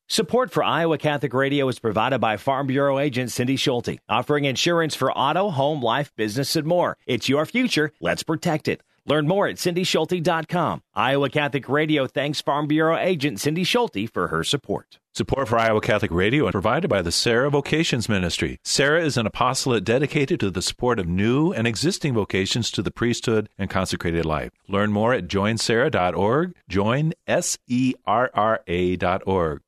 Support 0.09 0.53
for 0.53 0.63
Iowa 0.63 0.99
Catholic 0.99 1.35
Radio 1.35 1.67
is 1.69 1.81
provided 1.81 2.21
by 2.21 2.37
Farm 2.37 2.69
Bureau 2.69 3.01
agent 3.01 3.33
Cindy 3.33 3.57
Schulte, 3.57 3.99
offering 4.09 4.45
insurance 4.45 4.95
for 4.95 5.11
auto, 5.11 5.51
home, 5.51 5.83
life, 5.83 6.15
business, 6.15 6.55
and 6.55 6.65
more. 6.65 6.97
It's 7.07 7.29
your 7.29 7.45
future. 7.45 7.93
Let's 8.01 8.23
protect 8.23 8.69
it. 8.69 8.83
Learn 9.05 9.27
more 9.27 9.49
at 9.49 9.57
cindyschulte.com. 9.57 10.83
Iowa 10.95 11.29
Catholic 11.29 11.69
Radio 11.69 12.07
thanks 12.07 12.41
Farm 12.41 12.69
Bureau 12.69 12.97
agent 12.97 13.41
Cindy 13.41 13.65
Schulte 13.65 14.09
for 14.09 14.29
her 14.29 14.45
support. 14.45 15.01
Support 15.13 15.49
for 15.49 15.59
Iowa 15.59 15.81
Catholic 15.81 16.13
Radio 16.13 16.47
is 16.47 16.53
provided 16.53 16.89
by 16.89 17.03
the 17.03 17.11
Serra 17.11 17.51
Vocations 17.51 18.09
Ministry. 18.09 18.61
Serra 18.63 19.03
is 19.05 19.17
an 19.17 19.27
apostolate 19.27 19.83
dedicated 19.83 20.39
to 20.39 20.51
the 20.53 20.63
support 20.63 21.01
of 21.01 21.09
new 21.09 21.53
and 21.53 21.67
existing 21.67 22.15
vocations 22.15 22.71
to 22.73 22.83
the 22.83 22.91
priesthood 22.93 23.49
and 23.59 23.71
consecrated 23.71 24.25
life. 24.25 24.53
Learn 24.69 24.93
more 24.93 25.13
at 25.15 25.27
joinserra.org, 25.27 26.55
join 26.69 27.13
S 27.27 27.59
E 27.67 27.95
R 28.07 28.31
R 28.35 28.61
A.org. 28.69 29.63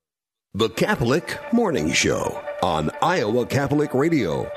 The 0.58 0.70
Catholic 0.70 1.38
Morning 1.52 1.92
Show 1.92 2.42
on 2.64 2.90
Iowa 3.00 3.46
Catholic 3.46 3.94
Radio. 3.94 4.50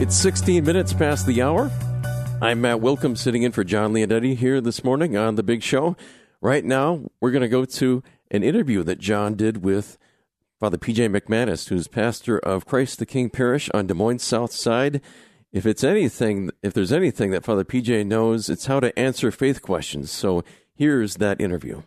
It's 0.00 0.16
16 0.16 0.64
minutes 0.64 0.92
past 0.92 1.26
the 1.26 1.42
hour. 1.42 1.68
I'm 2.40 2.60
Matt 2.60 2.78
Wilkham 2.78 3.18
sitting 3.18 3.42
in 3.42 3.50
for 3.50 3.64
John 3.64 3.92
Leonetti 3.92 4.36
here 4.36 4.60
this 4.60 4.84
morning 4.84 5.16
on 5.16 5.34
The 5.34 5.42
Big 5.42 5.64
Show. 5.64 5.96
Right 6.40 6.64
now, 6.64 7.10
we're 7.20 7.32
going 7.32 7.42
to 7.42 7.48
go 7.48 7.64
to 7.64 8.04
an 8.30 8.44
interview 8.44 8.84
that 8.84 9.00
John 9.00 9.34
did 9.34 9.64
with 9.64 9.98
Father 10.60 10.78
PJ 10.78 11.10
McManus, 11.10 11.70
who's 11.70 11.88
pastor 11.88 12.38
of 12.38 12.66
Christ 12.66 13.00
the 13.00 13.06
King 13.06 13.30
Parish 13.30 13.68
on 13.74 13.88
Des 13.88 13.94
Moines 13.94 14.20
South 14.20 14.52
Side. 14.52 15.00
If 15.52 15.64
it's 15.64 15.84
anything, 15.84 16.50
if 16.62 16.74
there's 16.74 16.92
anything 16.92 17.30
that 17.30 17.44
Father 17.44 17.64
PJ 17.64 18.06
knows, 18.06 18.48
it's 18.50 18.66
how 18.66 18.80
to 18.80 18.96
answer 18.98 19.30
faith 19.30 19.62
questions. 19.62 20.10
So 20.10 20.44
here's 20.74 21.16
that 21.16 21.40
interview. 21.40 21.82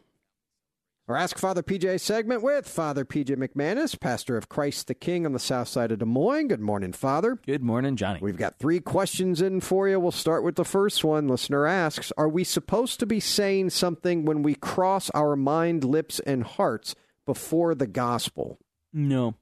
Our 1.08 1.16
Ask 1.18 1.40
Father 1.40 1.64
PJ 1.64 2.00
segment 2.02 2.44
with 2.44 2.68
Father 2.68 3.04
PJ 3.04 3.36
McManus, 3.36 4.00
pastor 4.00 4.38
of 4.38 4.48
Christ 4.48 4.86
the 4.88 4.94
King 4.94 5.26
on 5.26 5.34
the 5.34 5.40
south 5.40 5.68
side 5.68 5.92
of 5.92 5.98
Des 5.98 6.06
Moines. 6.06 6.48
Good 6.50 6.60
morning, 6.62 6.94
Father. 6.94 7.40
Good 7.48 7.64
morning, 7.64 7.96
Johnny. 7.96 8.20
We've 8.22 8.38
got 8.38 8.60
three 8.60 8.80
questions 8.80 9.42
in 9.42 9.60
for 9.62 9.90
you. 9.90 10.00
We'll 10.00 10.12
start 10.12 10.44
with 10.44 10.56
the 10.56 10.64
first 10.64 11.04
one. 11.04 11.28
Listener 11.28 11.66
asks 11.66 12.12
Are 12.16 12.30
we 12.30 12.44
supposed 12.44 13.00
to 13.00 13.08
be 13.08 13.20
saying 13.20 13.72
something 13.72 14.24
when 14.24 14.44
we 14.44 14.54
cross 14.54 15.10
our 15.16 15.36
mind, 15.36 15.84
lips, 15.84 16.20
and 16.20 16.44
hearts 16.44 16.94
before 17.26 17.74
the 17.74 17.88
gospel? 17.88 18.60
No, 18.94 19.34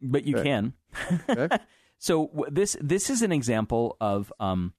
but 0.00 0.24
you 0.24 0.38
Okay. 0.38 0.48
can. 0.48 0.72
Okay. 1.28 1.58
so 2.00 2.46
this 2.50 2.76
this 2.80 3.10
is 3.10 3.20
an 3.20 3.30
example 3.30 3.96
of 4.00 4.32
um, 4.40 4.72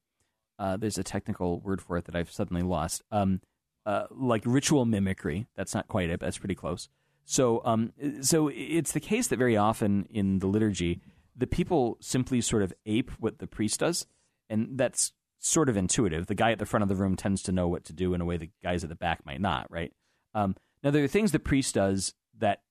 uh, 0.60 0.76
there's 0.76 0.98
a 0.98 1.04
technical 1.04 1.60
word 1.60 1.82
for 1.82 1.96
it 1.98 2.06
that 2.06 2.16
I've 2.16 2.32
suddenly 2.32 2.64
lost. 2.64 3.04
Um, 3.12 3.42
uh, 3.86 4.06
like 4.12 4.44
ritual 4.46 4.86
mimicry. 4.86 5.48
That's 5.56 5.74
not 5.74 5.88
quite 5.88 6.10
it, 6.10 6.20
but 6.20 6.26
that's 6.28 6.38
pretty 6.38 6.56
close. 6.56 6.90
So 7.26 7.62
um, 7.64 7.94
so 8.22 8.50
it's 8.54 8.92
the 8.92 9.00
case 9.00 9.28
that 9.28 9.38
very 9.38 9.56
often 9.56 10.08
in 10.10 10.40
the 10.40 10.48
liturgy, 10.48 11.00
the 11.36 11.48
people 11.48 11.98
simply 12.02 12.42
sort 12.42 12.64
of 12.64 12.74
ape 12.88 13.12
what 13.20 13.38
the 13.38 13.48
priest 13.48 13.80
does, 13.80 14.08
and 14.50 14.78
that's 14.78 15.14
sort 15.38 15.70
of 15.70 15.78
intuitive. 15.78 16.26
The 16.26 16.36
guy 16.36 16.52
at 16.52 16.60
the 16.60 16.66
front 16.66 16.84
of 16.84 16.90
the 16.90 16.96
room 16.96 17.16
tends 17.16 17.44
to 17.44 17.52
know 17.52 17.68
what 17.68 17.86
to 17.86 17.94
do 17.94 18.16
in 18.16 18.22
a 18.22 18.26
way 18.26 18.38
the 18.38 18.50
guys 18.64 18.84
at 18.84 18.90
the 18.90 18.96
back 18.96 19.26
might 19.26 19.42
not. 19.42 19.70
Right. 19.70 19.94
Um, 20.34 20.56
now 20.84 20.90
there 20.90 21.04
are 21.04 21.08
things 21.08 21.32
the 21.32 21.40
priest 21.40 21.76
does 21.76 22.16
that 22.40 22.64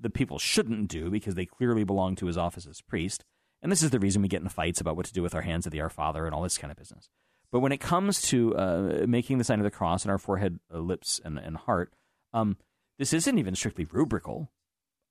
the 0.00 0.10
people 0.10 0.38
shouldn't 0.38 0.88
do 0.88 1.10
because 1.10 1.34
they 1.34 1.46
clearly 1.46 1.82
belong 1.82 2.14
to 2.16 2.26
his 2.26 2.38
office 2.38 2.66
as 2.66 2.80
priest. 2.80 3.24
And 3.62 3.72
this 3.72 3.82
is 3.82 3.90
the 3.90 3.98
reason 3.98 4.22
we 4.22 4.28
get 4.28 4.42
in 4.42 4.48
fights 4.48 4.80
about 4.80 4.96
what 4.96 5.06
to 5.06 5.12
do 5.12 5.22
with 5.22 5.34
our 5.34 5.42
hands 5.42 5.66
at 5.66 5.72
the 5.72 5.80
Our 5.80 5.90
Father 5.90 6.26
and 6.26 6.34
all 6.34 6.42
this 6.42 6.58
kind 6.58 6.70
of 6.70 6.76
business. 6.76 7.08
But 7.50 7.60
when 7.60 7.72
it 7.72 7.80
comes 7.80 8.22
to 8.22 8.56
uh, 8.56 9.04
making 9.06 9.38
the 9.38 9.44
sign 9.44 9.60
of 9.60 9.64
the 9.64 9.70
cross 9.70 10.04
on 10.04 10.10
our 10.10 10.18
forehead, 10.18 10.60
uh, 10.72 10.78
lips, 10.78 11.20
and, 11.24 11.38
and 11.38 11.56
heart, 11.56 11.94
um, 12.32 12.56
this 12.98 13.12
isn't 13.12 13.38
even 13.38 13.54
strictly 13.54 13.86
rubrical. 13.90 14.50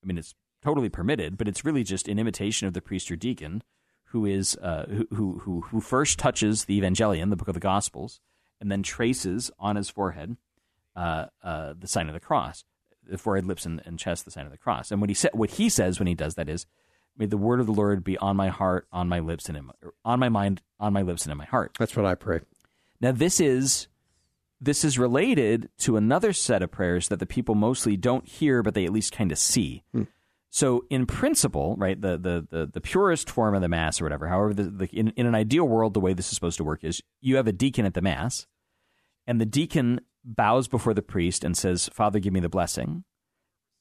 I 0.03 0.07
mean, 0.07 0.17
it's 0.17 0.35
totally 0.61 0.89
permitted, 0.89 1.37
but 1.37 1.47
it's 1.47 1.65
really 1.65 1.83
just 1.83 2.07
an 2.07 2.19
imitation 2.19 2.67
of 2.67 2.73
the 2.73 2.81
priest 2.81 3.09
or 3.11 3.15
deacon 3.15 3.63
who 4.09 4.25
is 4.25 4.55
uh, 4.57 4.85
who, 5.13 5.39
who 5.39 5.61
who 5.61 5.81
first 5.81 6.19
touches 6.19 6.65
the 6.65 6.79
Evangelion, 6.79 7.29
the 7.29 7.35
book 7.35 7.47
of 7.47 7.53
the 7.53 7.59
Gospels, 7.59 8.19
and 8.61 8.71
then 8.71 8.83
traces 8.83 9.51
on 9.59 9.75
his 9.75 9.89
forehead 9.89 10.37
uh, 10.95 11.25
uh, 11.43 11.73
the 11.77 11.87
sign 11.87 12.07
of 12.07 12.13
the 12.13 12.19
cross, 12.19 12.63
the 13.03 13.17
forehead, 13.17 13.45
lips, 13.45 13.65
and, 13.65 13.81
and 13.85 13.99
chest, 13.99 14.25
the 14.25 14.31
sign 14.31 14.45
of 14.45 14.51
the 14.51 14.57
cross. 14.57 14.91
And 14.91 15.01
what 15.01 15.09
he 15.09 15.13
sa- 15.13 15.29
what 15.33 15.51
he 15.51 15.69
says 15.69 15.99
when 15.99 16.07
he 16.07 16.15
does 16.15 16.35
that 16.35 16.49
is, 16.49 16.65
"May 17.17 17.25
the 17.25 17.37
word 17.37 17.59
of 17.59 17.65
the 17.65 17.73
Lord 17.73 18.03
be 18.03 18.17
on 18.17 18.35
my 18.35 18.49
heart, 18.49 18.87
on 18.91 19.07
my 19.09 19.19
lips, 19.19 19.47
and 19.47 19.57
in 19.57 19.65
my, 19.65 19.73
on 20.03 20.19
my 20.19 20.29
mind, 20.29 20.61
on 20.79 20.93
my 20.93 21.01
lips, 21.01 21.23
and 21.23 21.31
in 21.31 21.37
my 21.37 21.45
heart." 21.45 21.75
That's 21.79 21.95
what 21.95 22.05
I 22.05 22.15
pray. 22.15 22.41
Now 23.01 23.11
this 23.11 23.39
is 23.39 23.87
this 24.61 24.83
is 24.83 24.97
related 24.97 25.69
to 25.79 25.97
another 25.97 26.33
set 26.33 26.61
of 26.61 26.71
prayers 26.71 27.09
that 27.09 27.19
the 27.19 27.25
people 27.25 27.55
mostly 27.55 27.97
don't 27.97 28.27
hear, 28.27 28.63
but 28.63 28.73
they 28.73 28.85
at 28.85 28.91
least 28.91 29.11
kind 29.11 29.31
of 29.31 29.37
see. 29.37 29.83
Hmm. 29.91 30.03
So, 30.49 30.85
in 30.89 31.05
principle, 31.05 31.75
right, 31.77 31.99
the, 31.99 32.17
the, 32.17 32.47
the, 32.49 32.65
the 32.65 32.79
purest 32.79 33.29
form 33.29 33.55
of 33.55 33.61
the 33.61 33.67
Mass 33.67 33.99
or 33.99 34.05
whatever, 34.05 34.29
however, 34.29 34.53
the, 34.53 34.63
the, 34.63 34.85
in, 34.85 35.09
in 35.17 35.25
an 35.25 35.35
ideal 35.35 35.65
world, 35.65 35.93
the 35.93 35.99
way 35.99 36.13
this 36.13 36.29
is 36.29 36.35
supposed 36.35 36.55
to 36.57 36.63
work 36.63 36.85
is 36.85 37.03
you 37.19 37.35
have 37.35 37.47
a 37.47 37.51
deacon 37.51 37.85
at 37.85 37.93
the 37.93 38.01
Mass, 38.01 38.47
and 39.27 39.41
the 39.41 39.45
deacon 39.45 39.99
bows 40.23 40.69
before 40.69 40.93
the 40.93 41.01
priest 41.01 41.43
and 41.43 41.57
says, 41.57 41.89
Father, 41.93 42.19
give 42.19 42.31
me 42.31 42.39
the 42.39 42.47
blessing. 42.47 43.03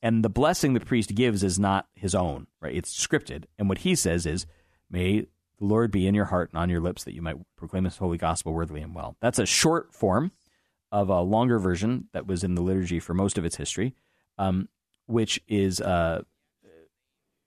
And 0.05 0.23
the 0.23 0.29
blessing 0.29 0.75
the 0.75 0.81
priest 0.81 1.15
gives 1.15 1.43
is 1.43 1.59
not 1.59 1.89
his 1.95 2.15
own, 2.15 2.47
right? 2.61 2.77
It's 2.77 2.95
scripted. 2.95 3.45
And 3.59 3.71
what 3.71 3.79
he 3.79 3.95
says 3.95 4.27
is, 4.27 4.45
May 4.91 5.21
the 5.21 5.65
Lord 5.65 5.91
be 5.91 6.07
in 6.07 6.15
your 6.15 6.27
heart 6.27 6.51
and 6.53 6.61
on 6.61 6.69
your 6.69 6.83
lips 6.83 7.05
that 7.05 7.15
you 7.15 7.23
might 7.23 7.39
proclaim 7.57 7.85
this 7.85 7.97
holy 7.97 8.19
gospel 8.19 8.53
worthily 8.53 8.83
and 8.83 8.95
well. 8.95 9.17
That's 9.21 9.39
a 9.39 9.47
short 9.47 9.95
form 9.95 10.33
of 10.93 11.09
a 11.09 11.23
longer 11.23 11.59
version 11.59 12.09
that 12.13 12.27
was 12.27 12.45
in 12.45 12.55
the 12.55 12.61
liturgy 12.61 13.01
for 13.01 13.15
most 13.15 13.39
of 13.39 13.47
its 13.47 13.57
history, 13.57 13.95
um, 14.37 14.69
which 15.07 15.41
is 15.49 15.81
uh, 15.81 16.23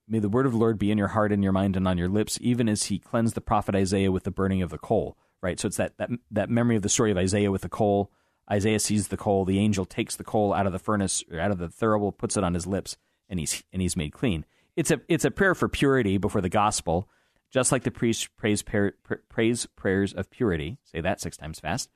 May 0.07 0.17
the 0.19 0.29
word 0.29 0.47
of 0.47 0.53
the 0.53 0.57
Lord 0.57 0.79
be 0.79 0.89
in 0.89 0.97
your 0.97 1.09
heart 1.09 1.31
and 1.31 1.43
your 1.43 1.51
mind 1.51 1.75
and 1.75 1.87
on 1.87 1.99
your 1.99 2.09
lips, 2.09 2.39
even 2.41 2.67
as 2.67 2.85
he 2.85 2.97
cleansed 2.97 3.35
the 3.35 3.41
prophet 3.41 3.75
Isaiah 3.75 4.11
with 4.11 4.23
the 4.23 4.31
burning 4.31 4.63
of 4.63 4.71
the 4.71 4.77
coal. 4.79 5.15
Right? 5.43 5.59
So 5.59 5.67
it's 5.67 5.77
that, 5.77 5.97
that, 5.97 6.09
that 6.31 6.49
memory 6.49 6.75
of 6.75 6.81
the 6.81 6.89
story 6.89 7.11
of 7.11 7.17
Isaiah 7.17 7.51
with 7.51 7.61
the 7.61 7.69
coal. 7.69 8.11
Isaiah 8.51 8.79
sees 8.79 9.09
the 9.09 9.17
coal, 9.17 9.45
the 9.45 9.59
angel 9.59 9.85
takes 9.85 10.15
the 10.15 10.23
coal 10.23 10.53
out 10.53 10.65
of 10.65 10.71
the 10.71 10.79
furnace, 10.79 11.23
out 11.37 11.51
of 11.51 11.57
the 11.57 11.67
thurible, 11.67 12.17
puts 12.17 12.37
it 12.37 12.43
on 12.43 12.53
his 12.53 12.65
lips, 12.65 12.97
and 13.29 13.39
he's, 13.39 13.63
and 13.73 13.81
he's 13.81 13.97
made 13.97 14.13
clean. 14.13 14.45
It's 14.75 14.91
a, 14.91 15.01
it's 15.07 15.25
a 15.25 15.31
prayer 15.31 15.55
for 15.55 15.67
purity 15.67 16.17
before 16.17 16.41
the 16.41 16.49
gospel, 16.49 17.09
just 17.51 17.71
like 17.71 17.83
the 17.83 17.91
priest 17.91 18.29
prays, 18.37 18.61
prays 18.61 19.65
prayers 19.75 20.13
of 20.13 20.29
purity, 20.29 20.77
say 20.83 21.01
that 21.01 21.19
six 21.19 21.35
times 21.35 21.59
fast, 21.59 21.89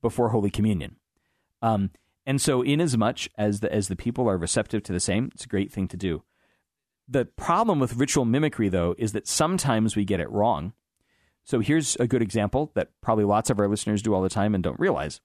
before 0.00 0.28
Holy 0.28 0.50
Communion. 0.50 0.96
Um, 1.62 1.90
and 2.26 2.40
so, 2.40 2.62
inasmuch 2.62 3.28
as 3.38 3.60
the, 3.60 3.72
as 3.72 3.88
the 3.88 3.96
people 3.96 4.28
are 4.28 4.36
receptive 4.36 4.82
to 4.84 4.92
the 4.92 5.00
same, 5.00 5.30
it's 5.34 5.44
a 5.44 5.48
great 5.48 5.72
thing 5.72 5.88
to 5.88 5.96
do. 5.96 6.22
The 7.08 7.24
problem 7.24 7.78
with 7.78 7.96
ritual 7.96 8.24
mimicry, 8.24 8.68
though, 8.68 8.94
is 8.98 9.12
that 9.12 9.28
sometimes 9.28 9.94
we 9.94 10.04
get 10.04 10.20
it 10.20 10.30
wrong. 10.30 10.72
So 11.44 11.60
here's 11.60 11.94
a 11.96 12.08
good 12.08 12.22
example 12.22 12.72
that 12.74 12.90
probably 13.00 13.24
lots 13.24 13.50
of 13.50 13.60
our 13.60 13.68
listeners 13.68 14.02
do 14.02 14.12
all 14.12 14.22
the 14.22 14.28
time 14.28 14.54
and 14.54 14.64
don't 14.64 14.80
realize. 14.80 15.20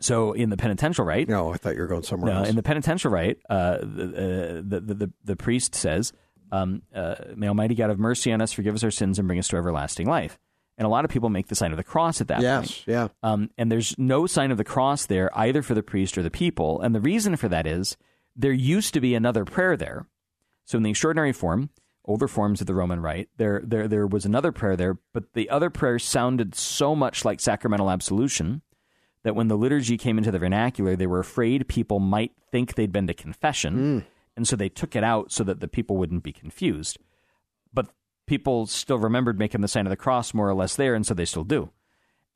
So 0.00 0.32
in 0.32 0.50
the 0.50 0.56
penitential 0.56 1.04
rite, 1.04 1.28
no, 1.28 1.52
I 1.52 1.56
thought 1.56 1.74
you 1.74 1.80
were 1.80 1.86
going 1.86 2.02
somewhere 2.02 2.32
no, 2.32 2.38
else. 2.40 2.48
in 2.48 2.56
the 2.56 2.62
penitential 2.62 3.10
rite, 3.10 3.38
uh, 3.48 3.78
the, 3.78 4.62
the, 4.66 4.80
the, 4.80 4.94
the 4.94 5.12
the 5.24 5.36
priest 5.36 5.74
says, 5.74 6.12
um, 6.52 6.82
uh, 6.94 7.14
"May 7.34 7.48
Almighty 7.48 7.74
God 7.74 7.88
have 7.90 7.98
mercy 7.98 8.32
on 8.32 8.40
us, 8.40 8.52
forgive 8.52 8.74
us 8.74 8.84
our 8.84 8.90
sins, 8.90 9.18
and 9.18 9.26
bring 9.26 9.38
us 9.38 9.48
to 9.48 9.56
everlasting 9.56 10.06
life." 10.06 10.38
And 10.78 10.84
a 10.84 10.90
lot 10.90 11.06
of 11.06 11.10
people 11.10 11.30
make 11.30 11.46
the 11.48 11.54
sign 11.54 11.70
of 11.70 11.78
the 11.78 11.84
cross 11.84 12.20
at 12.20 12.28
that 12.28 12.42
Yes, 12.42 12.66
point. 12.66 12.84
yeah. 12.86 13.08
Um, 13.22 13.48
and 13.56 13.72
there's 13.72 13.94
no 13.98 14.26
sign 14.26 14.50
of 14.50 14.58
the 14.58 14.64
cross 14.64 15.06
there 15.06 15.30
either 15.38 15.62
for 15.62 15.72
the 15.74 15.82
priest 15.82 16.18
or 16.18 16.22
the 16.22 16.30
people. 16.30 16.82
And 16.82 16.94
the 16.94 17.00
reason 17.00 17.36
for 17.36 17.48
that 17.48 17.66
is 17.66 17.96
there 18.36 18.52
used 18.52 18.92
to 18.92 19.00
be 19.00 19.14
another 19.14 19.46
prayer 19.46 19.78
there. 19.78 20.06
So 20.66 20.76
in 20.76 20.82
the 20.82 20.90
extraordinary 20.90 21.32
form, 21.32 21.70
older 22.04 22.28
forms 22.28 22.60
of 22.60 22.66
the 22.66 22.74
Roman 22.74 23.00
Rite, 23.00 23.30
there, 23.38 23.62
there, 23.64 23.88
there 23.88 24.06
was 24.06 24.26
another 24.26 24.52
prayer 24.52 24.76
there, 24.76 24.98
but 25.14 25.32
the 25.32 25.48
other 25.48 25.70
prayer 25.70 25.98
sounded 25.98 26.54
so 26.54 26.94
much 26.94 27.24
like 27.24 27.40
sacramental 27.40 27.90
absolution 27.90 28.60
that 29.26 29.34
when 29.34 29.48
the 29.48 29.58
liturgy 29.58 29.98
came 29.98 30.18
into 30.18 30.30
the 30.30 30.38
vernacular, 30.38 30.94
they 30.94 31.08
were 31.08 31.18
afraid 31.18 31.66
people 31.66 31.98
might 31.98 32.30
think 32.52 32.76
they'd 32.76 32.92
been 32.92 33.08
to 33.08 33.12
confession. 33.12 33.74
Hmm. 33.74 33.98
And 34.36 34.46
so 34.46 34.54
they 34.54 34.68
took 34.68 34.94
it 34.94 35.02
out 35.02 35.32
so 35.32 35.42
that 35.42 35.58
the 35.58 35.66
people 35.66 35.96
wouldn't 35.96 36.22
be 36.22 36.32
confused. 36.32 36.96
But 37.74 37.88
people 38.28 38.66
still 38.66 39.00
remembered 39.00 39.36
making 39.36 39.62
the 39.62 39.68
sign 39.68 39.84
of 39.84 39.90
the 39.90 39.96
cross 39.96 40.32
more 40.32 40.48
or 40.48 40.54
less 40.54 40.76
there, 40.76 40.94
and 40.94 41.04
so 41.04 41.12
they 41.12 41.24
still 41.24 41.42
do. 41.42 41.70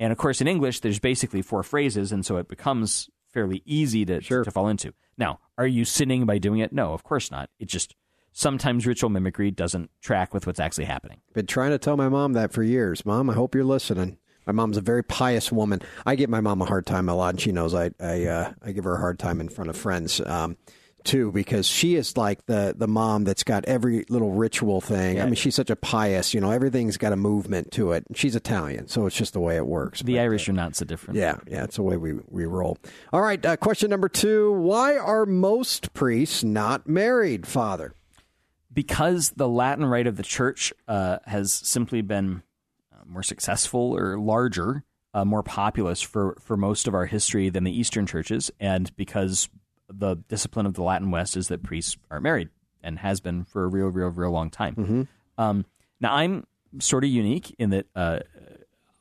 And 0.01 0.11
of 0.11 0.19
course, 0.19 0.41
in 0.41 0.49
English, 0.49 0.81
there's 0.81 0.99
basically 0.99 1.43
four 1.43 1.63
phrases, 1.63 2.11
and 2.11 2.27
so 2.27 2.39
it 2.39 2.49
becomes 2.49 3.09
fairly 3.33 3.63
easy 3.65 4.05
to, 4.07 4.21
to 4.21 4.51
fall 4.51 4.67
into. 4.67 4.93
Now, 5.17 5.39
are 5.57 5.69
you 5.69 5.85
sinning 5.85 6.27
by 6.27 6.39
doing 6.39 6.59
it? 6.59 6.73
No, 6.73 6.93
of 6.93 7.05
course 7.05 7.31
not. 7.31 7.51
It 7.61 7.69
just 7.69 7.95
sometimes 8.33 8.85
ritual 8.85 9.11
mimicry 9.11 9.53
doesn't 9.53 9.91
track 10.03 10.35
with 10.35 10.45
what's 10.45 10.59
actually 10.59 10.87
happening. 10.87 11.21
Been 11.35 11.47
trying 11.47 11.71
to 11.71 11.79
tell 11.79 11.97
my 11.97 12.09
mom 12.09 12.33
that 12.33 12.53
for 12.53 12.65
years. 12.65 13.07
Mom, 13.07 13.31
I 13.31 13.35
hope 13.35 13.55
you're 13.55 13.63
listening. 13.63 14.19
My 14.51 14.63
mom's 14.63 14.77
a 14.77 14.81
very 14.81 15.05
pious 15.05 15.53
woman. 15.53 15.81
I 16.05 16.17
give 16.17 16.29
my 16.29 16.41
mom 16.41 16.61
a 16.61 16.65
hard 16.65 16.85
time 16.85 17.09
a 17.09 17.15
lot, 17.15 17.29
and 17.29 17.41
she 17.41 17.53
knows 17.53 17.73
I 17.73 17.93
I, 18.01 18.25
uh, 18.25 18.53
I 18.61 18.73
give 18.73 18.83
her 18.83 18.97
a 18.97 18.99
hard 18.99 19.21
time 19.21 19.41
in 19.41 19.49
front 19.49 19.71
of 19.71 19.77
friends 19.77 20.21
um, 20.23 20.57
too 21.05 21.31
because 21.31 21.69
she 21.69 21.95
is 21.95 22.17
like 22.17 22.45
the 22.47 22.75
the 22.77 22.89
mom 22.89 23.23
that's 23.23 23.45
got 23.45 23.65
every 23.67 24.05
little 24.09 24.33
ritual 24.33 24.81
thing. 24.81 25.21
I 25.21 25.27
mean, 25.27 25.37
she's 25.37 25.55
such 25.55 25.71
a 25.71 25.77
pious. 25.77 26.35
You 26.35 26.41
know, 26.41 26.51
everything's 26.51 26.97
got 26.97 27.13
a 27.13 27.17
movement 27.17 27.71
to 27.75 27.93
it. 27.93 28.05
She's 28.17 28.35
Italian, 28.35 28.89
so 28.89 29.07
it's 29.07 29.15
just 29.15 29.35
the 29.35 29.41
way 29.41 29.57
it 29.57 29.69
works. 29.69 30.03
The 30.03 30.19
Irish 30.19 30.49
are 30.49 30.53
not 30.53 30.75
so 30.75 30.85
different. 30.85 31.21
Yeah, 31.21 31.37
yeah, 31.47 31.63
it's 31.63 31.77
the 31.77 31.83
way 31.83 31.97
we, 31.97 32.15
we 32.29 32.45
roll. 32.45 32.77
All 33.13 33.23
right, 33.23 33.47
uh, 33.47 33.57
question 33.57 33.89
number 33.89 34.09
two: 34.09 34.51
Why 34.51 34.99
are 34.99 35.27
most 35.27 35.95
priests 35.95 36.43
not 36.43 36.89
married, 36.89 37.47
Father? 37.47 37.95
because 38.73 39.31
the 39.31 39.49
Latin 39.49 39.85
rite 39.85 40.07
of 40.07 40.17
the 40.17 40.23
church 40.23 40.73
uh, 40.87 41.19
has 41.27 41.53
simply 41.53 42.03
been 42.03 42.37
uh, 42.37 42.41
more 43.11 43.23
successful 43.23 43.97
or 43.97 44.19
larger, 44.19 44.85
uh, 45.13 45.25
more 45.25 45.43
populous 45.43 46.01
for, 46.01 46.37
for 46.41 46.57
most 46.57 46.87
of 46.87 46.95
our 46.95 47.07
history 47.07 47.51
than 47.51 47.65
the 47.65 47.77
Eastern 47.77 48.07
churches, 48.07 48.51
and 48.61 48.95
because 48.97 49.49
the 49.89 50.15
discipline 50.29 50.67
of 50.67 50.75
the 50.75 50.83
Latin 50.83 51.11
West 51.11 51.37
is 51.37 51.49
that 51.49 51.63
priests 51.63 51.97
are 52.11 52.21
married 52.21 52.49
and 52.83 52.99
has 53.01 53.21
been 53.21 53.45
for 53.45 53.65
a 53.65 53.69
real, 53.69 53.89
real, 53.89 54.09
real 54.09 54.31
long 54.31 54.49
time. 54.51 54.75
Um, 55.37 55.65
now 56.01 56.15
I'm 56.15 56.47
sort 56.79 57.03
of 57.05 57.11
unique 57.11 57.55
in 57.59 57.71
that 57.71 57.87
uh, 57.97 58.21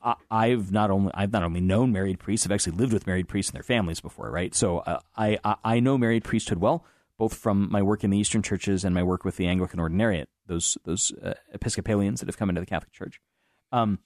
I, 0.02 0.14
I've 0.30 0.72
not 0.72 0.90
only 0.90 1.12
I've 1.14 1.32
not 1.32 1.44
only 1.44 1.60
known 1.60 1.92
married 1.92 2.18
priests, 2.18 2.46
I've 2.46 2.52
actually 2.52 2.76
lived 2.76 2.92
with 2.92 3.06
married 3.06 3.28
priests 3.28 3.50
and 3.50 3.56
their 3.56 3.62
families 3.62 4.00
before, 4.00 4.30
right? 4.30 4.54
So 4.54 4.78
uh, 4.78 4.98
I, 5.16 5.38
I 5.44 5.54
I 5.64 5.80
know 5.80 5.96
married 5.96 6.24
priesthood 6.24 6.58
well, 6.58 6.84
both 7.18 7.34
from 7.34 7.70
my 7.70 7.82
work 7.82 8.02
in 8.02 8.10
the 8.10 8.18
Eastern 8.18 8.42
churches 8.42 8.84
and 8.84 8.94
my 8.94 9.02
work 9.02 9.24
with 9.24 9.36
the 9.36 9.46
Anglican 9.46 9.78
Ordinariate, 9.78 10.26
those 10.46 10.76
those 10.84 11.12
uh, 11.22 11.34
Episcopalians 11.52 12.20
that 12.20 12.26
have 12.26 12.36
come 12.36 12.48
into 12.48 12.60
the 12.60 12.66
Catholic 12.66 12.92
Church. 12.92 13.20
Um, 13.72 13.98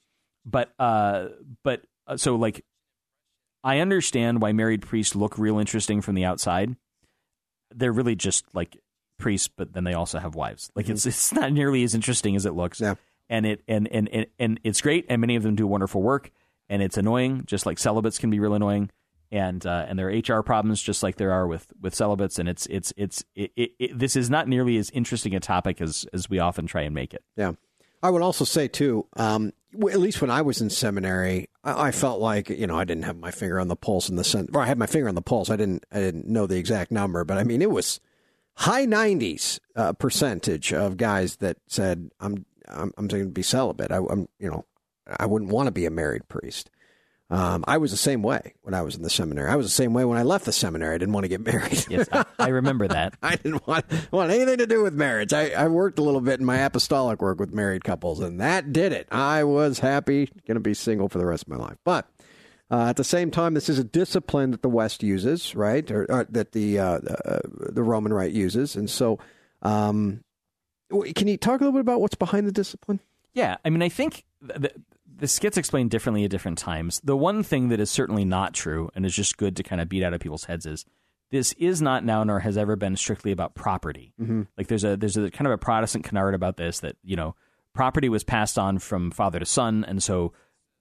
but 0.44 0.72
uh, 0.78 1.28
but 1.62 1.82
uh, 2.06 2.16
so 2.16 2.36
like, 2.36 2.64
I 3.62 3.80
understand 3.80 4.42
why 4.42 4.52
married 4.52 4.82
priests 4.82 5.14
look 5.14 5.38
real 5.38 5.58
interesting 5.58 6.00
from 6.00 6.14
the 6.14 6.24
outside. 6.24 6.76
They're 7.74 7.92
really 7.92 8.14
just 8.14 8.44
like 8.54 8.76
priests, 9.18 9.48
but 9.48 9.72
then 9.72 9.84
they 9.84 9.94
also 9.94 10.18
have 10.18 10.34
wives. 10.34 10.70
Like 10.74 10.88
it's 10.88 11.06
it's 11.06 11.32
not 11.32 11.52
nearly 11.52 11.82
as 11.82 11.94
interesting 11.94 12.36
as 12.36 12.46
it 12.46 12.54
looks. 12.54 12.80
Yeah. 12.80 12.94
And 13.30 13.46
it 13.46 13.62
and, 13.66 13.88
and 13.88 14.08
and 14.10 14.26
and 14.38 14.60
it's 14.64 14.80
great, 14.80 15.06
and 15.08 15.20
many 15.20 15.36
of 15.36 15.42
them 15.42 15.54
do 15.54 15.66
wonderful 15.66 16.02
work. 16.02 16.30
And 16.68 16.82
it's 16.82 16.96
annoying, 16.96 17.44
just 17.46 17.66
like 17.66 17.78
celibates 17.78 18.18
can 18.18 18.30
be 18.30 18.40
real 18.40 18.54
annoying 18.54 18.90
and 19.34 19.66
uh, 19.66 19.84
and 19.88 19.98
there 19.98 20.08
are 20.08 20.38
HR 20.38 20.42
problems 20.42 20.80
just 20.80 21.02
like 21.02 21.16
there 21.16 21.32
are 21.32 21.46
with 21.46 21.66
with 21.80 21.92
celibates, 21.92 22.38
and 22.38 22.48
it's 22.48 22.66
it's 22.66 22.92
it's 22.96 23.24
it, 23.34 23.50
it, 23.56 23.70
it, 23.80 23.98
this 23.98 24.14
is 24.14 24.30
not 24.30 24.46
nearly 24.46 24.76
as 24.76 24.90
interesting 24.90 25.34
a 25.34 25.40
topic 25.40 25.80
as 25.80 26.06
as 26.12 26.30
we 26.30 26.38
often 26.38 26.68
try 26.68 26.82
and 26.82 26.94
make 26.94 27.12
it. 27.12 27.24
Yeah. 27.36 27.52
I 28.04 28.10
would 28.10 28.20
also 28.20 28.44
say 28.44 28.68
too, 28.68 29.06
um, 29.16 29.54
at 29.72 29.98
least 29.98 30.20
when 30.20 30.30
I 30.30 30.42
was 30.42 30.60
in 30.60 30.68
seminary, 30.68 31.48
I, 31.64 31.88
I 31.88 31.90
felt 31.90 32.20
like 32.20 32.50
you 32.50 32.66
know 32.66 32.78
I 32.78 32.84
didn't 32.84 33.04
have 33.04 33.16
my 33.16 33.30
finger 33.30 33.58
on 33.58 33.68
the 33.68 33.76
pulse 33.76 34.10
in 34.10 34.16
the 34.16 34.24
sense, 34.24 34.50
or 34.52 34.60
I 34.60 34.66
had 34.66 34.78
my 34.78 34.86
finger 34.86 35.08
on 35.08 35.14
the 35.14 35.22
pulse. 35.22 35.48
I 35.48 35.56
didn't 35.56 35.86
I 35.90 36.00
didn't 36.00 36.26
know 36.26 36.46
the 36.46 36.58
exact 36.58 36.90
number, 36.92 37.24
but 37.24 37.38
I 37.38 37.44
mean 37.44 37.62
it 37.62 37.70
was 37.70 38.00
high 38.56 38.84
nineties 38.84 39.58
uh, 39.74 39.94
percentage 39.94 40.70
of 40.74 40.98
guys 40.98 41.36
that 41.36 41.56
said 41.66 42.10
I'm 42.20 42.44
I'm, 42.68 42.92
I'm 42.98 43.08
going 43.08 43.24
to 43.24 43.30
be 43.30 43.42
celibate. 43.42 43.90
I, 43.90 43.96
I'm 43.96 44.28
you 44.38 44.50
know 44.50 44.66
I 45.06 45.24
wouldn't 45.24 45.50
want 45.50 45.68
to 45.68 45.72
be 45.72 45.86
a 45.86 45.90
married 45.90 46.28
priest. 46.28 46.70
Um, 47.34 47.64
I 47.66 47.78
was 47.78 47.90
the 47.90 47.96
same 47.96 48.22
way 48.22 48.54
when 48.62 48.74
I 48.74 48.82
was 48.82 48.94
in 48.94 49.02
the 49.02 49.10
seminary. 49.10 49.50
I 49.50 49.56
was 49.56 49.66
the 49.66 49.72
same 49.72 49.92
way 49.92 50.04
when 50.04 50.16
I 50.16 50.22
left 50.22 50.44
the 50.44 50.52
seminary. 50.52 50.94
I 50.94 50.98
didn't 50.98 51.14
want 51.14 51.24
to 51.24 51.28
get 51.28 51.40
married. 51.44 51.84
Yes, 51.90 52.08
I, 52.12 52.24
I 52.38 52.48
remember 52.48 52.86
that. 52.86 53.14
I 53.24 53.34
didn't 53.34 53.66
want, 53.66 53.86
want 54.12 54.30
anything 54.30 54.58
to 54.58 54.68
do 54.68 54.84
with 54.84 54.94
marriage. 54.94 55.32
I, 55.32 55.50
I 55.50 55.66
worked 55.66 55.98
a 55.98 56.02
little 56.02 56.20
bit 56.20 56.38
in 56.38 56.46
my 56.46 56.58
apostolic 56.58 57.20
work 57.20 57.40
with 57.40 57.52
married 57.52 57.82
couples, 57.82 58.20
and 58.20 58.40
that 58.40 58.72
did 58.72 58.92
it. 58.92 59.08
I 59.10 59.42
was 59.42 59.80
happy, 59.80 60.26
going 60.46 60.54
to 60.54 60.60
be 60.60 60.74
single 60.74 61.08
for 61.08 61.18
the 61.18 61.26
rest 61.26 61.42
of 61.42 61.48
my 61.48 61.56
life. 61.56 61.76
But 61.84 62.08
uh, 62.70 62.86
at 62.86 62.96
the 62.96 63.02
same 63.02 63.32
time, 63.32 63.54
this 63.54 63.68
is 63.68 63.80
a 63.80 63.84
discipline 63.84 64.52
that 64.52 64.62
the 64.62 64.68
West 64.68 65.02
uses, 65.02 65.56
right? 65.56 65.90
Or, 65.90 66.06
or 66.08 66.26
that 66.30 66.52
the 66.52 66.78
uh, 66.78 67.00
uh, 67.24 67.40
the 67.48 67.82
Roman 67.82 68.12
Rite 68.12 68.32
uses, 68.32 68.76
and 68.76 68.88
so. 68.88 69.18
Um, 69.62 70.22
can 71.16 71.26
you 71.26 71.38
talk 71.38 71.60
a 71.60 71.64
little 71.64 71.72
bit 71.72 71.80
about 71.80 72.00
what's 72.00 72.14
behind 72.14 72.46
the 72.46 72.52
discipline? 72.52 73.00
Yeah, 73.32 73.56
I 73.64 73.70
mean, 73.70 73.82
I 73.82 73.88
think 73.88 74.24
th- 74.46 74.74
this 75.16 75.38
gets 75.38 75.56
explained 75.56 75.90
differently 75.90 76.24
at 76.24 76.30
different 76.30 76.58
times. 76.58 77.00
The 77.04 77.16
one 77.16 77.42
thing 77.42 77.68
that 77.68 77.80
is 77.80 77.90
certainly 77.90 78.24
not 78.24 78.52
true 78.54 78.90
and 78.94 79.06
is 79.06 79.14
just 79.14 79.36
good 79.36 79.56
to 79.56 79.62
kind 79.62 79.80
of 79.80 79.88
beat 79.88 80.02
out 80.02 80.12
of 80.14 80.20
people's 80.20 80.44
heads 80.44 80.66
is 80.66 80.84
this 81.30 81.52
is 81.54 81.80
not 81.82 82.04
now 82.04 82.22
nor 82.24 82.40
has 82.40 82.56
ever 82.56 82.76
been 82.76 82.96
strictly 82.96 83.32
about 83.32 83.54
property. 83.54 84.12
Mhm. 84.20 84.46
Like 84.58 84.66
there's 84.68 84.84
a 84.84 84.96
there's 84.96 85.16
a 85.16 85.30
kind 85.30 85.46
of 85.46 85.52
a 85.52 85.58
Protestant 85.58 86.04
canard 86.04 86.34
about 86.34 86.56
this 86.56 86.80
that 86.80 86.96
you 87.02 87.16
know 87.16 87.34
property 87.74 88.08
was 88.08 88.24
passed 88.24 88.58
on 88.58 88.78
from 88.78 89.10
father 89.10 89.38
to 89.38 89.46
son, 89.46 89.84
and 89.86 90.02
so 90.02 90.32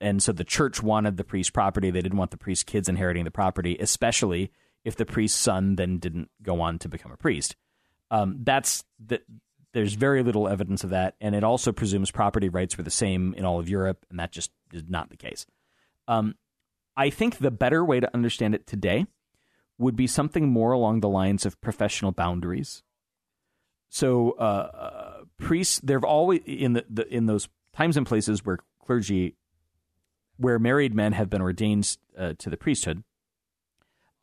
and 0.01 0.21
so 0.21 0.31
the 0.31 0.43
church 0.43 0.83
wanted 0.83 1.17
the 1.17 1.23
priest's 1.23 1.49
property. 1.51 1.89
They 1.91 2.01
didn't 2.01 2.17
want 2.17 2.31
the 2.31 2.37
priest's 2.37 2.63
kids 2.63 2.89
inheriting 2.89 3.23
the 3.23 3.31
property, 3.31 3.77
especially 3.79 4.51
if 4.83 4.95
the 4.95 5.05
priest's 5.05 5.39
son 5.39 5.75
then 5.77 5.97
didn't 5.97 6.29
go 6.41 6.59
on 6.61 6.77
to 6.79 6.89
become 6.89 7.11
a 7.11 7.17
priest. 7.17 7.55
Um, 8.11 8.39
that's 8.43 8.83
that. 9.07 9.23
There's 9.73 9.95
very 9.95 10.21
little 10.23 10.47
evidence 10.47 10.83
of 10.83 10.91
that, 10.91 11.15
and 11.19 11.33
it 11.33 11.43
also 11.43 11.71
presumes 11.71 12.11
property 12.11 12.47
rights 12.47 12.77
were 12.77 12.83
the 12.83 12.91
same 12.91 13.33
in 13.33 13.43
all 13.43 13.59
of 13.59 13.67
Europe, 13.67 14.05
and 14.09 14.19
that 14.19 14.31
just 14.31 14.51
is 14.71 14.83
not 14.87 15.09
the 15.09 15.17
case. 15.17 15.45
Um, 16.07 16.35
I 16.95 17.09
think 17.09 17.37
the 17.37 17.51
better 17.51 17.83
way 17.83 17.99
to 17.99 18.13
understand 18.13 18.53
it 18.53 18.67
today 18.67 19.07
would 19.77 19.95
be 19.95 20.07
something 20.07 20.49
more 20.49 20.71
along 20.71 20.99
the 20.99 21.09
lines 21.09 21.45
of 21.45 21.59
professional 21.59 22.11
boundaries. 22.11 22.83
So 23.89 24.35
uh, 24.39 24.41
uh, 24.41 25.23
priests, 25.37 25.79
there've 25.83 26.03
always 26.03 26.41
in 26.45 26.73
the, 26.73 26.85
the 26.89 27.07
in 27.13 27.25
those 27.25 27.49
times 27.75 27.97
and 27.97 28.05
places 28.05 28.45
where 28.45 28.59
clergy, 28.79 29.35
where 30.37 30.59
married 30.59 30.93
men 30.93 31.13
have 31.13 31.29
been 31.29 31.41
ordained 31.41 31.97
uh, 32.17 32.33
to 32.37 32.49
the 32.49 32.57
priesthood. 32.57 33.03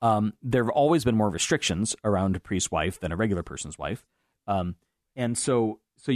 Um, 0.02 0.34
there 0.42 0.64
have 0.64 0.70
always 0.70 1.04
been 1.04 1.16
more 1.16 1.28
restrictions 1.28 1.94
around 2.04 2.34
a 2.36 2.40
priest's 2.40 2.70
wife 2.70 2.98
than 2.98 3.12
a 3.12 3.16
regular 3.16 3.42
person's 3.42 3.78
wife, 3.78 4.06
um, 4.46 4.76
and 5.16 5.36
so 5.36 5.80
so 5.96 6.12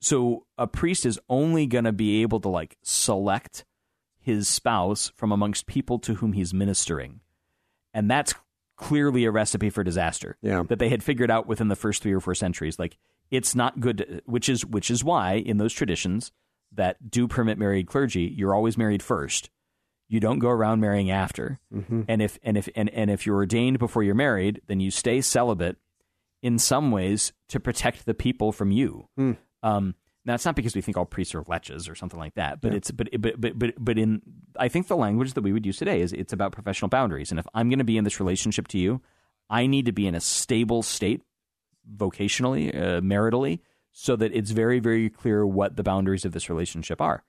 so 0.00 0.46
a 0.56 0.66
priest 0.66 1.04
is 1.04 1.18
only 1.28 1.66
going 1.66 1.84
to 1.84 1.92
be 1.92 2.22
able 2.22 2.40
to 2.40 2.48
like 2.48 2.76
select 2.82 3.64
his 4.20 4.46
spouse 4.48 5.10
from 5.16 5.32
amongst 5.32 5.66
people 5.66 5.98
to 6.00 6.14
whom 6.14 6.32
he's 6.34 6.52
ministering, 6.54 7.20
and 7.94 8.10
that's 8.10 8.34
clearly 8.76 9.24
a 9.24 9.30
recipe 9.30 9.70
for 9.70 9.82
disaster. 9.82 10.36
Yeah. 10.40 10.62
That 10.68 10.78
they 10.78 10.88
had 10.88 11.02
figured 11.02 11.30
out 11.30 11.46
within 11.48 11.68
the 11.68 11.76
first 11.76 12.02
three 12.02 12.12
or 12.12 12.20
four 12.20 12.34
centuries. 12.34 12.78
Like 12.78 12.96
it's 13.30 13.54
not 13.54 13.80
good 13.80 13.98
to, 13.98 14.22
which 14.24 14.48
is 14.48 14.64
which 14.64 14.90
is 14.90 15.02
why 15.02 15.34
in 15.34 15.56
those 15.58 15.72
traditions 15.72 16.30
that 16.72 17.10
do 17.10 17.26
permit 17.26 17.58
married 17.58 17.86
clergy, 17.86 18.32
you're 18.36 18.54
always 18.54 18.76
married 18.78 19.02
first. 19.02 19.50
You 20.10 20.20
don't 20.20 20.38
go 20.38 20.48
around 20.48 20.80
marrying 20.80 21.10
after. 21.10 21.58
Mhm. 21.74 22.04
And 22.08 22.22
if 22.22 22.38
and 22.42 22.56
if 22.56 22.68
and, 22.76 22.88
and 22.90 23.10
if 23.10 23.26
you're 23.26 23.36
ordained 23.36 23.78
before 23.78 24.02
you're 24.02 24.14
married, 24.14 24.60
then 24.66 24.80
you 24.80 24.90
stay 24.90 25.20
celibate 25.20 25.76
in 26.42 26.58
some 26.58 26.90
ways 26.90 27.32
to 27.48 27.58
protect 27.60 28.06
the 28.06 28.14
people 28.14 28.52
from 28.52 28.70
you. 28.70 29.08
Hmm. 29.16 29.32
Um, 29.62 29.94
now 30.24 30.34
it's 30.34 30.44
not 30.44 30.56
because 30.56 30.74
we 30.74 30.82
think 30.82 30.96
all 30.96 31.06
priests 31.06 31.34
are 31.34 31.42
leches 31.44 31.90
or 31.90 31.94
something 31.94 32.18
like 32.20 32.34
that, 32.34 32.60
but 32.60 32.72
Yeah. 32.72 32.76
it's 32.78 32.90
but 32.90 33.08
but 33.20 33.40
but 33.40 33.58
but 33.58 33.74
but 33.78 33.98
in 33.98 34.20
I 34.58 34.68
think 34.68 34.86
the 34.88 34.96
language 34.96 35.34
that 35.34 35.42
we 35.42 35.52
would 35.52 35.64
use 35.66 35.78
today 35.78 36.00
is 36.00 36.12
it's 36.12 36.32
about 36.32 36.52
professional 36.52 36.88
boundaries. 36.90 37.30
And 37.30 37.38
if 37.40 37.46
I'm 37.54 37.68
going 37.70 37.78
to 37.78 37.84
be 37.84 37.96
in 37.96 38.04
this 38.04 38.20
relationship 38.20 38.68
to 38.68 38.78
you, 38.78 39.00
I 39.50 39.66
need 39.66 39.86
to 39.86 39.92
be 39.92 40.06
in 40.06 40.14
a 40.14 40.20
stable 40.20 40.82
state, 40.82 41.22
vocationally, 41.96 42.74
uh, 42.74 43.00
maritally, 43.00 43.60
so 43.92 44.16
that 44.16 44.32
it's 44.34 44.50
very 44.50 44.78
very 44.78 45.08
clear 45.10 45.46
what 45.46 45.76
the 45.76 45.82
boundaries 45.82 46.24
of 46.24 46.32
this 46.32 46.48
relationship 46.50 47.00
are. 47.00 47.24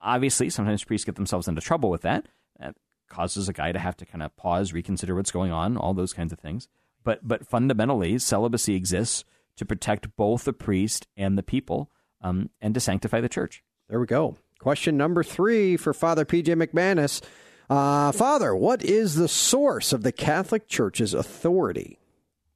Obviously, 0.00 0.50
sometimes 0.50 0.84
priests 0.84 1.04
get 1.04 1.16
themselves 1.16 1.48
into 1.48 1.60
trouble 1.60 1.90
with 1.90 2.02
that. 2.02 2.26
That 2.58 2.76
causes 3.08 3.48
a 3.48 3.52
guy 3.52 3.72
to 3.72 3.78
have 3.78 3.96
to 3.98 4.06
kind 4.06 4.22
of 4.22 4.36
pause, 4.36 4.72
reconsider 4.72 5.14
what's 5.14 5.30
going 5.30 5.52
on, 5.52 5.76
all 5.76 5.94
those 5.94 6.12
kinds 6.12 6.32
of 6.32 6.38
things. 6.38 6.68
But 7.06 7.26
but 7.26 7.46
fundamentally, 7.46 8.18
celibacy 8.18 8.74
exists 8.74 9.24
to 9.54 9.64
protect 9.64 10.16
both 10.16 10.44
the 10.44 10.52
priest 10.52 11.06
and 11.16 11.38
the 11.38 11.42
people, 11.44 11.88
um, 12.20 12.50
and 12.60 12.74
to 12.74 12.80
sanctify 12.80 13.20
the 13.20 13.28
church. 13.28 13.62
There 13.88 14.00
we 14.00 14.06
go. 14.06 14.36
Question 14.58 14.96
number 14.96 15.22
three 15.22 15.76
for 15.76 15.94
Father 15.94 16.24
PJ 16.24 16.46
McManus. 16.46 17.22
Uh, 17.70 18.10
Father, 18.10 18.56
what 18.56 18.84
is 18.84 19.14
the 19.14 19.28
source 19.28 19.92
of 19.92 20.02
the 20.02 20.10
Catholic 20.10 20.66
Church's 20.66 21.14
authority? 21.14 22.00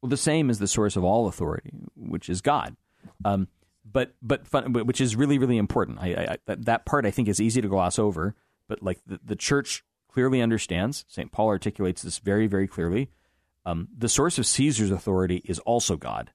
Well, 0.02 0.10
the 0.10 0.16
same 0.16 0.50
as 0.50 0.58
the 0.58 0.66
source 0.66 0.96
of 0.96 1.04
all 1.04 1.28
authority, 1.28 1.70
which 1.94 2.28
is 2.28 2.40
God. 2.40 2.74
Um, 3.24 3.46
but 3.84 4.14
but 4.20 4.48
fun, 4.48 4.72
which 4.72 5.00
is 5.00 5.14
really 5.14 5.38
really 5.38 5.58
important. 5.58 5.98
I, 6.00 6.08
I, 6.08 6.36
that 6.46 6.64
that 6.64 6.86
part 6.86 7.06
I 7.06 7.12
think 7.12 7.28
is 7.28 7.40
easy 7.40 7.60
to 7.60 7.68
gloss 7.68 8.00
over. 8.00 8.34
But 8.66 8.82
like 8.82 8.98
the, 9.06 9.20
the 9.24 9.36
church 9.36 9.84
clearly 10.08 10.42
understands. 10.42 11.04
St. 11.06 11.30
Paul 11.30 11.46
articulates 11.46 12.02
this 12.02 12.18
very 12.18 12.48
very 12.48 12.66
clearly. 12.66 13.10
Um, 13.64 13.88
the 13.96 14.08
source 14.08 14.38
of 14.38 14.46
Caesar's 14.46 14.90
authority 14.90 15.42
is 15.44 15.58
also 15.60 15.96
God. 15.96 16.32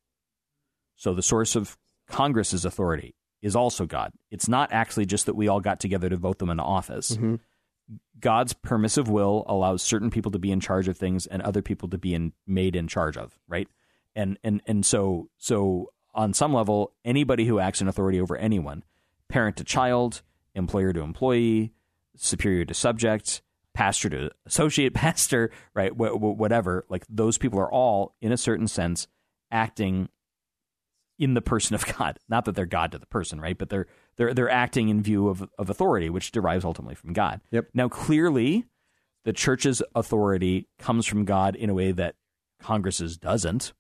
So 0.96 1.14
the 1.14 1.22
source 1.22 1.56
of 1.56 1.78
Congress's 2.08 2.66
authority 2.66 3.16
is 3.42 3.56
also 3.56 3.86
God. 3.86 4.12
It's 4.32 4.48
not 4.48 4.72
actually 4.72 5.06
just 5.06 5.26
that 5.26 5.36
we 5.36 5.48
all 5.48 5.60
got 5.60 5.80
together 5.80 6.10
to 6.10 6.18
vote 6.18 6.40
them 6.40 6.50
into 6.50 6.64
office. 6.64 7.12
Mm-hmm. 7.12 7.36
God's 8.20 8.54
permissive 8.54 9.10
will 9.10 9.46
allows 9.48 9.84
certain 9.84 10.10
people 10.10 10.32
to 10.32 10.40
be 10.40 10.52
in 10.52 10.60
charge 10.60 10.88
of 10.88 10.98
things 10.98 11.28
and 11.28 11.42
other 11.42 11.62
people 11.62 11.90
to 11.90 11.98
be 11.98 12.14
in, 12.14 12.34
made 12.48 12.76
in 12.76 12.88
charge 12.88 13.18
of, 13.18 13.38
right? 13.48 13.68
And 14.16 14.40
and 14.44 14.62
and 14.66 14.86
so 14.86 15.30
so 15.38 15.92
on 16.14 16.34
some 16.34 16.54
level, 16.54 16.94
anybody 17.04 17.46
who 17.46 17.60
acts 17.60 17.82
in 17.82 17.88
authority 17.88 18.20
over 18.22 18.38
anyone, 18.38 18.84
parent 19.28 19.58
to 19.58 19.64
child, 19.64 20.22
employer 20.56 20.94
to 20.94 21.02
employee, 21.02 21.74
superior 22.16 22.66
to 22.66 22.74
subject, 22.74 23.42
pastor 23.76 24.10
to 24.10 24.32
associate 24.48 24.94
pastor, 24.96 25.52
right? 25.76 25.92
Wh- 25.92 26.16
wh- 26.16 26.40
whatever, 26.40 26.86
like 26.90 27.06
those 27.08 27.38
people 27.38 27.60
are 27.60 27.72
all, 27.72 28.16
in 28.22 28.32
a 28.32 28.38
certain 28.38 28.68
sense, 28.68 29.08
acting 29.52 30.10
in 31.20 31.34
the 31.34 31.42
person 31.42 31.76
of 31.76 31.86
God. 31.98 32.20
Not 32.28 32.46
that 32.46 32.56
they're 32.56 32.66
God 32.66 32.92
to 32.94 32.98
the 32.98 33.06
person, 33.06 33.40
right? 33.40 33.58
But 33.58 33.70
they're 33.70 33.88
they're 34.18 34.34
they're 34.34 34.50
acting 34.50 34.90
in 34.90 35.04
view 35.04 35.28
of 35.28 35.48
of 35.60 35.70
authority, 35.70 36.10
which 36.10 36.32
derives 36.32 36.66
ultimately 36.66 36.96
from 36.96 37.14
God. 37.14 37.42
Yep. 37.52 37.70
Now, 37.74 37.88
clearly, 37.88 38.66
the 39.24 39.34
church's 39.34 39.82
authority 39.94 40.68
comes 40.80 41.06
from 41.06 41.26
God 41.26 41.56
in 41.56 41.70
a 41.70 41.74
way 41.74 41.92
that 41.92 42.16
Congress's 42.60 43.18
doesn't. 43.18 43.74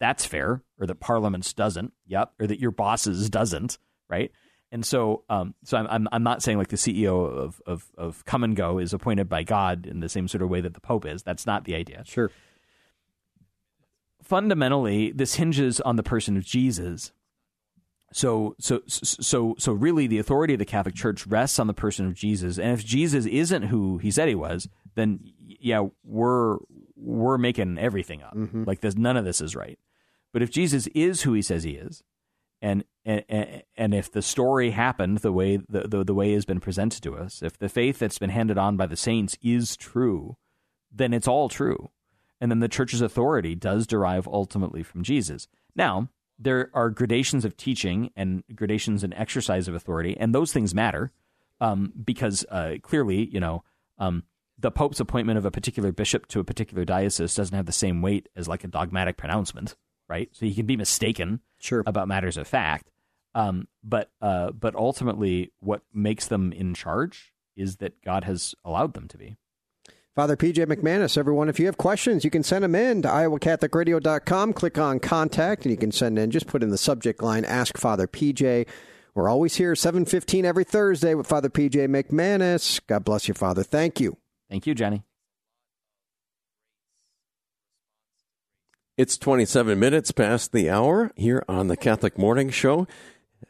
That's 0.00 0.26
fair, 0.26 0.62
or 0.78 0.86
that 0.86 1.00
Parliament's 1.00 1.52
doesn't. 1.52 1.92
Yep, 2.06 2.32
or 2.40 2.46
that 2.46 2.60
your 2.60 2.70
boss's 2.70 3.30
doesn't. 3.30 3.78
Right. 4.08 4.30
And 4.74 4.84
so, 4.84 5.22
um, 5.30 5.54
so 5.62 5.78
I'm, 5.78 5.86
I'm, 5.86 6.08
I'm 6.10 6.22
not 6.24 6.42
saying 6.42 6.58
like 6.58 6.66
the 6.66 6.76
CEO 6.76 7.32
of, 7.32 7.62
of, 7.64 7.86
of 7.96 8.24
Come 8.24 8.42
and 8.42 8.56
Go 8.56 8.78
is 8.78 8.92
appointed 8.92 9.28
by 9.28 9.44
God 9.44 9.86
in 9.86 10.00
the 10.00 10.08
same 10.08 10.26
sort 10.26 10.42
of 10.42 10.50
way 10.50 10.60
that 10.60 10.74
the 10.74 10.80
Pope 10.80 11.06
is. 11.06 11.22
That's 11.22 11.46
not 11.46 11.62
the 11.64 11.76
idea. 11.76 12.02
Sure. 12.04 12.32
Fundamentally, 14.20 15.12
this 15.12 15.36
hinges 15.36 15.80
on 15.82 15.94
the 15.94 16.02
person 16.02 16.36
of 16.36 16.44
Jesus. 16.44 17.12
So, 18.12 18.56
so, 18.58 18.80
so, 18.88 19.54
so, 19.58 19.72
really, 19.72 20.08
the 20.08 20.18
authority 20.18 20.54
of 20.54 20.58
the 20.58 20.64
Catholic 20.64 20.96
Church 20.96 21.24
rests 21.24 21.60
on 21.60 21.68
the 21.68 21.72
person 21.72 22.06
of 22.06 22.14
Jesus. 22.14 22.58
And 22.58 22.72
if 22.72 22.84
Jesus 22.84 23.26
isn't 23.26 23.62
who 23.62 23.98
he 23.98 24.10
said 24.10 24.26
he 24.26 24.34
was, 24.34 24.68
then 24.96 25.20
yeah, 25.46 25.86
we're 26.02 26.58
we're 26.96 27.38
making 27.38 27.78
everything 27.78 28.24
up. 28.24 28.34
Mm-hmm. 28.34 28.64
Like 28.64 28.80
this, 28.80 28.96
none 28.96 29.16
of 29.16 29.24
this 29.24 29.40
is 29.40 29.54
right. 29.54 29.78
But 30.32 30.42
if 30.42 30.50
Jesus 30.50 30.88
is 30.96 31.22
who 31.22 31.32
he 31.32 31.42
says 31.42 31.62
he 31.62 31.72
is, 31.72 32.02
and 32.64 32.84
and, 33.04 33.62
and 33.76 33.92
if 33.92 34.10
the 34.10 34.22
story 34.22 34.70
happened 34.70 35.18
the 35.18 35.32
way 35.32 35.58
the, 35.68 35.86
the, 35.86 36.04
the 36.04 36.14
way 36.14 36.32
has 36.32 36.46
been 36.46 36.60
presented 36.60 37.02
to 37.02 37.14
us, 37.14 37.42
if 37.42 37.58
the 37.58 37.68
faith 37.68 37.98
that's 37.98 38.18
been 38.18 38.30
handed 38.30 38.56
on 38.56 38.78
by 38.78 38.86
the 38.86 38.96
saints 38.96 39.36
is 39.42 39.76
true, 39.76 40.38
then 40.90 41.12
it's 41.12 41.28
all 41.28 41.50
true, 41.50 41.90
and 42.40 42.50
then 42.50 42.60
the 42.60 42.68
church's 42.68 43.02
authority 43.02 43.54
does 43.54 43.86
derive 43.86 44.26
ultimately 44.26 44.82
from 44.82 45.02
Jesus. 45.02 45.46
Now 45.76 46.08
there 46.38 46.70
are 46.72 46.88
gradations 46.88 47.44
of 47.44 47.56
teaching 47.56 48.10
and 48.16 48.42
gradations 48.54 49.04
in 49.04 49.12
exercise 49.12 49.68
of 49.68 49.74
authority, 49.74 50.16
and 50.18 50.34
those 50.34 50.52
things 50.52 50.74
matter 50.74 51.12
um, 51.60 51.92
because 52.02 52.44
uh, 52.50 52.76
clearly, 52.82 53.26
you 53.26 53.40
know. 53.40 53.62
Um, 53.98 54.24
the 54.56 54.70
Pope's 54.70 55.00
appointment 55.00 55.36
of 55.36 55.44
a 55.44 55.50
particular 55.50 55.90
bishop 55.90 56.26
to 56.28 56.38
a 56.38 56.44
particular 56.44 56.84
diocese 56.84 57.34
doesn't 57.34 57.56
have 57.56 57.66
the 57.66 57.72
same 57.72 58.02
weight 58.02 58.28
as 58.36 58.46
like 58.46 58.62
a 58.62 58.68
dogmatic 58.68 59.16
pronouncement, 59.16 59.74
right? 60.08 60.28
So 60.32 60.46
he 60.46 60.54
can 60.54 60.64
be 60.64 60.76
mistaken 60.76 61.40
sure. 61.64 61.82
about 61.86 62.08
matters 62.08 62.36
of 62.36 62.46
fact. 62.46 62.90
Um, 63.34 63.66
but 63.82 64.10
uh, 64.20 64.52
but 64.52 64.76
ultimately, 64.76 65.52
what 65.60 65.82
makes 65.92 66.26
them 66.28 66.52
in 66.52 66.74
charge 66.74 67.32
is 67.56 67.76
that 67.76 68.00
God 68.02 68.24
has 68.24 68.54
allowed 68.64 68.94
them 68.94 69.08
to 69.08 69.18
be. 69.18 69.36
Father 70.14 70.36
PJ 70.36 70.64
McManus, 70.66 71.18
everyone, 71.18 71.48
if 71.48 71.58
you 71.58 71.66
have 71.66 71.76
questions, 71.76 72.24
you 72.24 72.30
can 72.30 72.44
send 72.44 72.62
them 72.62 72.76
in 72.76 73.02
to 73.02 73.08
iowacatholicradio.com. 73.08 74.52
Click 74.52 74.78
on 74.78 75.00
contact, 75.00 75.64
and 75.64 75.72
you 75.72 75.76
can 75.76 75.90
send 75.90 76.20
in, 76.20 76.30
just 76.30 76.46
put 76.46 76.62
in 76.62 76.70
the 76.70 76.78
subject 76.78 77.20
line, 77.20 77.44
Ask 77.44 77.76
Father 77.76 78.06
PJ. 78.06 78.68
We're 79.14 79.28
always 79.28 79.56
here, 79.56 79.74
7.15 79.74 80.44
every 80.44 80.64
Thursday 80.64 81.14
with 81.14 81.26
Father 81.26 81.48
PJ 81.48 81.88
McManus. 81.88 82.80
God 82.86 83.04
bless 83.04 83.26
you, 83.26 83.34
Father. 83.34 83.64
Thank 83.64 83.98
you. 83.98 84.16
Thank 84.48 84.68
you, 84.68 84.74
Jenny. 84.74 85.02
It's 88.96 89.18
27 89.18 89.76
minutes 89.76 90.12
past 90.12 90.52
the 90.52 90.70
hour 90.70 91.10
here 91.16 91.44
on 91.48 91.66
the 91.66 91.76
Catholic 91.76 92.16
Morning 92.16 92.50
Show. 92.50 92.86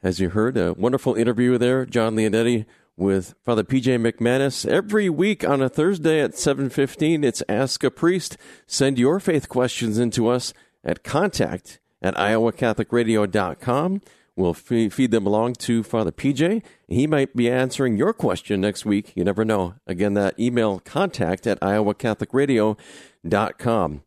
As 0.02 0.18
you 0.18 0.30
heard, 0.30 0.56
a 0.56 0.72
wonderful 0.72 1.16
interview 1.16 1.58
there, 1.58 1.84
John 1.84 2.16
Leonetti 2.16 2.64
with 2.96 3.34
Father 3.44 3.62
PJ 3.62 4.00
McManus. 4.00 4.64
Every 4.64 5.10
week 5.10 5.46
on 5.46 5.60
a 5.60 5.68
Thursday 5.68 6.22
at 6.22 6.34
7:15, 6.34 7.24
it's 7.24 7.42
Ask 7.46 7.84
a 7.84 7.90
Priest. 7.90 8.38
Send 8.66 8.98
your 8.98 9.20
faith 9.20 9.50
questions 9.50 9.98
into 9.98 10.28
us 10.28 10.54
at 10.82 11.04
contact 11.04 11.78
at 12.00 12.14
iowacatholicradio.com. 12.14 14.00
We'll 14.36 14.54
feed 14.54 15.10
them 15.10 15.26
along 15.26 15.56
to 15.56 15.82
Father 15.82 16.10
PJ. 16.10 16.62
He 16.88 17.06
might 17.06 17.36
be 17.36 17.50
answering 17.50 17.98
your 17.98 18.14
question 18.14 18.62
next 18.62 18.86
week. 18.86 19.12
You 19.14 19.24
never 19.24 19.44
know. 19.44 19.74
Again, 19.86 20.14
that 20.14 20.40
email 20.40 20.80
contact 20.80 21.46
at 21.46 21.60
iowacatholicradio.com. 21.60 24.00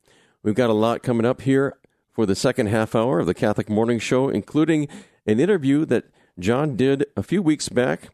We've 0.43 0.55
got 0.55 0.69
a 0.69 0.73
lot 0.73 1.03
coming 1.03 1.25
up 1.25 1.41
here 1.41 1.77
for 2.11 2.25
the 2.25 2.35
second 2.35 2.67
half 2.67 2.95
hour 2.95 3.19
of 3.19 3.25
the 3.25 3.33
Catholic 3.33 3.69
Morning 3.69 3.99
Show, 3.99 4.29
including 4.29 4.87
an 5.25 5.39
interview 5.39 5.85
that 5.85 6.05
John 6.39 6.75
did 6.75 7.05
a 7.15 7.23
few 7.23 7.41
weeks 7.41 7.69
back 7.69 8.09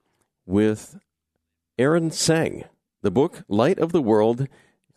with 0.45 0.99
Aaron 1.77 2.11
Seng. 2.11 2.65
The 3.01 3.11
book 3.11 3.43
Light 3.47 3.79
of 3.79 3.91
the 3.91 4.01
World, 4.01 4.47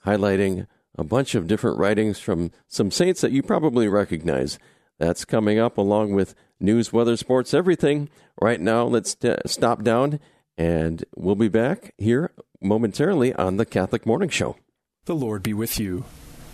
highlighting 0.04 0.66
a 0.96 1.04
bunch 1.04 1.34
of 1.34 1.46
different 1.46 1.78
writings 1.78 2.18
from 2.18 2.52
some 2.68 2.90
saints 2.90 3.20
that 3.20 3.32
you 3.32 3.42
probably 3.42 3.88
recognize. 3.88 4.58
That's 4.98 5.24
coming 5.24 5.58
up 5.58 5.76
along 5.76 6.14
with 6.14 6.34
news, 6.58 6.92
weather, 6.92 7.16
sports, 7.16 7.52
everything. 7.52 8.08
Right 8.40 8.60
now, 8.60 8.84
let's 8.84 9.14
t- 9.14 9.34
stop 9.46 9.82
down 9.82 10.20
and 10.56 11.04
we'll 11.14 11.34
be 11.34 11.48
back 11.48 11.92
here 11.98 12.32
momentarily 12.62 13.34
on 13.34 13.56
the 13.56 13.66
Catholic 13.66 14.06
Morning 14.06 14.30
Show. 14.30 14.56
The 15.04 15.14
Lord 15.14 15.42
be 15.42 15.52
with 15.52 15.78
you. 15.78 16.04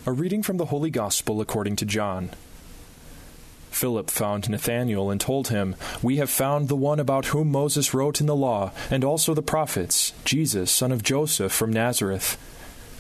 A 0.05 0.11
reading 0.11 0.43
from 0.43 0.57
the 0.57 0.65
Holy 0.65 0.91
Gospel 0.91 1.41
according 1.41 1.77
to 1.77 1.85
John. 1.85 2.31
Philip 3.71 4.11
found 4.11 4.51
Nathanael 4.51 5.13
and 5.13 5.21
told 5.21 5.47
him, 5.47 5.77
We 6.03 6.17
have 6.17 6.29
found 6.29 6.67
the 6.67 6.75
one 6.75 6.99
about 6.99 7.27
whom 7.27 7.53
Moses 7.53 7.95
wrote 7.95 8.21
in 8.21 8.27
the 8.27 8.35
law, 8.35 8.73
and 8.91 9.05
also 9.05 9.33
the 9.33 9.43
prophets, 9.43 10.13
Jesus, 10.25 10.73
son 10.73 10.91
of 10.91 11.05
Joseph 11.05 11.53
from 11.53 11.73
Nazareth. 11.73 12.37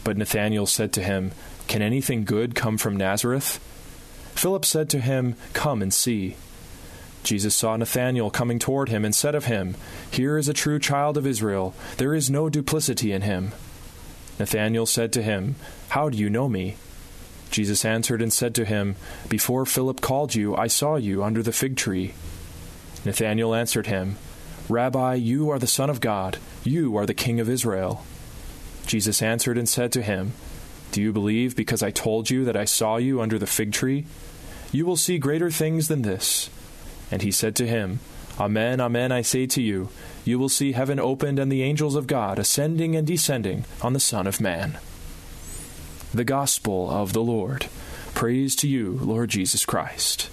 But 0.04 0.16
Nathanael 0.16 0.66
said 0.66 0.92
to 0.92 1.02
him, 1.02 1.32
Can 1.66 1.82
anything 1.82 2.22
good 2.22 2.54
come 2.54 2.78
from 2.78 2.96
Nazareth? 2.96 3.58
Philip 4.36 4.64
said 4.64 4.88
to 4.90 5.00
him, 5.00 5.34
Come 5.54 5.82
and 5.82 5.92
see. 5.92 6.36
Jesus 7.24 7.56
saw 7.56 7.76
Nathanael 7.76 8.30
coming 8.30 8.60
toward 8.60 8.90
him 8.90 9.04
and 9.04 9.12
said 9.12 9.34
of 9.34 9.46
him, 9.46 9.74
Here 10.08 10.38
is 10.38 10.48
a 10.48 10.54
true 10.54 10.78
child 10.78 11.16
of 11.16 11.26
Israel, 11.26 11.74
there 11.96 12.14
is 12.14 12.30
no 12.30 12.48
duplicity 12.48 13.10
in 13.10 13.22
him. 13.22 13.50
Nathanael 14.38 14.86
said 14.86 15.12
to 15.14 15.22
him, 15.22 15.56
How 15.88 16.08
do 16.08 16.16
you 16.16 16.30
know 16.30 16.48
me? 16.48 16.76
Jesus 17.52 17.84
answered 17.84 18.22
and 18.22 18.32
said 18.32 18.54
to 18.54 18.64
him, 18.64 18.96
Before 19.28 19.66
Philip 19.66 20.00
called 20.00 20.34
you, 20.34 20.56
I 20.56 20.66
saw 20.66 20.96
you 20.96 21.22
under 21.22 21.42
the 21.42 21.52
fig 21.52 21.76
tree. 21.76 22.14
Nathanael 23.04 23.54
answered 23.54 23.86
him, 23.86 24.16
Rabbi, 24.68 25.14
you 25.14 25.50
are 25.50 25.58
the 25.58 25.66
Son 25.66 25.90
of 25.90 26.00
God, 26.00 26.38
you 26.64 26.96
are 26.96 27.04
the 27.04 27.14
King 27.14 27.40
of 27.40 27.50
Israel. 27.50 28.04
Jesus 28.86 29.20
answered 29.20 29.58
and 29.58 29.68
said 29.68 29.92
to 29.92 30.02
him, 30.02 30.32
Do 30.92 31.02
you 31.02 31.12
believe 31.12 31.54
because 31.54 31.82
I 31.82 31.90
told 31.90 32.30
you 32.30 32.44
that 32.46 32.56
I 32.56 32.64
saw 32.64 32.96
you 32.96 33.20
under 33.20 33.38
the 33.38 33.46
fig 33.46 33.72
tree? 33.72 34.06
You 34.72 34.86
will 34.86 34.96
see 34.96 35.18
greater 35.18 35.50
things 35.50 35.88
than 35.88 36.02
this. 36.02 36.48
And 37.10 37.20
he 37.20 37.30
said 37.30 37.54
to 37.56 37.66
him, 37.66 38.00
Amen, 38.40 38.80
amen, 38.80 39.12
I 39.12 39.20
say 39.20 39.46
to 39.48 39.60
you, 39.60 39.90
you 40.24 40.38
will 40.38 40.48
see 40.48 40.72
heaven 40.72 40.98
opened 40.98 41.38
and 41.38 41.52
the 41.52 41.62
angels 41.62 41.96
of 41.96 42.06
God 42.06 42.38
ascending 42.38 42.96
and 42.96 43.06
descending 43.06 43.66
on 43.82 43.92
the 43.92 44.00
Son 44.00 44.26
of 44.26 44.40
Man. 44.40 44.78
The 46.14 46.24
Gospel 46.24 46.90
of 46.90 47.14
the 47.14 47.22
Lord. 47.22 47.68
Praise 48.12 48.54
to 48.56 48.68
you, 48.68 48.98
Lord 49.00 49.30
Jesus 49.30 49.64
Christ. 49.64 50.28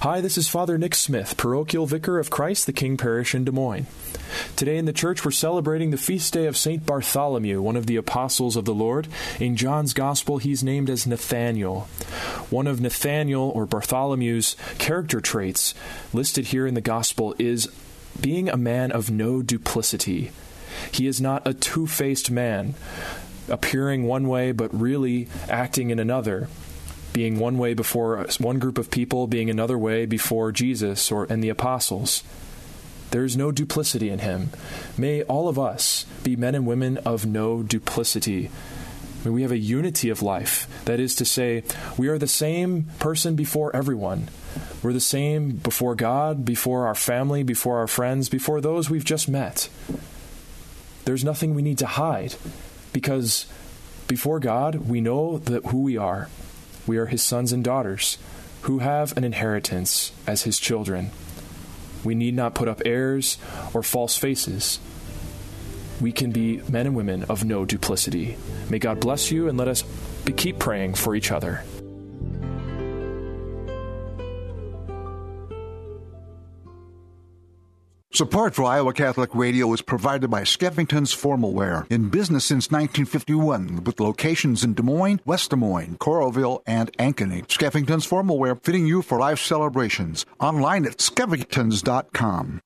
Hi, 0.00 0.20
this 0.20 0.36
is 0.36 0.48
Father 0.48 0.76
Nick 0.76 0.96
Smith, 0.96 1.36
parochial 1.36 1.86
vicar 1.86 2.18
of 2.18 2.30
Christ 2.30 2.66
the 2.66 2.72
King 2.72 2.96
Parish 2.96 3.32
in 3.32 3.44
Des 3.44 3.52
Moines. 3.52 3.86
Today 4.56 4.76
in 4.76 4.86
the 4.86 4.92
church, 4.92 5.24
we're 5.24 5.30
celebrating 5.30 5.92
the 5.92 5.96
feast 5.96 6.32
day 6.32 6.46
of 6.46 6.56
St. 6.56 6.84
Bartholomew, 6.84 7.62
one 7.62 7.76
of 7.76 7.86
the 7.86 7.94
apostles 7.94 8.56
of 8.56 8.64
the 8.64 8.74
Lord. 8.74 9.06
In 9.38 9.54
John's 9.54 9.94
Gospel, 9.94 10.38
he's 10.38 10.64
named 10.64 10.90
as 10.90 11.06
Nathaniel. 11.06 11.82
One 12.50 12.66
of 12.66 12.80
Nathaniel 12.80 13.52
or 13.54 13.66
Bartholomew's 13.66 14.56
character 14.78 15.20
traits 15.20 15.74
listed 16.12 16.46
here 16.46 16.66
in 16.66 16.74
the 16.74 16.80
Gospel 16.80 17.36
is 17.38 17.68
being 18.20 18.48
a 18.48 18.56
man 18.56 18.90
of 18.90 19.12
no 19.12 19.42
duplicity. 19.42 20.32
He 20.92 21.06
is 21.06 21.20
not 21.20 21.46
a 21.46 21.54
two 21.54 21.86
faced 21.86 22.30
man, 22.30 22.74
appearing 23.50 24.06
one 24.06 24.28
way 24.28 24.52
but 24.52 24.72
really 24.78 25.28
acting 25.48 25.90
in 25.90 25.98
another, 25.98 26.48
being 27.12 27.38
one 27.38 27.58
way 27.58 27.74
before 27.74 28.26
one 28.38 28.58
group 28.58 28.78
of 28.78 28.90
people, 28.90 29.26
being 29.26 29.50
another 29.50 29.76
way 29.76 30.06
before 30.06 30.52
Jesus 30.52 31.10
or 31.10 31.26
and 31.30 31.42
the 31.42 31.48
apostles. 31.48 32.22
There 33.10 33.24
is 33.24 33.36
no 33.36 33.50
duplicity 33.50 34.08
in 34.08 34.20
him. 34.20 34.50
May 34.96 35.22
all 35.22 35.48
of 35.48 35.58
us 35.58 36.06
be 36.22 36.36
men 36.36 36.54
and 36.54 36.66
women 36.66 36.98
of 36.98 37.26
no 37.26 37.62
duplicity. 37.62 38.50
May 39.24 39.30
we 39.32 39.42
have 39.42 39.50
a 39.50 39.58
unity 39.58 40.08
of 40.08 40.22
life. 40.22 40.66
That 40.84 41.00
is 41.00 41.16
to 41.16 41.24
say, 41.24 41.64
we 41.98 42.08
are 42.08 42.18
the 42.18 42.28
same 42.28 42.84
person 43.00 43.34
before 43.34 43.74
everyone. 43.74 44.28
We're 44.82 44.92
the 44.92 45.00
same 45.00 45.56
before 45.56 45.94
God, 45.94 46.44
before 46.44 46.86
our 46.86 46.94
family, 46.94 47.42
before 47.42 47.78
our 47.78 47.88
friends, 47.88 48.28
before 48.28 48.60
those 48.60 48.88
we've 48.88 49.04
just 49.04 49.28
met. 49.28 49.68
There's 51.04 51.24
nothing 51.24 51.54
we 51.54 51.62
need 51.62 51.78
to 51.78 51.86
hide 51.86 52.36
because 52.92 53.46
before 54.08 54.40
God, 54.40 54.88
we 54.88 55.00
know 55.00 55.38
that 55.38 55.66
who 55.66 55.82
we 55.82 55.96
are. 55.96 56.28
We 56.86 56.98
are 56.98 57.06
his 57.06 57.22
sons 57.22 57.52
and 57.52 57.62
daughters 57.62 58.18
who 58.62 58.80
have 58.80 59.16
an 59.16 59.24
inheritance 59.24 60.12
as 60.26 60.42
his 60.42 60.58
children. 60.58 61.10
We 62.04 62.14
need 62.14 62.34
not 62.34 62.54
put 62.54 62.68
up 62.68 62.82
airs 62.84 63.38
or 63.72 63.82
false 63.82 64.16
faces. 64.16 64.78
We 66.00 66.12
can 66.12 66.30
be 66.32 66.62
men 66.68 66.86
and 66.86 66.96
women 66.96 67.24
of 67.24 67.44
no 67.44 67.64
duplicity. 67.64 68.36
May 68.68 68.78
God 68.78 69.00
bless 69.00 69.30
you 69.30 69.48
and 69.48 69.58
let 69.58 69.68
us 69.68 69.84
keep 70.36 70.58
praying 70.58 70.94
for 70.94 71.14
each 71.14 71.30
other. 71.30 71.62
Support 78.12 78.56
for 78.56 78.64
Iowa 78.64 78.92
Catholic 78.92 79.32
Radio 79.36 79.72
is 79.72 79.82
provided 79.82 80.30
by 80.30 80.42
Skeffington's 80.42 81.14
Formalware, 81.14 81.88
in 81.92 82.08
business 82.08 82.44
since 82.44 82.68
1951, 82.68 83.84
with 83.84 84.00
locations 84.00 84.64
in 84.64 84.74
Des 84.74 84.82
Moines, 84.82 85.20
West 85.24 85.50
Des 85.50 85.56
Moines, 85.56 85.96
Coralville, 85.98 86.60
and 86.66 86.90
Ankeny. 86.98 87.46
Skeffington's 87.46 88.04
Formalware, 88.08 88.60
fitting 88.64 88.88
you 88.88 89.02
for 89.02 89.18
life 89.18 89.38
celebrations. 89.38 90.26
Online 90.40 90.86
at 90.86 90.96
skeffingtons.com. 90.96 92.60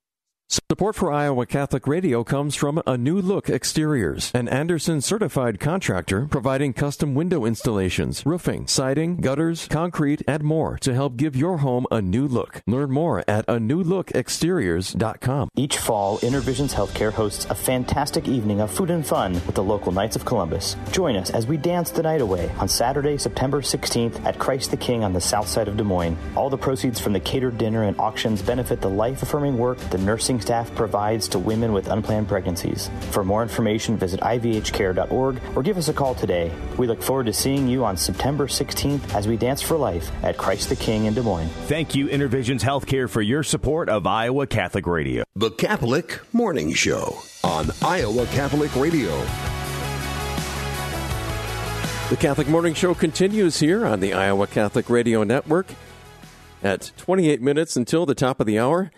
Support 0.54 0.94
for 0.94 1.10
Iowa 1.10 1.46
Catholic 1.46 1.84
Radio 1.88 2.22
comes 2.22 2.54
from 2.54 2.80
A 2.86 2.96
New 2.96 3.20
Look 3.20 3.50
Exteriors, 3.50 4.30
an 4.34 4.46
Andersen 4.48 5.00
certified 5.00 5.58
contractor 5.58 6.28
providing 6.30 6.72
custom 6.72 7.16
window 7.16 7.44
installations, 7.44 8.24
roofing, 8.24 8.68
siding, 8.68 9.16
gutters, 9.16 9.66
concrete, 9.66 10.22
and 10.28 10.44
more 10.44 10.78
to 10.78 10.94
help 10.94 11.16
give 11.16 11.34
your 11.34 11.58
home 11.58 11.88
a 11.90 12.00
new 12.00 12.28
look. 12.28 12.62
Learn 12.68 12.92
more 12.92 13.24
at 13.26 13.44
a 13.48 13.54
newlookexteriors.com. 13.54 15.48
Each 15.56 15.76
fall, 15.76 16.18
InnerVisions 16.18 16.72
Healthcare 16.72 17.12
hosts 17.12 17.46
a 17.46 17.54
fantastic 17.56 18.28
evening 18.28 18.60
of 18.60 18.70
food 18.70 18.90
and 18.90 19.04
fun 19.04 19.32
with 19.32 19.56
the 19.56 19.64
local 19.64 19.90
Knights 19.90 20.14
of 20.14 20.24
Columbus. 20.24 20.76
Join 20.92 21.16
us 21.16 21.30
as 21.30 21.48
we 21.48 21.56
dance 21.56 21.90
the 21.90 22.04
night 22.04 22.20
away 22.20 22.48
on 22.58 22.68
Saturday, 22.68 23.18
September 23.18 23.60
16th 23.60 24.24
at 24.24 24.38
Christ 24.38 24.70
the 24.70 24.76
King 24.76 25.02
on 25.02 25.14
the 25.14 25.20
south 25.20 25.48
side 25.48 25.66
of 25.66 25.76
Des 25.76 25.82
Moines. 25.82 26.16
All 26.36 26.48
the 26.48 26.56
proceeds 26.56 27.00
from 27.00 27.12
the 27.12 27.18
catered 27.18 27.58
dinner 27.58 27.82
and 27.82 27.98
auctions 27.98 28.40
benefit 28.40 28.80
the 28.80 28.90
life 28.90 29.20
affirming 29.20 29.58
work 29.58 29.78
the 29.90 29.98
nursing 29.98 30.43
staff 30.44 30.74
provides 30.74 31.26
to 31.28 31.38
women 31.38 31.72
with 31.72 31.88
unplanned 31.88 32.28
pregnancies. 32.28 32.90
For 33.12 33.24
more 33.24 33.42
information, 33.42 33.96
visit 33.96 34.20
ivhcare.org 34.20 35.40
or 35.56 35.62
give 35.62 35.78
us 35.78 35.88
a 35.88 35.94
call 35.94 36.14
today. 36.14 36.52
We 36.76 36.86
look 36.86 37.02
forward 37.02 37.24
to 37.26 37.32
seeing 37.32 37.66
you 37.66 37.82
on 37.82 37.96
September 37.96 38.46
16th 38.46 39.14
as 39.14 39.26
we 39.26 39.38
dance 39.38 39.62
for 39.62 39.78
life 39.78 40.10
at 40.22 40.36
Christ 40.36 40.68
the 40.68 40.76
King 40.76 41.06
in 41.06 41.14
Des 41.14 41.22
Moines. 41.22 41.48
Thank 41.66 41.94
you, 41.94 42.08
InnerVisions 42.08 42.60
Healthcare, 42.60 43.08
for 43.08 43.22
your 43.22 43.42
support 43.42 43.88
of 43.88 44.06
Iowa 44.06 44.46
Catholic 44.46 44.86
Radio. 44.86 45.24
The 45.34 45.50
Catholic 45.50 46.20
Morning 46.34 46.74
Show 46.74 47.16
on 47.42 47.70
Iowa 47.80 48.26
Catholic 48.26 48.76
Radio. 48.76 49.10
The 52.10 52.16
Catholic 52.20 52.48
Morning 52.48 52.74
Show 52.74 52.92
continues 52.92 53.60
here 53.60 53.86
on 53.86 54.00
the 54.00 54.12
Iowa 54.12 54.46
Catholic 54.46 54.90
Radio 54.90 55.24
Network 55.24 55.68
at 56.62 56.92
28 56.98 57.40
minutes 57.40 57.76
until 57.76 58.04
the 58.04 58.14
top 58.14 58.40
of 58.40 58.46
the 58.46 58.58
hour. 58.58 58.90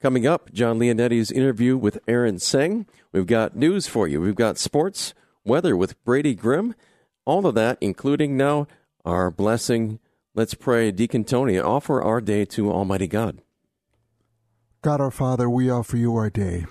Coming 0.00 0.28
up, 0.28 0.52
John 0.52 0.78
Leonetti's 0.78 1.32
interview 1.32 1.76
with 1.76 1.98
Aaron 2.06 2.38
Seng. 2.38 2.86
We've 3.10 3.26
got 3.26 3.56
news 3.56 3.88
for 3.88 4.06
you. 4.06 4.20
We've 4.20 4.36
got 4.36 4.56
sports, 4.56 5.12
weather 5.44 5.76
with 5.76 6.02
Brady 6.04 6.36
Grimm, 6.36 6.76
all 7.24 7.46
of 7.46 7.56
that, 7.56 7.78
including 7.80 8.36
now 8.36 8.68
our 9.04 9.28
blessing. 9.32 9.98
Let's 10.36 10.54
pray, 10.54 10.92
Deacon 10.92 11.24
Tony, 11.24 11.58
offer 11.58 12.00
our 12.00 12.20
day 12.20 12.44
to 12.44 12.70
Almighty 12.70 13.08
God. 13.08 13.42
God 14.82 15.00
our 15.00 15.10
Father, 15.10 15.50
we 15.50 15.68
offer 15.68 15.96
you 15.96 16.14
our 16.14 16.30
day. 16.30 16.66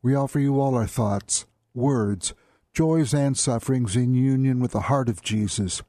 We 0.00 0.14
offer 0.14 0.38
you 0.38 0.60
all 0.60 0.76
our 0.76 0.86
thoughts, 0.86 1.46
words, 1.74 2.32
joys, 2.72 3.12
and 3.12 3.36
sufferings 3.36 3.96
in 3.96 4.14
union 4.14 4.60
with 4.60 4.70
the 4.70 4.82
heart 4.82 5.08
of 5.08 5.20
Jesus. 5.20 5.82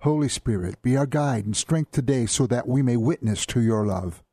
Holy 0.00 0.28
Spirit, 0.28 0.82
be 0.82 0.96
our 0.96 1.06
guide 1.06 1.46
and 1.46 1.56
strength 1.56 1.92
today 1.92 2.26
so 2.26 2.48
that 2.48 2.66
we 2.66 2.82
may 2.82 2.96
witness 2.96 3.46
to 3.46 3.60
your 3.60 3.86
love. 3.86 4.24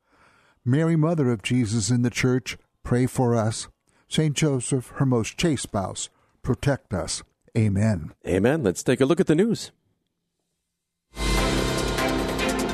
Mary, 0.66 0.96
Mother 0.96 1.30
of 1.30 1.42
Jesus 1.42 1.90
in 1.90 2.00
the 2.00 2.08
Church, 2.08 2.56
pray 2.82 3.04
for 3.06 3.34
us. 3.34 3.68
Saint 4.08 4.34
Joseph, 4.34 4.92
her 4.96 5.04
most 5.04 5.36
chaste 5.36 5.64
spouse, 5.64 6.08
protect 6.42 6.94
us. 6.94 7.22
Amen. 7.56 8.12
Amen. 8.26 8.62
Let's 8.62 8.82
take 8.82 9.02
a 9.02 9.04
look 9.04 9.20
at 9.20 9.26
the 9.26 9.34
news. 9.34 9.72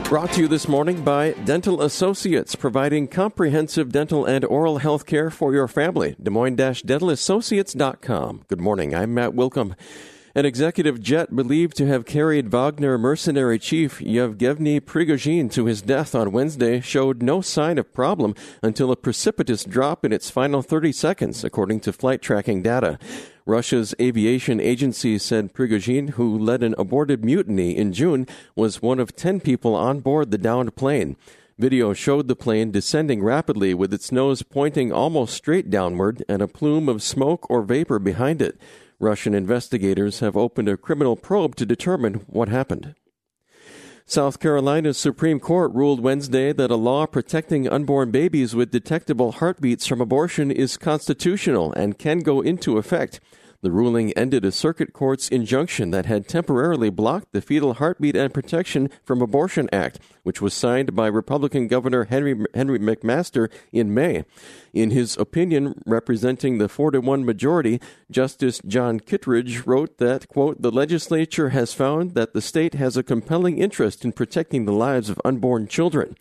Brought 0.05 0.31
to 0.33 0.41
you 0.41 0.49
this 0.49 0.69
morning 0.69 1.03
by 1.03 1.33
Dental 1.33 1.83
Associates, 1.83 2.55
providing 2.55 3.09
comprehensive 3.09 3.91
dental 3.91 4.25
and 4.25 4.45
oral 4.45 4.79
health 4.79 5.05
care 5.07 5.31
for 5.31 5.53
your 5.53 5.67
family. 5.67 6.15
Des 6.23 6.31
Moines-dentalassociates.com. 6.31 8.45
Good 8.47 8.61
morning. 8.61 8.95
I'm 8.95 9.15
Matt 9.15 9.33
Wilkham. 9.33 9.75
An 10.33 10.47
executive 10.47 11.01
jet 11.01 11.35
believed 11.35 11.77
to 11.77 11.89
have 11.89 12.07
carried 12.07 12.53
Wagner 12.53 12.97
mercenary 12.97 13.59
chief 13.59 14.01
Yevgeny 14.01 14.79
Prigozhin 14.79 15.51
to 15.51 15.65
his 15.65 15.83
death 15.83 16.15
on 16.15 16.31
Wednesday 16.31 16.81
showed 16.81 17.21
no 17.21 17.41
sign 17.41 17.79
of 17.79 17.93
problem 17.93 18.37
until 18.63 18.93
a 18.93 18.97
precipitous 18.97 19.65
drop 19.65 20.05
in 20.05 20.13
its 20.13 20.31
final 20.31 20.63
30 20.63 20.93
seconds, 20.93 21.43
according 21.43 21.81
to 21.81 21.93
flight 21.93 22.23
tracking 22.23 22.63
data. 22.63 22.97
Russia's 23.45 23.93
aviation 24.01 24.61
agency 24.61 25.19
said 25.19 25.53
Prigozhin, 25.53 26.11
who 26.11 26.39
led 26.39 26.63
an 26.63 26.77
aborted 26.79 27.25
mutiny 27.25 27.77
in 27.77 27.93
June, 27.93 28.25
was 28.55 28.81
one 28.81 29.01
of 29.01 29.17
10 29.17 29.41
people 29.41 29.75
on 29.75 29.99
board 29.99 30.31
the 30.31 30.39
downed 30.39 30.77
plane. 30.77 31.17
Video 31.59 31.93
showed 31.93 32.29
the 32.29 32.37
plane 32.37 32.71
descending 32.71 33.21
rapidly 33.21 33.75
with 33.75 33.93
its 33.93 34.13
nose 34.13 34.43
pointing 34.43 34.93
almost 34.93 35.35
straight 35.35 35.69
downward 35.71 36.25
and 36.29 36.41
a 36.41 36.47
plume 36.47 36.89
of 36.89 37.03
smoke 37.03 37.51
or 37.51 37.63
vapor 37.63 37.99
behind 37.99 38.41
it. 38.41 38.57
Russian 39.01 39.35
investigators 39.35 40.21
have 40.21 40.37
opened 40.37 40.69
a 40.69 40.77
criminal 40.77 41.17
probe 41.17 41.57
to 41.57 41.67
determine 41.67 42.15
what 42.29 42.49
happened. 42.49 42.95
South 44.05 44.41
Carolina's 44.41 44.99
Supreme 44.99 45.41
Court 45.41 45.73
ruled 45.73 46.01
Wednesday 46.01 46.53
that 46.53 46.71
a 46.71 46.77
law 46.77 47.07
protecting 47.07 47.69
unborn 47.69 48.11
babies 48.11 48.55
with 48.55 48.71
detectable 48.71 49.33
heartbeats 49.33 49.87
from 49.87 50.01
abortion 50.01 50.51
is 50.51 50.77
constitutional 50.77 51.73
and 51.73 51.99
can 51.99 52.19
go 52.19 52.41
into 52.41 52.77
effect. 52.77 53.21
The 53.63 53.71
ruling 53.71 54.13
ended 54.15 54.47
a 54.47 54.53
circuit 54.53 54.95
court's 54.95 55.29
injunction 55.29 55.91
that 55.91 56.07
had 56.07 56.27
temporarily 56.27 56.89
blocked 56.89 57.33
the 57.33 57.43
Fetal 57.43 57.75
Heartbeat 57.75 58.17
and 58.17 58.33
Protection 58.33 58.89
from 59.05 59.21
Abortion 59.21 59.69
Act, 59.71 60.01
which 60.23 60.41
was 60.41 60.55
signed 60.55 60.97
by 60.97 61.09
Republican 61.09 61.69
Governor 61.69 62.05
Henry, 62.05 62.43
Henry 62.55 62.79
McMaster 62.79 63.51
in 63.71 63.93
May. 63.93 64.25
In 64.73 64.93
his 64.93 65.15
opinion, 65.19 65.83
representing 65.85 66.57
the 66.57 66.71
4 66.71 66.93
to 66.93 67.01
1 67.01 67.23
majority, 67.23 67.83
Justice 68.11 68.63
John 68.67 68.99
Kittredge 68.99 69.67
wrote 69.67 69.99
that, 69.99 70.27
quote, 70.29 70.63
the 70.63 70.73
legislature 70.73 71.51
has 71.51 71.75
found 71.75 72.15
that 72.15 72.33
the 72.33 72.41
state 72.41 72.73
has 72.75 72.97
a 72.97 73.03
compelling 73.03 73.59
interest 73.59 74.07
in 74.07 74.13
protecting 74.13 74.65
the 74.65 74.73
lives 74.73 75.11
of 75.11 75.21
unborn 75.23 75.69
children. 75.69 76.17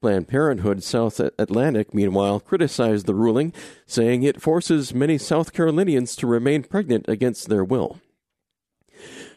Planned 0.00 0.28
Parenthood 0.28 0.82
South 0.82 1.20
Atlantic, 1.20 1.92
meanwhile, 1.92 2.40
criticized 2.40 3.04
the 3.04 3.14
ruling, 3.14 3.52
saying 3.84 4.22
it 4.22 4.40
forces 4.40 4.94
many 4.94 5.18
South 5.18 5.52
Carolinians 5.52 6.16
to 6.16 6.26
remain 6.26 6.62
pregnant 6.62 7.06
against 7.06 7.50
their 7.50 7.62
will. 7.62 7.98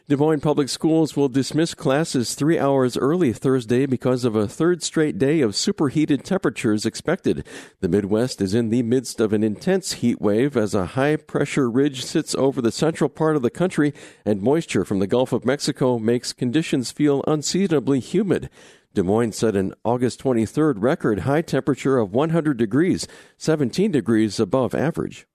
Des 0.06 0.16
Moines 0.16 0.40
Public 0.40 0.68
Schools 0.70 1.16
will 1.16 1.30
dismiss 1.30 1.72
classes 1.72 2.34
three 2.34 2.58
hours 2.58 2.96
early 2.96 3.32
Thursday 3.32 3.86
because 3.86 4.24
of 4.24 4.36
a 4.36 4.48
third 4.48 4.82
straight 4.82 5.18
day 5.18 5.40
of 5.40 5.56
superheated 5.56 6.24
temperatures 6.24 6.84
expected. 6.84 7.46
The 7.80 7.88
Midwest 7.88 8.42
is 8.42 8.54
in 8.54 8.68
the 8.68 8.82
midst 8.82 9.18
of 9.18 9.32
an 9.32 9.42
intense 9.42 9.94
heat 9.94 10.20
wave 10.20 10.58
as 10.58 10.74
a 10.74 10.88
high 10.88 11.16
pressure 11.16 11.70
ridge 11.70 12.04
sits 12.04 12.34
over 12.34 12.60
the 12.60 12.70
central 12.70 13.08
part 13.08 13.36
of 13.36 13.40
the 13.40 13.48
country 13.48 13.94
and 14.26 14.42
moisture 14.42 14.84
from 14.84 14.98
the 14.98 15.06
Gulf 15.06 15.32
of 15.32 15.46
Mexico 15.46 15.98
makes 15.98 16.34
conditions 16.34 16.90
feel 16.90 17.24
unseasonably 17.26 18.00
humid. 18.00 18.50
Des 18.94 19.02
Moines 19.02 19.32
set 19.32 19.56
an 19.56 19.74
August 19.84 20.22
23rd 20.22 20.74
record 20.78 21.20
high 21.20 21.42
temperature 21.42 21.98
of 21.98 22.12
100 22.12 22.56
degrees, 22.56 23.08
17 23.38 23.90
degrees 23.90 24.38
above 24.38 24.72
average. 24.72 25.26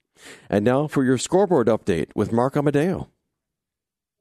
And 0.49 0.63
now 0.63 0.87
for 0.87 1.03
your 1.03 1.17
scoreboard 1.17 1.67
update 1.67 2.07
with 2.15 2.31
Mark 2.31 2.55
Amadeo. 2.55 3.09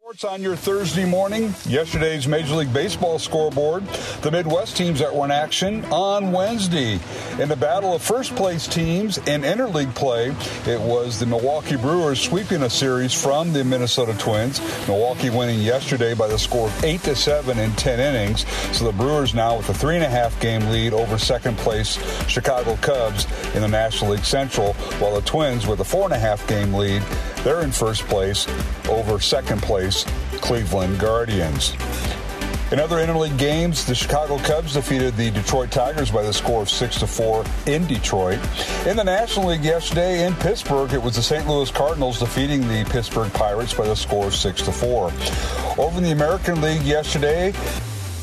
Sports 0.09 0.25
on 0.25 0.43
your 0.43 0.57
Thursday 0.57 1.05
morning. 1.05 1.55
Yesterday's 1.67 2.27
Major 2.27 2.55
League 2.55 2.73
Baseball 2.73 3.19
scoreboard. 3.19 3.87
The 4.23 4.31
Midwest 4.31 4.75
teams 4.75 5.01
that 5.01 5.15
were 5.15 5.27
in 5.27 5.31
action 5.31 5.85
on 5.93 6.33
Wednesday. 6.33 6.99
In 7.39 7.51
the 7.51 7.57
battle 7.57 7.93
of 7.93 8.01
first 8.01 8.35
place 8.35 8.67
teams 8.67 9.19
in 9.19 9.43
interleague 9.43 9.95
play, 9.95 10.35
it 10.67 10.81
was 10.81 11.19
the 11.19 11.27
Milwaukee 11.27 11.77
Brewers 11.77 12.23
sweeping 12.23 12.63
a 12.63 12.71
series 12.71 13.13
from 13.13 13.53
the 13.53 13.63
Minnesota 13.63 14.17
Twins. 14.17 14.63
Milwaukee 14.89 15.29
winning 15.29 15.61
yesterday 15.61 16.15
by 16.15 16.27
the 16.27 16.39
score 16.39 16.69
of 16.69 16.85
8 16.85 17.03
to 17.03 17.15
7 17.15 17.59
in 17.59 17.71
10 17.73 18.01
innings. 18.01 18.47
So 18.75 18.87
the 18.87 18.93
Brewers 18.93 19.35
now 19.35 19.59
with 19.59 19.69
a 19.69 19.75
three 19.75 19.97
and 19.97 20.05
a 20.05 20.09
half 20.09 20.41
game 20.41 20.71
lead 20.71 20.95
over 20.95 21.19
second 21.19 21.59
place 21.59 21.99
Chicago 22.27 22.77
Cubs 22.77 23.27
in 23.55 23.61
the 23.61 23.69
National 23.69 24.13
League 24.13 24.25
Central, 24.25 24.73
while 24.73 25.15
the 25.15 25.27
Twins 25.27 25.67
with 25.67 25.81
a 25.81 25.85
four 25.85 26.05
and 26.05 26.15
a 26.15 26.19
half 26.19 26.49
game 26.49 26.73
lead, 26.73 27.03
they're 27.45 27.61
in 27.61 27.73
first 27.73 28.05
place 28.07 28.49
over 28.89 29.21
second 29.21 29.63
place 29.63 29.98
Cleveland 30.41 30.99
Guardians. 30.99 31.75
In 32.71 32.79
other 32.79 32.97
interleague 32.97 33.39
games, 33.39 33.87
the 33.87 33.95
Chicago 33.95 34.37
Cubs 34.39 34.75
defeated 34.75 35.17
the 35.17 35.31
Detroit 35.31 35.71
Tigers 35.71 36.11
by 36.11 36.23
the 36.23 36.35
score 36.35 36.61
of 36.61 36.69
6 36.69 36.99
to 37.01 37.07
4 37.07 37.43
in 37.65 37.87
Detroit. 37.87 38.39
In 38.87 38.95
the 38.95 39.05
National 39.05 39.47
League 39.47 39.65
yesterday 39.65 40.27
in 40.27 40.35
Pittsburgh, 40.35 40.93
it 40.93 41.03
was 41.03 41.17
the 41.17 41.23
St. 41.23 41.49
Louis 41.49 41.71
Cardinals 41.71 42.19
defeating 42.19 42.69
the 42.69 42.85
Pittsburgh 42.91 43.33
Pirates 43.33 43.73
by 43.73 43.87
the 43.87 43.97
score 43.97 44.27
of 44.27 44.35
6 44.35 44.63
to 44.63 44.73
4. 44.73 45.11
Over 45.79 45.97
in 45.97 46.05
the 46.05 46.11
American 46.11 46.61
League 46.61 46.83
yesterday, 46.83 47.55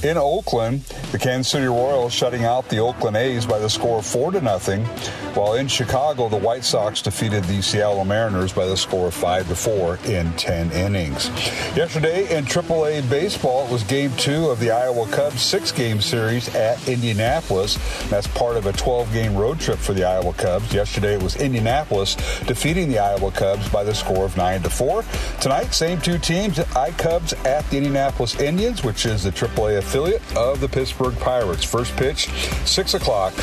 in 0.06 0.18
Oakland, 0.18 0.82
the 1.12 1.18
Kansas 1.18 1.52
City 1.52 1.66
Royals 1.66 2.14
shutting 2.14 2.46
out 2.46 2.70
the 2.70 2.78
Oakland 2.78 3.18
A's 3.18 3.44
by 3.44 3.58
the 3.58 3.70
score 3.70 3.98
of 3.98 4.06
4 4.06 4.32
to 4.34 4.42
nothing, 4.42 4.86
while 5.34 5.56
in 5.56 5.68
Chicago, 5.68 6.30
the 6.30 6.38
White 6.38 6.64
Sox 6.64 7.02
defeated 7.02 7.44
the 7.46 7.60
Seattle 7.62 8.06
Mariners 8.06 8.54
by 8.54 8.68
the 8.68 8.78
score 8.78 9.08
of 9.08 9.16
5 9.16 9.48
to 9.48 9.56
4 9.56 10.00
in 10.06 10.32
10 10.34 10.72
innings. 10.74 11.30
Yesterday 11.76 12.38
in 12.38 12.46
AAA 12.46 13.10
baseball, 13.10 13.66
it 13.66 13.72
was 13.72 13.82
game 13.84 14.12
2 14.18 14.50
of 14.50 14.60
the 14.60 14.70
Iowa 14.70 15.08
Cubs 15.08 15.38
6-game 15.38 16.02
series 16.02 16.54
at 16.54 16.88
Indianapolis. 16.88 17.80
That's 18.10 18.28
part 18.28 18.58
of 18.58 18.68
a 18.68 18.74
12-game 18.74 19.36
road 19.36 19.60
trip 19.60 19.80
for 19.80 19.94
the 19.94 20.04
Iowa 20.04 20.34
Cubs. 20.34 20.72
Yesterday 20.72 21.16
it 21.16 21.24
was 21.24 21.36
Indianapolis 21.36 22.16
defeating 22.42 22.90
the 22.90 23.00
Iowa 23.00 23.32
Cubs 23.32 23.68
by 23.70 23.84
the 23.84 23.96
score 23.96 24.24
of 24.24 24.38
9 24.38 24.62
to 24.62 24.70
4. 24.70 25.04
Tonight, 25.42 25.74
same 25.74 26.00
two 26.00 26.20
teams, 26.20 26.60
I 26.60 26.92
Cubs 26.92 27.34
at 27.44 27.68
the 27.72 27.78
Indianapolis 27.78 28.40
Indians, 28.40 28.84
which 28.84 29.08
is 29.08 29.24
the 29.24 29.32
AAA 29.32 29.80
affiliate 29.80 29.95
of 29.96 30.60
the 30.60 30.68
Pittsburgh 30.68 31.18
Pirates. 31.20 31.64
First 31.64 31.96
pitch, 31.96 32.30
6 32.66 32.96
o'clock 32.96 33.34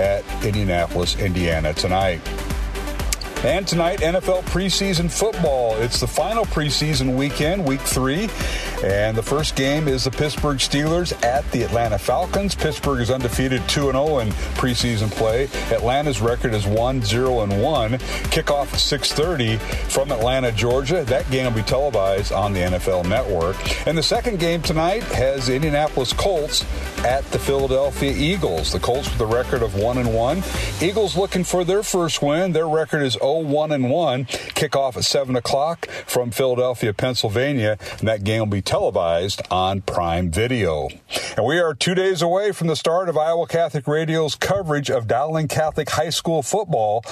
at 0.00 0.24
Indianapolis, 0.42 1.16
Indiana 1.18 1.74
tonight. 1.74 2.22
And 3.42 3.66
tonight, 3.66 4.00
NFL 4.00 4.42
preseason 4.42 5.10
football. 5.10 5.74
It's 5.76 5.98
the 5.98 6.06
final 6.06 6.44
preseason 6.44 7.16
weekend, 7.16 7.64
week 7.64 7.80
three. 7.80 8.28
And 8.84 9.16
the 9.16 9.22
first 9.22 9.56
game 9.56 9.88
is 9.88 10.04
the 10.04 10.10
Pittsburgh 10.10 10.58
Steelers 10.58 11.12
at 11.24 11.50
the 11.50 11.62
Atlanta 11.62 11.98
Falcons. 11.98 12.54
Pittsburgh 12.54 13.00
is 13.00 13.10
undefeated 13.10 13.66
2 13.66 13.92
0 13.92 14.18
in 14.18 14.28
preseason 14.58 15.10
play. 15.10 15.44
Atlanta's 15.70 16.20
record 16.20 16.52
is 16.52 16.66
1 16.66 17.00
0 17.00 17.40
and 17.40 17.62
1. 17.62 17.92
Kickoff 18.28 18.74
at 18.74 18.78
6:30 18.78 19.58
from 19.90 20.12
Atlanta, 20.12 20.52
Georgia. 20.52 21.02
That 21.04 21.30
game 21.30 21.46
will 21.46 21.62
be 21.62 21.66
televised 21.66 22.32
on 22.32 22.52
the 22.52 22.60
NFL 22.60 23.04
Network. 23.06 23.56
And 23.86 23.96
the 23.96 24.02
second 24.02 24.38
game 24.38 24.60
tonight 24.60 25.02
has 25.04 25.48
Indianapolis 25.48 26.12
Colts 26.12 26.66
at 27.04 27.24
the 27.32 27.38
Philadelphia 27.38 28.12
Eagles. 28.12 28.72
The 28.72 28.80
Colts 28.80 29.10
with 29.10 29.20
a 29.20 29.26
record 29.26 29.62
of 29.62 29.74
1 29.74 29.98
and 29.98 30.14
1. 30.14 30.42
Eagles 30.82 31.16
looking 31.16 31.44
for 31.44 31.64
their 31.64 31.82
first 31.82 32.22
win. 32.22 32.52
Their 32.52 32.68
record 32.68 33.02
is 33.02 33.14
0 33.14 33.40
1 33.40 33.72
and 33.72 33.90
1. 33.90 34.24
Kickoff 34.24 34.96
at 34.96 35.04
7 35.04 35.34
o'clock 35.36 35.88
from 36.06 36.30
Philadelphia, 36.30 36.92
Pennsylvania. 36.92 37.78
And 37.98 38.08
that 38.08 38.24
game 38.24 38.40
will 38.40 38.46
be 38.46 38.62
televised 38.62 39.42
on 39.50 39.82
Prime 39.82 40.30
Video. 40.30 40.88
And 41.36 41.46
we 41.46 41.58
are 41.58 41.74
two 41.74 41.94
days 41.94 42.22
away 42.22 42.52
from 42.52 42.66
the 42.66 42.76
start 42.76 43.08
of 43.08 43.16
Iowa 43.16 43.46
Catholic 43.46 43.86
Radio's 43.86 44.34
coverage 44.34 44.90
of 44.90 45.06
Dowling 45.06 45.48
Catholic 45.48 45.88
High 45.90 46.10
School 46.10 46.42
football. 46.42 47.04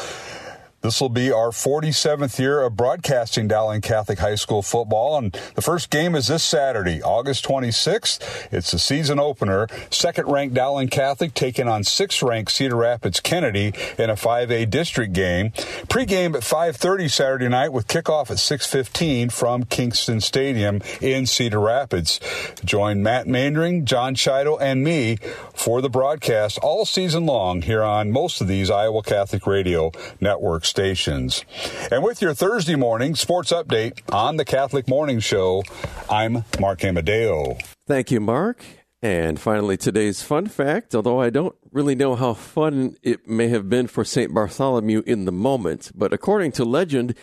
This 0.81 1.01
will 1.01 1.09
be 1.09 1.33
our 1.33 1.49
47th 1.49 2.39
year 2.39 2.62
of 2.62 2.76
broadcasting 2.76 3.49
Dowling 3.49 3.81
Catholic 3.81 4.20
High 4.20 4.37
School 4.37 4.62
football. 4.62 5.18
And 5.18 5.33
the 5.57 5.61
first 5.61 5.91
game 5.91 6.14
is 6.14 6.29
this 6.29 6.45
Saturday, 6.45 7.03
August 7.03 7.45
26th. 7.45 8.49
It's 8.53 8.70
the 8.70 8.79
season 8.79 9.18
opener. 9.18 9.66
Second 9.91 10.31
ranked 10.31 10.55
Dowling 10.55 10.87
Catholic 10.87 11.35
taking 11.35 11.66
on 11.66 11.83
sixth 11.83 12.22
ranked 12.22 12.53
Cedar 12.53 12.76
Rapids 12.76 13.18
Kennedy 13.18 13.72
in 13.99 14.09
a 14.09 14.14
5A 14.14 14.70
district 14.70 15.14
game. 15.14 15.51
Pre-game 15.89 16.37
at 16.37 16.43
5.30 16.43 17.11
Saturday 17.11 17.49
night 17.49 17.72
with 17.72 17.89
kickoff 17.89 18.31
at 18.31 18.37
6.15 18.37 19.33
from 19.33 19.64
Kingston 19.64 20.20
Stadium 20.20 20.81
in 21.01 21.26
Cedar 21.26 21.59
Rapids. 21.59 22.20
Join 22.64 23.03
Matt 23.03 23.26
Maindring, 23.26 23.83
John 23.83 24.14
Chido, 24.14 24.57
and 24.61 24.85
me 24.85 25.18
for 25.55 25.81
the 25.81 25.91
broadcast 25.91 26.57
all 26.62 26.85
season 26.85 27.26
long 27.26 27.62
here 27.62 27.83
on 27.83 28.12
most 28.12 28.41
of 28.41 28.47
these 28.47 28.70
Iowa 28.70 29.03
Catholic 29.03 29.45
Radio 29.45 29.91
networks 30.20 30.68
stations. 30.79 31.45
And 31.91 32.05
with 32.05 32.22
your 32.22 32.35
Thursday 32.35 32.76
morning 32.76 33.16
sports 33.16 33.51
update 33.51 34.01
on 34.12 34.37
the 34.37 34.45
Catholic 34.45 34.87
Morning 34.87 35.18
Show, 35.18 35.64
I'm 36.09 36.45
Mark 36.61 36.85
Amadeo. 36.85 37.59
Thank 37.89 38.12
you, 38.12 38.20
Mark. 38.20 38.64
And 39.03 39.41
finally, 39.41 39.76
today's 39.76 40.22
fun 40.22 40.47
fact, 40.47 40.95
although 40.95 41.20
I 41.20 41.31
don't 41.31 41.57
really 41.72 41.97
know 41.97 42.14
how 42.14 42.33
fun 42.33 42.95
it 43.03 43.26
may 43.26 43.49
have 43.49 43.68
been 43.68 43.89
for 43.89 44.05
St. 44.05 44.33
Bartholomew 44.33 45.03
in 45.05 45.24
the 45.24 45.33
moment, 45.33 45.91
but 45.97 46.12
according 46.12 46.53
to 46.53 46.64
legend, 46.64 47.16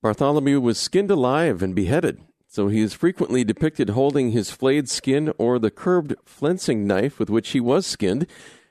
Bartholomew 0.00 0.60
was 0.60 0.78
skinned 0.78 1.10
alive 1.10 1.64
and 1.64 1.74
beheaded. 1.74 2.20
So 2.46 2.68
he 2.68 2.82
is 2.82 2.94
frequently 2.94 3.42
depicted 3.42 3.90
holding 3.90 4.30
his 4.30 4.52
flayed 4.52 4.88
skin 4.88 5.32
or 5.38 5.58
the 5.58 5.72
curved 5.72 6.14
flensing 6.24 6.86
knife 6.86 7.18
with 7.18 7.30
which 7.30 7.48
he 7.48 7.58
was 7.58 7.84
skinned. 7.84 8.28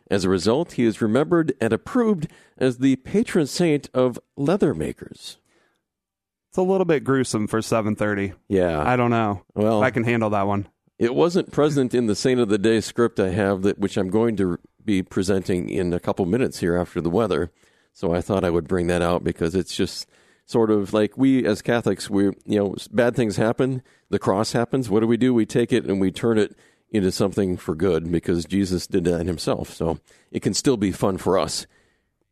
As 0.09 0.23
a 0.23 0.29
result, 0.29 0.73
he 0.73 0.85
is 0.85 1.01
remembered 1.01 1.53
and 1.59 1.73
approved 1.73 2.27
as 2.57 2.77
the 2.77 2.95
patron 2.97 3.47
saint 3.47 3.89
of 3.93 4.19
leather 4.37 4.73
makers. 4.73 5.37
It's 6.49 6.57
a 6.57 6.61
little 6.61 6.85
bit 6.85 7.03
gruesome 7.03 7.47
for 7.47 7.59
7:30. 7.59 8.33
Yeah. 8.47 8.81
I 8.81 8.95
don't 8.95 9.11
know. 9.11 9.41
Well, 9.55 9.81
I 9.81 9.91
can 9.91 10.03
handle 10.03 10.29
that 10.29 10.47
one. 10.47 10.67
It 10.97 11.13
wasn't 11.13 11.51
present 11.51 11.93
in 11.93 12.05
the 12.05 12.15
Saint 12.15 12.39
of 12.39 12.47
the 12.47 12.57
Day 12.57 12.79
script 12.79 13.19
I 13.19 13.31
have, 13.31 13.63
that 13.63 13.79
which 13.79 13.97
I'm 13.97 14.09
going 14.09 14.37
to 14.37 14.57
be 14.83 15.03
presenting 15.03 15.67
in 15.67 15.91
a 15.91 15.99
couple 15.99 16.25
minutes 16.25 16.59
here 16.59 16.77
after 16.77 17.01
the 17.01 17.09
weather. 17.09 17.51
So 17.91 18.13
I 18.13 18.21
thought 18.21 18.45
I 18.45 18.49
would 18.49 18.67
bring 18.67 18.87
that 18.87 19.01
out 19.01 19.23
because 19.23 19.55
it's 19.55 19.75
just 19.75 20.07
sort 20.45 20.71
of 20.71 20.93
like 20.93 21.17
we 21.17 21.45
as 21.45 21.61
Catholics, 21.61 22.09
we 22.09 22.25
you 22.45 22.59
know 22.59 22.75
bad 22.91 23.15
things 23.15 23.35
happen, 23.35 23.81
the 24.09 24.19
cross 24.19 24.53
happens. 24.53 24.89
What 24.89 25.01
do 25.01 25.07
we 25.07 25.17
do? 25.17 25.33
We 25.33 25.45
take 25.45 25.73
it 25.73 25.85
and 25.85 25.99
we 25.99 26.11
turn 26.11 26.37
it 26.37 26.55
into 26.91 27.11
something 27.11 27.57
for 27.57 27.75
good 27.75 28.11
because 28.11 28.45
Jesus 28.45 28.87
did 28.87 29.03
that 29.05 29.25
himself. 29.25 29.69
So 29.73 29.99
it 30.31 30.41
can 30.41 30.53
still 30.53 30.77
be 30.77 30.91
fun 30.91 31.17
for 31.17 31.37
us, 31.37 31.67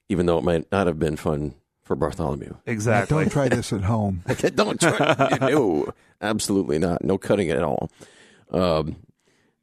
even 0.09 0.25
though 0.25 0.37
it 0.37 0.43
might 0.43 0.71
not 0.71 0.87
have 0.87 0.99
been 0.99 1.15
fun 1.17 1.55
for 1.81 1.95
Bartholomew. 1.95 2.55
Exactly. 2.65 3.17
Don't 3.23 3.29
try 3.31 3.49
this 3.49 3.73
at 3.73 3.81
home. 3.83 4.23
Don't 4.55 4.79
try. 4.79 5.37
no, 5.41 5.93
absolutely 6.21 6.79
not. 6.79 7.03
No 7.03 7.17
cutting 7.17 7.49
at 7.49 7.61
all. 7.63 7.89
Um, 8.51 8.95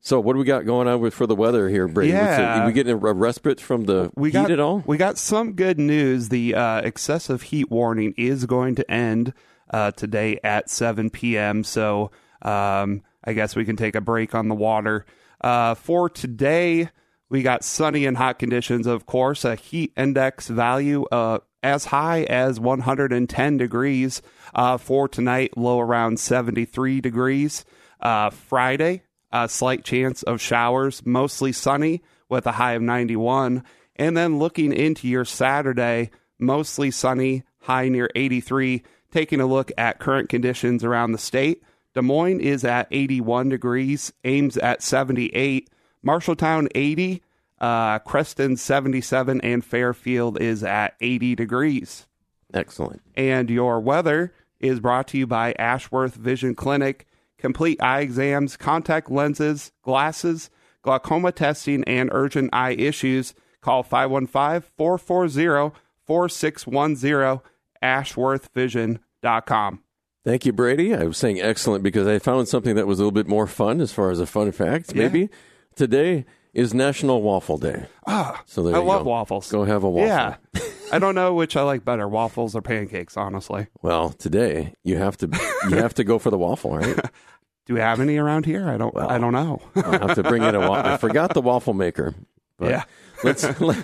so 0.03 0.18
what 0.20 0.32
do 0.34 0.38
we 0.38 0.45
got 0.45 0.64
going 0.66 0.88
on 0.88 1.01
with 1.01 1.14
for 1.14 1.26
the 1.26 1.34
weather 1.34 1.68
here, 1.68 1.86
Brady? 1.88 2.12
What's 2.12 2.24
it- 2.24 2.41
Yeah. 2.41 2.66
we 2.66 2.72
getting 2.72 2.93
a 2.93 2.97
respite 2.97 3.61
from 3.61 3.84
the 3.84 4.11
we 4.16 4.28
heat 4.30 4.32
got 4.34 4.51
at 4.51 4.61
all? 4.61 4.82
We 4.86 4.97
got 4.97 5.16
some 5.18 5.53
good 5.53 5.78
news. 5.78 6.28
The 6.30 6.55
uh, 6.55 6.80
excessive 6.80 7.43
heat 7.43 7.70
warning 7.70 8.14
is 8.16 8.45
going 8.47 8.74
to 8.76 8.91
end 8.91 9.32
uh, 9.72 9.93
today 9.93 10.38
at 10.43 10.68
7 10.68 11.11
p.m. 11.11 11.64
So 11.64 12.11
um, 12.43 13.03
I 13.25 13.33
guess 13.33 13.55
we 13.55 13.64
can 13.64 13.77
take 13.77 13.95
a 13.95 14.01
break 14.01 14.35
on 14.35 14.49
the 14.49 14.55
water. 14.55 15.05
Uh, 15.41 15.75
for 15.75 16.09
today, 16.09 16.89
we 17.29 17.43
got 17.43 17.64
sunny 17.64 18.07
and 18.07 18.16
hot 18.16 18.39
conditions, 18.39 18.87
of 18.87 19.07
course, 19.07 19.45
a 19.45 19.55
heat 19.55 19.93
index 19.97 20.49
value 20.49 21.05
uh, 21.12 21.39
as 21.62 21.87
high 21.87 22.25
as 22.25 22.59
110 22.59 23.57
degrees. 23.57 24.23
Uh, 24.55 24.77
for 24.77 25.09
tonight, 25.09 25.57
low 25.57 25.81
around 25.81 26.18
73 26.18 27.01
degrees. 27.01 27.64
Uh, 28.01 28.31
Friday, 28.31 29.03
a 29.31 29.49
slight 29.49 29.85
chance 29.85 30.23
of 30.23 30.41
showers, 30.41 31.05
mostly 31.07 31.53
sunny 31.53 32.03
with 32.29 32.47
a 32.47 32.53
high 32.53 32.73
of 32.73 32.83
91. 32.83 33.62
And 33.97 34.16
then 34.16 34.39
looking 34.39 34.73
into 34.73 35.07
your 35.07 35.25
Saturday, 35.25 36.11
mostly 36.39 36.91
sunny, 36.91 37.45
high 37.61 37.89
near 37.89 38.11
83. 38.14 38.83
Taking 39.12 39.41
a 39.41 39.47
look 39.47 39.71
at 39.77 39.99
current 39.99 40.29
conditions 40.29 40.85
around 40.85 41.12
the 41.12 41.18
state, 41.18 41.62
Des 41.95 42.03
Moines 42.03 42.41
is 42.41 42.64
at 42.64 42.86
81 42.91 43.49
degrees, 43.49 44.12
Ames 44.24 44.57
at 44.59 44.82
78, 44.82 45.70
Marshalltown 46.05 46.68
80, 46.74 47.22
uh, 47.61 47.99
Creston 48.01 48.57
77, 48.57 49.41
and 49.41 49.64
Fairfield 49.64 50.41
is 50.41 50.62
at 50.62 50.95
80 51.01 51.34
degrees. 51.34 52.07
Excellent. 52.55 53.03
And 53.16 53.51
your 53.51 53.80
weather 53.80 54.32
is 54.61 54.80
brought 54.80 55.09
to 55.09 55.18
you 55.18 55.26
by 55.26 55.55
Ashworth 55.59 56.14
Vision 56.14 56.55
Clinic. 56.55 57.07
Complete 57.38 57.82
eye 57.82 58.01
exams, 58.01 58.57
contact 58.57 59.11
lenses, 59.11 59.72
glasses, 59.82 60.51
glaucoma 60.82 61.32
testing, 61.32 61.82
and 61.84 62.11
urgent 62.12 62.51
eye 62.53 62.72
issues. 62.72 63.34
Call 63.61 63.82
515 63.82 64.70
440 64.76 65.76
4610, 66.07 67.41
ashworthvision.com. 67.82 69.82
Thank 70.25 70.45
you, 70.45 70.53
Brady. 70.53 70.95
I 70.95 71.05
was 71.05 71.16
saying 71.16 71.41
excellent 71.41 71.83
because 71.83 72.07
I 72.07 72.18
found 72.18 72.47
something 72.49 72.75
that 72.77 72.87
was 72.87 72.99
a 72.99 73.03
little 73.03 73.12
bit 73.12 73.27
more 73.27 73.47
fun 73.47 73.81
as 73.81 73.93
far 73.93 74.11
as 74.11 74.21
a 74.21 74.27
fun 74.27 74.53
fact. 74.53 74.93
Yeah. 74.95 75.05
Maybe 75.05 75.31
today 75.77 76.27
is 76.53 76.75
National 76.75 77.23
Waffle 77.23 77.57
Day. 77.59 77.87
Ah, 78.07 78.43
So 78.45 78.62
there 78.62 78.75
I 78.77 78.79
love 78.81 79.05
go. 79.05 79.11
waffles. 79.11 79.51
Go 79.51 79.64
have 79.64 79.83
a 79.83 79.89
waffle. 79.89 80.07
Yeah. 80.09 80.37
I 80.93 80.99
don't 80.99 81.14
know 81.14 81.33
which 81.35 81.57
I 81.57 81.62
like 81.62 81.85
better, 81.85 82.07
waffles 82.09 82.55
or 82.57 82.61
pancakes, 82.62 83.16
honestly. 83.16 83.68
Well, 83.81 84.11
today 84.11 84.75
you 84.83 84.97
have 84.99 85.16
to 85.18 85.29
you 85.71 85.77
have 85.77 85.95
to 85.95 86.05
go 86.05 86.18
for 86.18 86.31
the 86.31 86.39
waffle, 86.39 86.77
right? 86.77 86.97
Do 87.66 87.75
we 87.75 87.81
have 87.81 88.01
any 88.01 88.16
around 88.18 88.45
here? 88.45 88.68
I 88.68 88.77
don't 88.77 88.97
I 88.99 89.16
don't 89.16 89.33
know. 89.33 89.62
I'll 89.77 90.09
have 90.09 90.16
to 90.16 90.25
bring 90.25 90.43
in 90.43 90.55
a 90.57 90.61
waffle. 90.68 90.93
I 90.93 90.97
forgot 90.97 91.33
the 91.33 91.41
waffle 91.41 91.75
maker. 91.75 92.14
But 92.59 92.71
Yeah. 92.71 92.85
let's 93.23 93.61
let, 93.61 93.79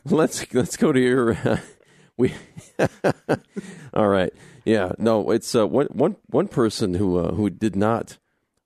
let's 0.06 0.52
let's 0.54 0.76
go 0.78 0.90
to 0.92 0.98
your 0.98 1.32
uh, 1.34 1.58
we. 2.16 2.32
All 3.92 4.08
right. 4.08 4.32
Yeah. 4.66 4.92
No. 4.98 5.30
It's 5.30 5.54
uh, 5.54 5.66
one 5.66 5.86
one 5.86 6.16
one 6.26 6.48
person 6.48 6.94
who 6.94 7.18
uh, 7.18 7.32
who 7.32 7.48
did 7.48 7.74
not 7.74 8.18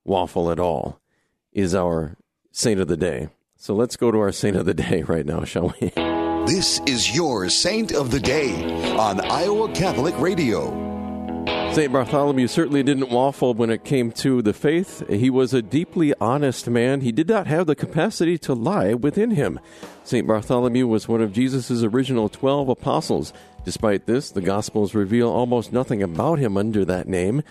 waffle 0.04 0.50
at 0.50 0.58
all 0.58 0.98
is 1.52 1.74
our 1.74 2.16
saint 2.50 2.80
of 2.80 2.88
the 2.88 2.96
day. 2.96 3.28
So 3.56 3.74
let's 3.74 3.96
go 3.96 4.10
to 4.10 4.18
our 4.18 4.32
saint 4.32 4.56
of 4.56 4.66
the 4.66 4.74
day 4.74 5.02
right 5.06 5.26
now, 5.26 5.44
shall 5.44 5.74
we? 5.80 5.92
This 6.46 6.80
is 6.86 7.14
your 7.14 7.50
Saint 7.50 7.92
of 7.92 8.10
the 8.10 8.18
Day 8.18 8.64
on 8.96 9.20
Iowa 9.20 9.70
Catholic 9.72 10.18
Radio. 10.18 10.90
St. 11.72 11.92
Bartholomew 11.92 12.48
certainly 12.48 12.82
didn't 12.82 13.10
waffle 13.10 13.54
when 13.54 13.70
it 13.70 13.84
came 13.84 14.10
to 14.12 14.42
the 14.42 14.52
faith. 14.52 15.08
He 15.08 15.30
was 15.30 15.54
a 15.54 15.62
deeply 15.62 16.12
honest 16.20 16.68
man. 16.68 17.02
He 17.02 17.12
did 17.12 17.28
not 17.28 17.46
have 17.46 17.66
the 17.66 17.76
capacity 17.76 18.38
to 18.38 18.54
lie 18.54 18.94
within 18.94 19.30
him. 19.32 19.60
St. 20.02 20.26
Bartholomew 20.26 20.88
was 20.88 21.06
one 21.06 21.20
of 21.20 21.32
Jesus' 21.32 21.84
original 21.84 22.28
12 22.28 22.70
apostles. 22.70 23.32
Despite 23.64 24.06
this, 24.06 24.30
the 24.30 24.40
Gospels 24.40 24.94
reveal 24.94 25.28
almost 25.28 25.72
nothing 25.72 26.02
about 26.02 26.38
him 26.38 26.56
under 26.56 26.84
that 26.84 27.08
name. 27.08 27.42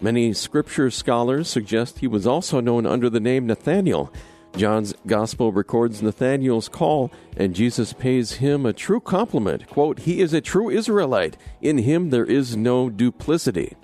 Many 0.00 0.32
scripture 0.32 0.90
scholars 0.90 1.48
suggest 1.48 1.98
he 1.98 2.06
was 2.06 2.26
also 2.26 2.60
known 2.60 2.86
under 2.86 3.10
the 3.10 3.20
name 3.20 3.46
Nathaniel. 3.46 4.12
John's 4.56 4.94
Gospel 5.06 5.52
records 5.52 6.02
Nathanael's 6.02 6.68
call, 6.68 7.12
and 7.36 7.54
Jesus 7.54 7.92
pays 7.92 8.32
him 8.34 8.64
a 8.64 8.72
true 8.72 9.00
compliment. 9.00 9.66
Quote, 9.68 10.00
He 10.00 10.20
is 10.20 10.32
a 10.32 10.40
true 10.40 10.70
Israelite. 10.70 11.36
In 11.60 11.78
him 11.78 12.10
there 12.10 12.24
is 12.24 12.56
no 12.56 12.88
duplicity. 12.88 13.76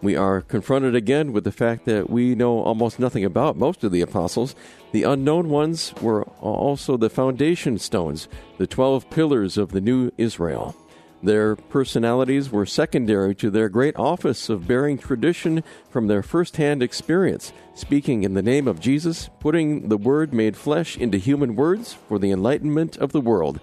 We 0.00 0.16
are 0.16 0.40
confronted 0.40 0.94
again 0.94 1.32
with 1.32 1.44
the 1.44 1.52
fact 1.52 1.84
that 1.86 2.08
we 2.08 2.36
know 2.36 2.60
almost 2.60 3.00
nothing 3.00 3.24
about 3.24 3.56
most 3.56 3.82
of 3.82 3.90
the 3.90 4.00
apostles. 4.00 4.54
The 4.92 5.02
unknown 5.02 5.50
ones 5.50 5.92
were 6.00 6.22
also 6.40 6.96
the 6.96 7.10
foundation 7.10 7.78
stones, 7.78 8.28
the 8.58 8.66
12 8.66 9.10
pillars 9.10 9.58
of 9.58 9.72
the 9.72 9.80
new 9.80 10.12
Israel. 10.16 10.76
Their 11.22 11.56
personalities 11.56 12.50
were 12.50 12.64
secondary 12.64 13.34
to 13.36 13.50
their 13.50 13.68
great 13.68 13.96
office 13.96 14.48
of 14.48 14.68
bearing 14.68 14.98
tradition 14.98 15.64
from 15.90 16.06
their 16.06 16.22
first-hand 16.22 16.82
experience, 16.82 17.52
speaking 17.74 18.22
in 18.22 18.34
the 18.34 18.42
name 18.42 18.68
of 18.68 18.80
Jesus, 18.80 19.28
putting 19.40 19.88
the 19.88 19.96
Word 19.96 20.32
made 20.32 20.56
flesh 20.56 20.96
into 20.96 21.18
human 21.18 21.56
words 21.56 21.92
for 21.92 22.18
the 22.18 22.30
enlightenment 22.30 22.96
of 22.98 23.10
the 23.12 23.20
world. 23.20 23.58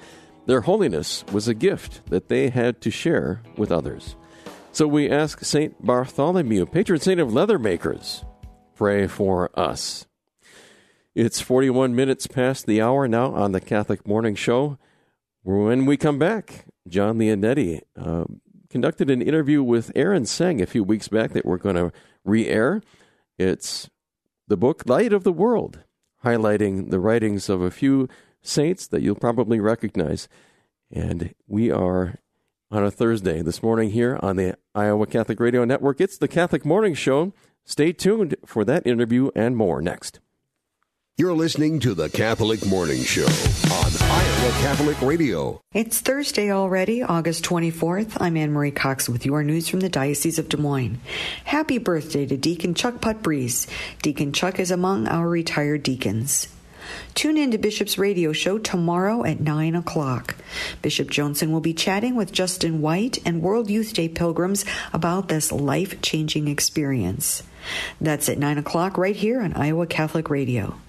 Their 0.47 0.62
holiness 0.62 1.24
was 1.32 1.47
a 1.47 1.53
gift 1.53 2.06
that 2.10 2.28
they 2.28 2.49
had 2.49 2.82
to 2.82 2.91
share 2.91 3.41
with 3.56 3.72
others. 3.72 4.16
So 4.74 4.86
we 4.88 5.10
ask 5.10 5.43
St. 5.43 5.82
Bartholomew, 5.84 6.66
patron 6.66 6.99
saint 6.99 7.22
of 7.22 7.34
leather 7.34 7.58
makers, 7.58 8.26
pray 8.76 9.08
for 9.08 9.49
us. 9.58 10.06
It's 11.16 11.39
41 11.39 11.95
minutes 11.95 12.28
past 12.28 12.66
the 12.66 12.82
hour 12.82 13.08
now 13.08 13.34
on 13.34 13.53
the 13.53 13.62
Catholic 13.62 14.06
Morning 14.06 14.36
Show. 14.36 14.78
When 15.43 15.86
we 15.86 15.95
come 15.95 16.20
back, 16.20 16.66
John 16.88 17.18
Leonetti 17.18 17.82
uh, 18.00 18.26
conducted 18.70 19.10
an 19.10 19.22
interview 19.22 19.64
with 19.64 19.92
Aaron 19.96 20.26
Seng 20.26 20.62
a 20.62 20.66
few 20.66 20.84
weeks 20.84 21.08
back 21.08 21.32
that 21.32 21.46
we're 21.46 21.58
going 21.58 21.76
to 21.76 21.92
re 22.24 22.48
air. 22.48 22.82
It's 23.38 23.90
the 24.48 24.58
book 24.58 24.84
Light 24.86 25.14
of 25.14 25.24
the 25.24 25.32
World, 25.32 25.80
highlighting 26.24 26.92
the 26.92 27.00
writings 27.00 27.50
of 27.50 27.62
a 27.62 27.72
few 27.72 28.08
saints 28.42 28.88
that 28.88 29.02
you'll 29.02 29.16
probably 29.16 29.60
recognize. 29.60 30.28
And 30.92 31.34
we 31.48 31.72
are 31.72 32.20
on 32.72 32.84
a 32.84 32.92
Thursday 32.92 33.42
this 33.42 33.64
morning 33.64 33.92
here 33.92 34.20
on 34.22 34.36
the 34.36 34.58
Iowa 34.74 35.08
Catholic 35.08 35.40
Radio 35.40 35.66
Network. 35.66 36.00
It's 36.00 36.18
the 36.18 36.28
Catholic 36.28 36.66
Morning 36.66 36.94
Show. 36.94 37.34
Stay 37.64 37.92
tuned 37.92 38.36
for 38.46 38.64
that 38.66 38.86
interview 38.86 39.32
and 39.36 39.58
more 39.58 39.82
next. 39.82 40.20
You're 41.18 41.34
listening 41.34 41.80
to 41.80 41.94
the 41.94 42.10
Catholic 42.10 42.66
Morning 42.66 43.02
Show 43.04 43.28
Iowa 44.16 44.51
Catholic 44.61 45.01
Radio. 45.01 45.61
It's 45.74 45.99
Thursday 45.99 46.49
already, 46.49 47.03
August 47.03 47.43
24th. 47.43 48.16
I'm 48.22 48.38
Anne 48.38 48.53
Marie 48.53 48.72
Cox 48.72 49.09
with 49.09 49.26
your 49.26 49.43
news 49.43 49.68
from 49.68 49.82
the 49.82 49.89
Diocese 49.89 50.39
of 50.39 50.47
Des 50.47 50.55
Moines. 50.55 51.01
Happy 51.43 51.80
birthday 51.80 52.26
to 52.26 52.38
Deacon 52.38 52.76
Chuck 52.76 53.01
Putbreeze. 53.01 53.68
Deacon 54.01 54.32
Chuck 54.32 54.57
is 54.57 54.72
among 54.72 55.09
our 55.09 55.28
retired 55.28 55.84
deacons. 55.84 56.47
Tune 57.13 57.36
in 57.36 57.51
to 57.51 57.57
Bishop's 57.57 57.97
radio 57.97 58.32
show 58.32 58.57
tomorrow 58.57 59.26
at 59.26 59.41
9 59.41 59.76
o'clock. 59.76 60.36
Bishop 60.82 61.11
Johnson 61.11 61.51
will 61.51 61.59
be 61.59 61.74
chatting 61.74 62.16
with 62.16 62.32
Justin 62.32 62.80
White 62.80 63.18
and 63.26 63.41
World 63.41 63.70
Youth 63.70 63.91
Day 63.91 64.07
pilgrims 64.07 64.63
about 64.93 65.28
this 65.28 65.51
life 65.51 66.01
changing 66.01 66.47
experience. 66.47 67.43
That's 67.99 68.30
at 68.30 68.38
9 68.38 68.59
o'clock 68.59 68.97
right 68.97 69.16
here 69.16 69.41
on 69.41 69.51
Iowa 69.55 69.88
Catholic 69.88 70.30
Radio. 70.30 70.80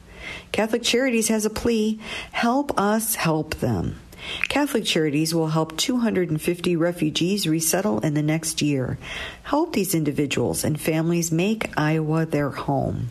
Catholic 0.56 0.82
Charities 0.82 1.28
has 1.28 1.44
a 1.44 1.50
plea 1.50 2.00
help 2.32 2.80
us 2.80 3.16
help 3.16 3.56
them. 3.56 4.00
Catholic 4.48 4.86
Charities 4.86 5.34
will 5.34 5.48
help 5.48 5.76
250 5.76 6.76
refugees 6.76 7.46
resettle 7.46 8.00
in 8.00 8.14
the 8.14 8.22
next 8.22 8.62
year. 8.62 8.96
Help 9.42 9.74
these 9.74 9.94
individuals 9.94 10.64
and 10.64 10.80
families 10.80 11.30
make 11.30 11.78
Iowa 11.78 12.24
their 12.24 12.48
home. 12.48 13.10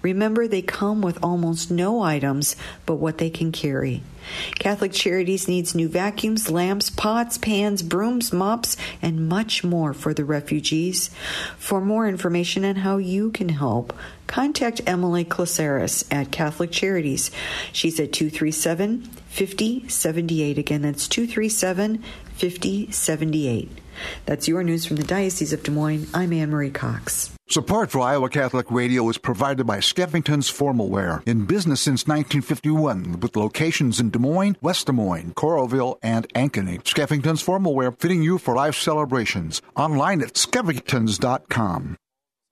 Remember, 0.00 0.48
they 0.48 0.62
come 0.62 1.02
with 1.02 1.22
almost 1.22 1.70
no 1.70 2.00
items 2.00 2.56
but 2.86 2.94
what 2.94 3.18
they 3.18 3.28
can 3.28 3.52
carry. 3.52 4.02
Catholic 4.58 4.92
Charities 4.92 5.48
needs 5.48 5.74
new 5.74 5.88
vacuums, 5.88 6.50
lamps, 6.50 6.90
pots, 6.90 7.38
pans, 7.38 7.82
brooms, 7.82 8.32
mops, 8.32 8.76
and 9.00 9.28
much 9.28 9.64
more 9.64 9.92
for 9.94 10.12
the 10.12 10.24
refugees. 10.24 11.10
For 11.58 11.80
more 11.80 12.08
information 12.08 12.64
on 12.64 12.76
how 12.76 12.96
you 12.98 13.30
can 13.30 13.50
help, 13.50 13.92
contact 14.26 14.80
Emily 14.86 15.24
Clasaris 15.24 16.04
at 16.10 16.30
Catholic 16.30 16.70
Charities. 16.70 17.30
She's 17.72 17.98
at 18.00 18.12
237 18.12 19.02
5078. 19.28 20.58
Again, 20.58 20.82
that's 20.82 21.08
237 21.08 22.02
5078. 22.34 23.70
That's 24.26 24.48
your 24.48 24.62
news 24.62 24.86
from 24.86 24.96
the 24.96 25.04
Diocese 25.04 25.52
of 25.52 25.62
Des 25.62 25.70
Moines. 25.70 26.08
I'm 26.14 26.32
Anne 26.32 26.50
Marie 26.50 26.70
Cox. 26.70 27.37
Support 27.50 27.90
for 27.90 28.00
Iowa 28.00 28.28
Catholic 28.28 28.70
Radio 28.70 29.08
is 29.08 29.16
provided 29.16 29.66
by 29.66 29.78
Skeffington's 29.78 30.50
Formalware, 30.52 31.26
in 31.26 31.46
business 31.46 31.80
since 31.80 32.06
1951, 32.06 33.20
with 33.20 33.36
locations 33.36 33.98
in 33.98 34.10
Des 34.10 34.18
Moines, 34.18 34.58
West 34.60 34.84
Des 34.84 34.92
Moines, 34.92 35.32
Coralville, 35.32 35.96
and 36.02 36.28
Ankeny. 36.34 36.82
Skeffington's 36.84 37.42
Formalware, 37.42 37.98
fitting 37.98 38.22
you 38.22 38.36
for 38.36 38.54
life 38.54 38.74
celebrations. 38.76 39.62
Online 39.76 40.20
at 40.20 40.34
skeffingtons.com. 40.34 41.96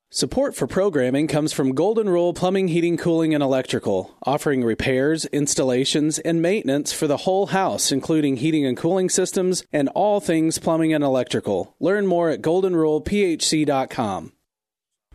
Support 0.09 0.57
for 0.57 0.67
programming 0.67 1.29
comes 1.29 1.53
from 1.53 1.75
Golden 1.75 2.09
Rule 2.09 2.33
Plumbing, 2.33 2.69
Heating, 2.69 2.97
Cooling, 2.97 3.35
and 3.35 3.43
Electrical, 3.43 4.17
offering 4.25 4.65
repairs, 4.65 5.27
installations, 5.27 6.19
and 6.21 6.41
maintenance 6.41 6.95
for 6.95 7.07
the 7.07 7.19
whole 7.19 7.49
house, 7.49 7.93
including 7.93 8.39
heating 8.39 8.65
and 8.65 8.79
cooling 8.79 9.11
systems 9.11 9.63
and 9.75 9.91
all 9.91 10.21
things 10.21 10.59
plumbing 10.59 10.95
and 10.95 11.05
electrical. 11.05 11.77
Learn 11.81 12.07
more 12.07 12.31
at 12.31 12.41
goldenrulephc.com. 12.41 14.33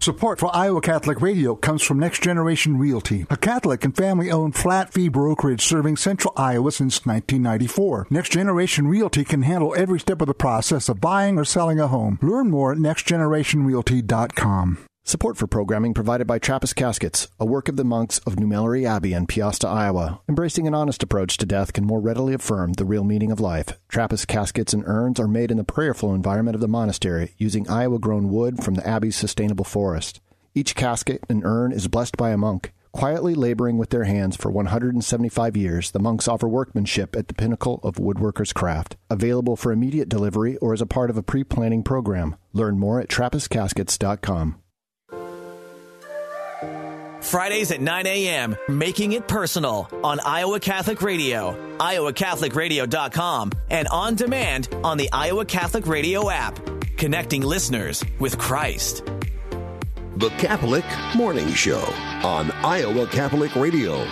Support 0.02 0.40
for 0.40 0.56
Iowa 0.56 0.82
Catholic 0.82 1.22
Radio 1.22 1.56
comes 1.56 1.84
from 1.84 2.00
Next 2.00 2.24
Generation 2.24 2.80
Realty, 2.80 3.28
a 3.30 3.38
Catholic 3.38 3.86
and 3.86 3.96
family 3.96 4.32
owned 4.32 4.56
flat 4.56 4.92
fee 4.92 5.10
brokerage 5.10 5.62
serving 5.62 5.98
central 5.98 6.34
Iowa 6.36 6.72
since 6.72 7.06
1994. 7.06 8.08
Next 8.10 8.32
Generation 8.32 8.88
Realty 8.88 9.24
can 9.24 9.44
handle 9.44 9.76
every 9.78 10.00
step 10.00 10.20
of 10.20 10.28
the 10.28 10.34
process 10.34 10.90
of 10.90 11.00
buying 11.00 11.38
or 11.38 11.46
selling 11.46 11.80
a 11.80 11.88
home. 11.88 12.18
Learn 12.24 12.50
more 12.50 12.72
at 12.72 12.80
nextgenerationrealty.com. 12.80 14.80
Support 15.04 15.36
for 15.36 15.48
programming 15.48 15.94
provided 15.96 16.28
by 16.28 16.38
Trappist 16.38 16.76
Caskets, 16.76 17.28
a 17.40 17.46
work 17.46 17.68
of 17.68 17.76
the 17.76 17.84
monks 17.84 18.20
of 18.20 18.40
New 18.40 18.46
Melleray 18.46 18.86
Abbey 18.86 19.14
in 19.14 19.26
Peosta, 19.26 19.68
Iowa. 19.68 20.22
Embracing 20.30 20.68
an 20.68 20.76
honest 20.76 21.02
approach 21.02 21.38
to 21.38 21.46
death 21.46 21.74
can 21.74 21.86
more 21.86 22.00
readily 22.00 22.36
affirm 22.36 22.74
the 22.74 22.86
real 22.86 23.04
meaning 23.04 23.32
of 23.32 23.40
life. 23.40 23.80
Trappist 23.90 24.28
caskets 24.28 24.74
and 24.74 24.84
urns 24.86 25.20
are 25.20 25.28
made 25.28 25.50
in 25.50 25.58
the 25.58 25.64
prayerful 25.64 26.14
environment 26.14 26.54
of 26.56 26.62
the 26.62 26.68
monastery 26.68 27.34
using 27.38 27.68
Iowa 27.68 27.98
grown 27.98 28.30
wood 28.30 28.64
from 28.64 28.76
the 28.76 28.88
Abbey's 28.88 29.16
sustainable 29.16 29.66
forest. 29.66 30.22
Each 30.54 30.76
casket 30.76 31.24
and 31.28 31.44
urn 31.44 31.72
is 31.72 31.88
blessed 31.88 32.16
by 32.16 32.30
a 32.30 32.38
monk. 32.38 32.72
Quietly 32.94 33.34
laboring 33.34 33.78
with 33.80 33.90
their 33.90 34.04
hands 34.04 34.36
for 34.36 34.52
175 34.52 35.58
years, 35.58 35.92
the 35.92 36.00
monks 36.00 36.28
offer 36.28 36.48
workmanship 36.48 37.16
at 37.16 37.28
the 37.28 37.34
pinnacle 37.34 37.80
of 37.84 37.96
woodworker's 37.96 38.54
craft. 38.54 38.98
Available 39.10 39.56
for 39.56 39.72
immediate 39.72 40.10
delivery 40.10 40.58
or 40.58 40.74
as 40.74 40.82
a 40.82 40.86
part 40.86 41.10
of 41.10 41.18
a 41.18 41.24
pre 41.24 41.44
planning 41.44 41.84
program. 41.84 42.36
Learn 42.54 42.78
more 42.78 43.00
at 43.00 43.08
TrappistCaskets.com. 43.10 44.61
Fridays 47.32 47.72
at 47.72 47.80
9 47.80 48.08
a.m., 48.08 48.58
Making 48.68 49.14
It 49.14 49.26
Personal 49.26 49.88
on 50.04 50.20
Iowa 50.20 50.60
Catholic 50.60 51.02
Radio, 51.02 51.56
iowacatholicradio.com, 51.78 53.54
and 53.70 53.88
on 53.88 54.16
demand 54.16 54.68
on 54.84 54.98
the 54.98 55.10
Iowa 55.14 55.46
Catholic 55.46 55.88
Radio 55.88 56.30
app. 56.30 56.60
connecting 56.98 57.42
listeners 57.42 58.04
with 58.20 58.38
Christ. 58.38 59.04
The 60.18 60.28
Catholic 60.38 60.84
Morning 61.16 61.54
Show 61.54 61.80
on 62.22 62.52
Iowa 62.52 63.08
Catholic 63.08 63.56
Radio. 63.56 64.06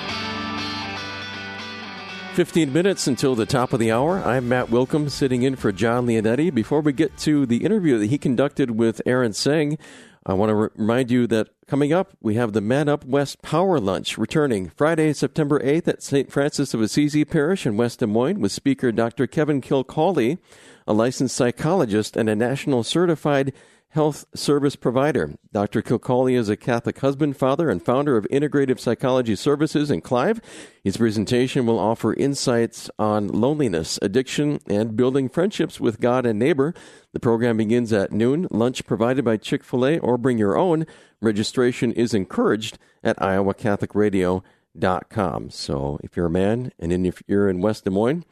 15 2.35 2.71
minutes 2.71 3.05
until 3.05 3.35
the 3.35 3.45
top 3.45 3.73
of 3.73 3.79
the 3.79 3.91
hour. 3.91 4.19
I'm 4.23 4.47
Matt 4.47 4.67
Wilkham 4.67 5.09
sitting 5.11 5.43
in 5.43 5.57
for 5.57 5.73
John 5.73 6.07
Leonetti. 6.07 6.53
Before 6.53 6.79
we 6.79 6.93
get 6.93 7.17
to 7.19 7.45
the 7.45 7.65
interview 7.65 7.97
that 7.99 8.07
he 8.07 8.17
conducted 8.17 8.71
with 8.71 9.01
Aaron 9.05 9.33
Seng, 9.33 9.77
I 10.25 10.33
want 10.33 10.49
to 10.49 10.55
re- 10.55 10.69
remind 10.75 11.11
you 11.11 11.27
that 11.27 11.49
coming 11.67 11.93
up, 11.93 12.13
we 12.21 12.35
have 12.35 12.53
the 12.53 12.61
Man 12.61 12.89
Up 12.89 13.05
West 13.05 13.41
Power 13.41 13.79
Lunch 13.79 14.17
returning 14.17 14.69
Friday, 14.69 15.13
September 15.13 15.59
8th 15.59 15.87
at 15.87 16.03
St. 16.03 16.31
Francis 16.31 16.73
of 16.73 16.81
Assisi 16.81 17.23
Parish 17.23 17.65
in 17.65 17.77
West 17.77 17.99
Des 17.99 18.05
Moines 18.05 18.39
with 18.39 18.51
speaker 18.51 18.91
Dr. 18.91 19.27
Kevin 19.27 19.61
Kilcawley, 19.61 20.37
a 20.85 20.93
licensed 20.93 21.35
psychologist 21.35 22.17
and 22.17 22.29
a 22.29 22.35
national 22.35 22.83
certified 22.83 23.53
health 23.89 24.25
service 24.35 24.75
provider. 24.75 25.33
Dr. 25.51 25.81
Kilcawley 25.81 26.37
is 26.37 26.47
a 26.47 26.55
Catholic 26.55 26.99
husband, 26.99 27.37
father, 27.37 27.71
and 27.71 27.83
founder 27.83 28.17
of 28.17 28.27
Integrative 28.31 28.79
Psychology 28.79 29.35
Services 29.35 29.89
in 29.89 30.01
Clive. 30.01 30.39
His 30.83 30.97
presentation 30.97 31.65
will 31.65 31.79
offer 31.79 32.13
insights 32.13 32.91
on 32.99 33.27
loneliness, 33.27 33.97
addiction, 34.01 34.59
and 34.67 34.95
building 34.95 35.27
friendships 35.27 35.79
with 35.79 35.99
God 35.99 36.27
and 36.27 36.37
neighbor. 36.37 36.75
The 37.13 37.19
program 37.19 37.57
begins 37.57 37.91
at 37.91 38.11
noon. 38.11 38.47
Lunch 38.51 38.85
provided 38.85 39.25
by 39.25 39.37
Chick 39.37 39.63
fil 39.63 39.85
A 39.85 39.97
or 39.97 40.19
bring 40.19 40.37
your 40.37 40.55
own. 40.55 40.85
Registration 41.19 41.91
is 41.93 42.13
encouraged 42.13 42.77
at 43.03 43.17
iowacatholicradio.com. 43.17 45.49
So 45.49 45.99
if 46.03 46.15
you're 46.15 46.27
a 46.27 46.31
man 46.31 46.71
and 46.77 47.07
if 47.07 47.23
you're 47.27 47.49
in 47.49 47.61
West 47.61 47.85
Des 47.85 47.89
Moines, 47.89 48.23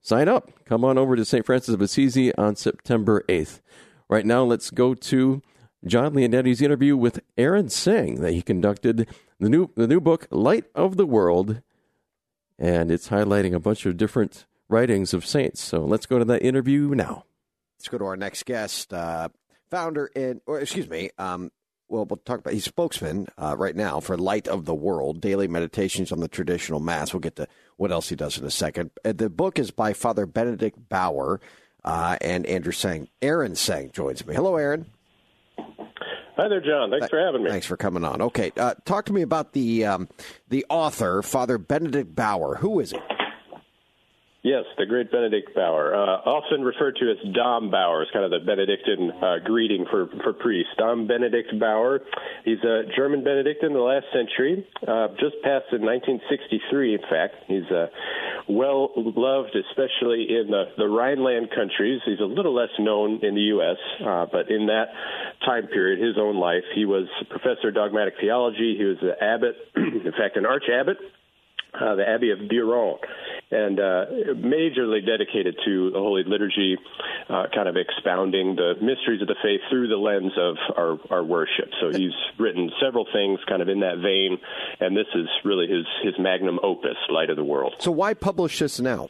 sign 0.00 0.28
up. 0.28 0.64
Come 0.64 0.82
on 0.82 0.96
over 0.96 1.14
to 1.14 1.26
St. 1.26 1.44
Francis 1.44 1.74
of 1.74 1.82
Assisi 1.82 2.34
on 2.36 2.56
September 2.56 3.22
8th. 3.28 3.60
Right 4.08 4.26
now, 4.26 4.44
let's 4.44 4.70
go 4.70 4.94
to 4.94 5.42
John 5.86 6.14
Leonetti's 6.14 6.62
interview 6.62 6.96
with 6.96 7.20
Aaron 7.36 7.68
Seng 7.68 8.20
that 8.20 8.32
he 8.32 8.42
conducted 8.42 9.08
the 9.40 9.48
new 9.48 9.70
the 9.74 9.86
new 9.86 10.00
book 10.00 10.26
Light 10.30 10.64
of 10.74 10.96
the 10.96 11.06
World, 11.06 11.62
and 12.58 12.90
it's 12.90 13.08
highlighting 13.08 13.54
a 13.54 13.60
bunch 13.60 13.86
of 13.86 13.96
different 13.96 14.46
writings 14.68 15.14
of 15.14 15.26
saints. 15.26 15.62
So 15.62 15.84
let's 15.84 16.06
go 16.06 16.18
to 16.18 16.24
that 16.26 16.42
interview 16.42 16.94
now. 16.94 17.24
Let's 17.78 17.88
go 17.88 17.98
to 17.98 18.04
our 18.04 18.16
next 18.16 18.44
guest, 18.44 18.92
uh, 18.92 19.28
founder 19.70 20.10
and 20.14 20.40
or 20.46 20.60
excuse 20.60 20.88
me, 20.88 21.10
um, 21.18 21.50
well, 21.88 22.06
we'll 22.06 22.16
talk 22.16 22.40
about 22.40 22.54
he's 22.54 22.64
spokesman 22.64 23.28
uh, 23.36 23.54
right 23.58 23.76
now 23.76 24.00
for 24.00 24.16
Light 24.16 24.48
of 24.48 24.64
the 24.64 24.74
World, 24.74 25.20
daily 25.20 25.48
meditations 25.48 26.12
on 26.12 26.20
the 26.20 26.28
traditional 26.28 26.80
mass. 26.80 27.12
We'll 27.12 27.20
get 27.20 27.36
to 27.36 27.48
what 27.76 27.92
else 27.92 28.08
he 28.08 28.16
does 28.16 28.38
in 28.38 28.44
a 28.44 28.50
second. 28.50 28.90
Uh, 29.04 29.12
the 29.12 29.30
book 29.30 29.58
is 29.58 29.70
by 29.70 29.92
Father 29.92 30.26
Benedict 30.26 30.88
Bauer 30.88 31.40
uh, 31.84 32.16
and 32.20 32.46
Andrew 32.46 32.72
Seng, 32.72 33.08
Aaron 33.22 33.54
Seng 33.54 33.90
joins 33.92 34.26
me. 34.26 34.34
Hello, 34.34 34.56
Aaron. 34.56 34.86
Hi 36.36 36.48
there, 36.48 36.60
John. 36.60 36.90
Thanks 36.90 37.08
for 37.08 37.24
having 37.24 37.44
me. 37.44 37.50
Thanks 37.50 37.66
for 37.66 37.76
coming 37.76 38.02
on. 38.02 38.20
Okay, 38.20 38.50
uh, 38.56 38.74
talk 38.84 39.04
to 39.06 39.12
me 39.12 39.22
about 39.22 39.52
the 39.52 39.84
um, 39.84 40.08
the 40.48 40.66
author, 40.68 41.22
Father 41.22 41.58
Benedict 41.58 42.14
Bauer. 42.14 42.56
Who 42.56 42.80
is 42.80 42.90
he? 42.90 42.98
Yes, 44.44 44.64
the 44.76 44.84
great 44.84 45.10
Benedict 45.10 45.54
Bauer, 45.54 45.94
uh, 45.94 46.20
often 46.28 46.60
referred 46.60 46.96
to 46.96 47.10
as 47.10 47.16
Dom 47.32 47.70
Bauer, 47.70 48.02
is 48.02 48.08
kind 48.12 48.26
of 48.26 48.30
the 48.30 48.44
Benedictine 48.44 49.10
uh, 49.10 49.38
greeting 49.42 49.86
for 49.90 50.06
for 50.22 50.34
priests. 50.34 50.70
Dom 50.76 51.06
Benedict 51.06 51.58
Bauer, 51.58 52.00
he's 52.44 52.60
a 52.60 52.82
German 52.94 53.24
Benedictine 53.24 53.70
in 53.70 53.72
the 53.72 53.80
last 53.80 54.04
century, 54.12 54.68
uh, 54.86 55.08
just 55.16 55.40
passed 55.40 55.72
in 55.72 55.80
1963. 55.80 56.92
In 56.92 57.00
fact, 57.08 57.36
he's 57.48 57.64
uh, 57.72 57.86
well 58.46 58.92
loved, 58.94 59.56
especially 59.56 60.28
in 60.28 60.52
the, 60.52 60.76
the 60.76 60.88
Rhineland 60.92 61.48
countries. 61.56 62.02
He's 62.04 62.20
a 62.20 62.28
little 62.28 62.52
less 62.52 62.76
known 62.78 63.24
in 63.24 63.34
the 63.34 63.48
U.S., 63.56 63.80
uh, 64.04 64.26
but 64.30 64.50
in 64.50 64.66
that 64.66 64.92
time 65.40 65.68
period, 65.68 66.04
his 66.04 66.18
own 66.20 66.36
life, 66.36 66.68
he 66.74 66.84
was 66.84 67.08
professor 67.30 67.68
of 67.68 67.74
dogmatic 67.76 68.20
theology. 68.20 68.76
He 68.76 68.84
was 68.84 69.00
an 69.00 69.16
abbot, 69.24 69.56
in 70.04 70.12
fact, 70.12 70.36
an 70.36 70.44
arch 70.44 70.68
abbot 70.68 70.98
uh, 71.74 71.94
the 71.96 72.08
Abbey 72.08 72.30
of 72.30 72.38
Beuron, 72.40 72.98
and 73.50 73.78
uh, 73.78 74.04
majorly 74.34 75.04
dedicated 75.04 75.56
to 75.64 75.90
the 75.90 75.98
Holy 75.98 76.22
Liturgy, 76.24 76.76
uh, 77.28 77.46
kind 77.54 77.68
of 77.68 77.76
expounding 77.76 78.56
the 78.56 78.74
mysteries 78.80 79.22
of 79.22 79.28
the 79.28 79.36
faith 79.42 79.60
through 79.70 79.88
the 79.88 79.96
lens 79.96 80.32
of 80.38 80.56
our, 80.76 80.98
our 81.10 81.24
worship. 81.24 81.70
So 81.80 81.90
he's 81.90 82.12
written 82.38 82.70
several 82.80 83.06
things 83.12 83.40
kind 83.48 83.62
of 83.62 83.68
in 83.68 83.80
that 83.80 83.98
vein, 83.98 84.38
and 84.80 84.96
this 84.96 85.06
is 85.14 85.28
really 85.44 85.66
his, 85.66 85.86
his 86.02 86.14
magnum 86.18 86.58
opus, 86.62 86.96
Light 87.08 87.30
of 87.30 87.36
the 87.36 87.44
World. 87.44 87.74
So 87.78 87.90
why 87.90 88.14
publish 88.14 88.58
this 88.58 88.80
now? 88.80 89.08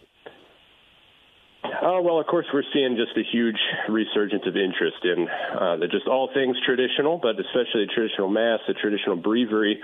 Oh, 1.87 2.01
well, 2.01 2.19
of 2.19 2.27
course, 2.27 2.47
we're 2.55 2.65
seeing 2.73 2.97
just 2.97 3.13
a 3.15 3.23
huge 3.31 3.61
resurgence 3.91 4.45
of 4.47 4.57
interest 4.57 5.05
in 5.05 5.29
uh, 5.29 5.77
just 5.93 6.09
all 6.09 6.31
things 6.33 6.57
traditional, 6.65 7.19
but 7.19 7.37
especially 7.39 7.85
the 7.85 7.93
traditional 7.95 8.31
Mass, 8.31 8.61
the 8.67 8.73
traditional 8.73 9.17
breviary, 9.17 9.79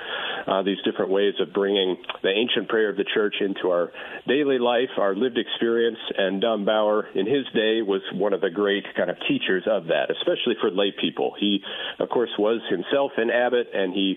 uh, 0.46 0.62
these 0.62 0.80
different 0.82 1.10
ways 1.10 1.34
of 1.40 1.52
bringing 1.52 1.98
the 2.22 2.30
ancient 2.30 2.70
prayer 2.70 2.88
of 2.88 2.96
the 2.96 3.04
Church 3.12 3.34
into 3.40 3.68
our 3.68 3.92
daily 4.26 4.58
life, 4.58 4.88
our 4.96 5.14
lived 5.14 5.36
experience. 5.36 5.98
And 6.16 6.40
Dom 6.40 6.64
Bauer, 6.64 7.06
in 7.14 7.26
his 7.26 7.44
day, 7.52 7.82
was 7.84 8.00
one 8.14 8.32
of 8.32 8.40
the 8.40 8.50
great 8.50 8.84
kind 8.96 9.10
of 9.10 9.16
teachers 9.28 9.64
of 9.68 9.88
that, 9.88 10.08
especially 10.10 10.56
for 10.58 10.70
lay 10.70 10.94
people. 10.98 11.34
He, 11.38 11.60
of 11.98 12.08
course, 12.08 12.30
was 12.38 12.62
himself 12.70 13.12
an 13.18 13.28
abbot, 13.28 13.66
and 13.74 13.92
he 13.92 14.16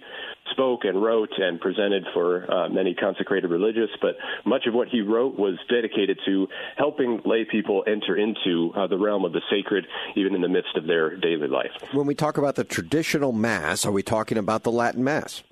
spoke 0.52 0.82
and 0.84 1.02
wrote 1.02 1.32
and 1.38 1.60
presented 1.60 2.06
for 2.14 2.52
uh, 2.52 2.70
many 2.70 2.94
consecrated 2.94 3.50
religious, 3.50 3.90
but 4.02 4.16
much 4.46 4.66
of 4.68 4.74
what 4.74 4.88
he 4.88 5.02
wrote 5.02 5.38
was 5.38 5.58
dedicated 5.70 6.20
to 6.26 6.48
helping 6.78 7.22
lay 7.26 7.46
people 7.46 7.84
enter 7.88 8.16
into 8.16 8.72
uh, 8.76 8.88
the 8.88 8.98
realm 8.98 9.26
of 9.26 9.34
the 9.34 9.42
sacred, 9.50 9.86
even 10.16 10.36
in 10.36 10.42
the 10.42 10.50
midst 10.50 10.76
of 10.76 10.86
their 10.86 11.16
daily 11.16 11.48
life. 11.48 11.72
When 11.94 12.08
we 12.08 12.16
talk 12.16 12.38
about 12.38 12.56
the 12.56 12.64
traditional 12.64 13.32
Mass, 13.32 13.86
are 13.86 13.92
we 13.92 14.04
talking 14.04 14.38
about 14.38 14.64
the 14.64 14.72
Latin 14.72 15.04
Mass? 15.04 15.44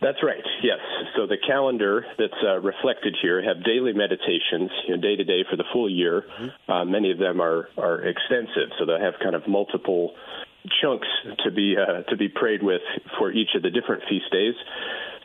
That's 0.00 0.22
right. 0.22 0.42
Yes. 0.62 0.78
So 1.14 1.26
the 1.26 1.36
calendar 1.46 2.06
that's 2.18 2.32
uh, 2.42 2.58
reflected 2.60 3.16
here 3.20 3.42
have 3.42 3.62
daily 3.62 3.92
meditations, 3.92 4.70
you 4.88 4.96
know, 4.96 5.02
day 5.02 5.14
to 5.16 5.24
day 5.24 5.44
for 5.50 5.56
the 5.56 5.64
full 5.74 5.90
year. 5.90 6.22
Mm-hmm. 6.22 6.72
Uh, 6.72 6.84
many 6.86 7.10
of 7.10 7.18
them 7.18 7.40
are 7.40 7.68
are 7.76 8.00
extensive, 8.00 8.72
so 8.78 8.86
they 8.86 8.98
have 8.98 9.14
kind 9.22 9.34
of 9.34 9.46
multiple 9.46 10.14
chunks 10.82 11.08
to 11.44 11.50
be 11.50 11.76
uh, 11.76 12.02
to 12.10 12.16
be 12.16 12.28
prayed 12.28 12.62
with 12.62 12.82
for 13.18 13.32
each 13.32 13.50
of 13.54 13.62
the 13.62 13.70
different 13.70 14.02
feast 14.08 14.30
days. 14.30 14.54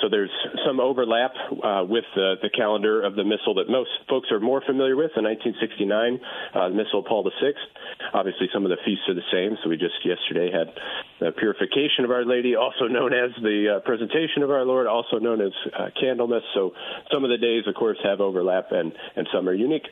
So 0.01 0.09
there's 0.09 0.31
some 0.67 0.79
overlap 0.79 1.31
uh, 1.63 1.83
with 1.87 2.03
the, 2.15 2.35
the 2.41 2.49
calendar 2.49 3.01
of 3.01 3.15
the 3.15 3.23
Missal 3.23 3.55
that 3.55 3.69
most 3.69 3.89
folks 4.09 4.29
are 4.29 4.39
more 4.39 4.61
familiar 4.61 4.95
with. 4.95 5.11
the 5.15 5.23
1969, 5.23 6.19
uh, 6.53 6.69
Missal 6.69 6.99
of 6.99 7.05
Paul 7.05 7.23
VI. 7.23 7.53
Obviously, 8.13 8.49
some 8.53 8.65
of 8.65 8.69
the 8.69 8.77
feasts 8.83 9.07
are 9.07 9.13
the 9.15 9.25
same. 9.31 9.57
So 9.63 9.69
we 9.69 9.77
just 9.77 9.95
yesterday 10.03 10.51
had 10.51 10.67
the 11.19 11.31
Purification 11.31 12.03
of 12.03 12.11
Our 12.11 12.25
Lady, 12.25 12.55
also 12.55 12.87
known 12.87 13.13
as 13.13 13.31
the 13.41 13.77
uh, 13.77 13.79
Presentation 13.87 14.43
of 14.43 14.51
Our 14.51 14.65
Lord, 14.65 14.85
also 14.85 15.17
known 15.17 15.39
as 15.39 15.53
uh, 15.71 15.87
Candlemas. 15.95 16.43
So 16.53 16.73
some 17.11 17.23
of 17.23 17.29
the 17.29 17.37
days, 17.37 17.63
of 17.65 17.75
course, 17.75 17.97
have 18.03 18.19
overlap, 18.19 18.71
and 18.71 18.91
and 19.15 19.27
some 19.33 19.47
are 19.47 19.53
unique. 19.53 19.87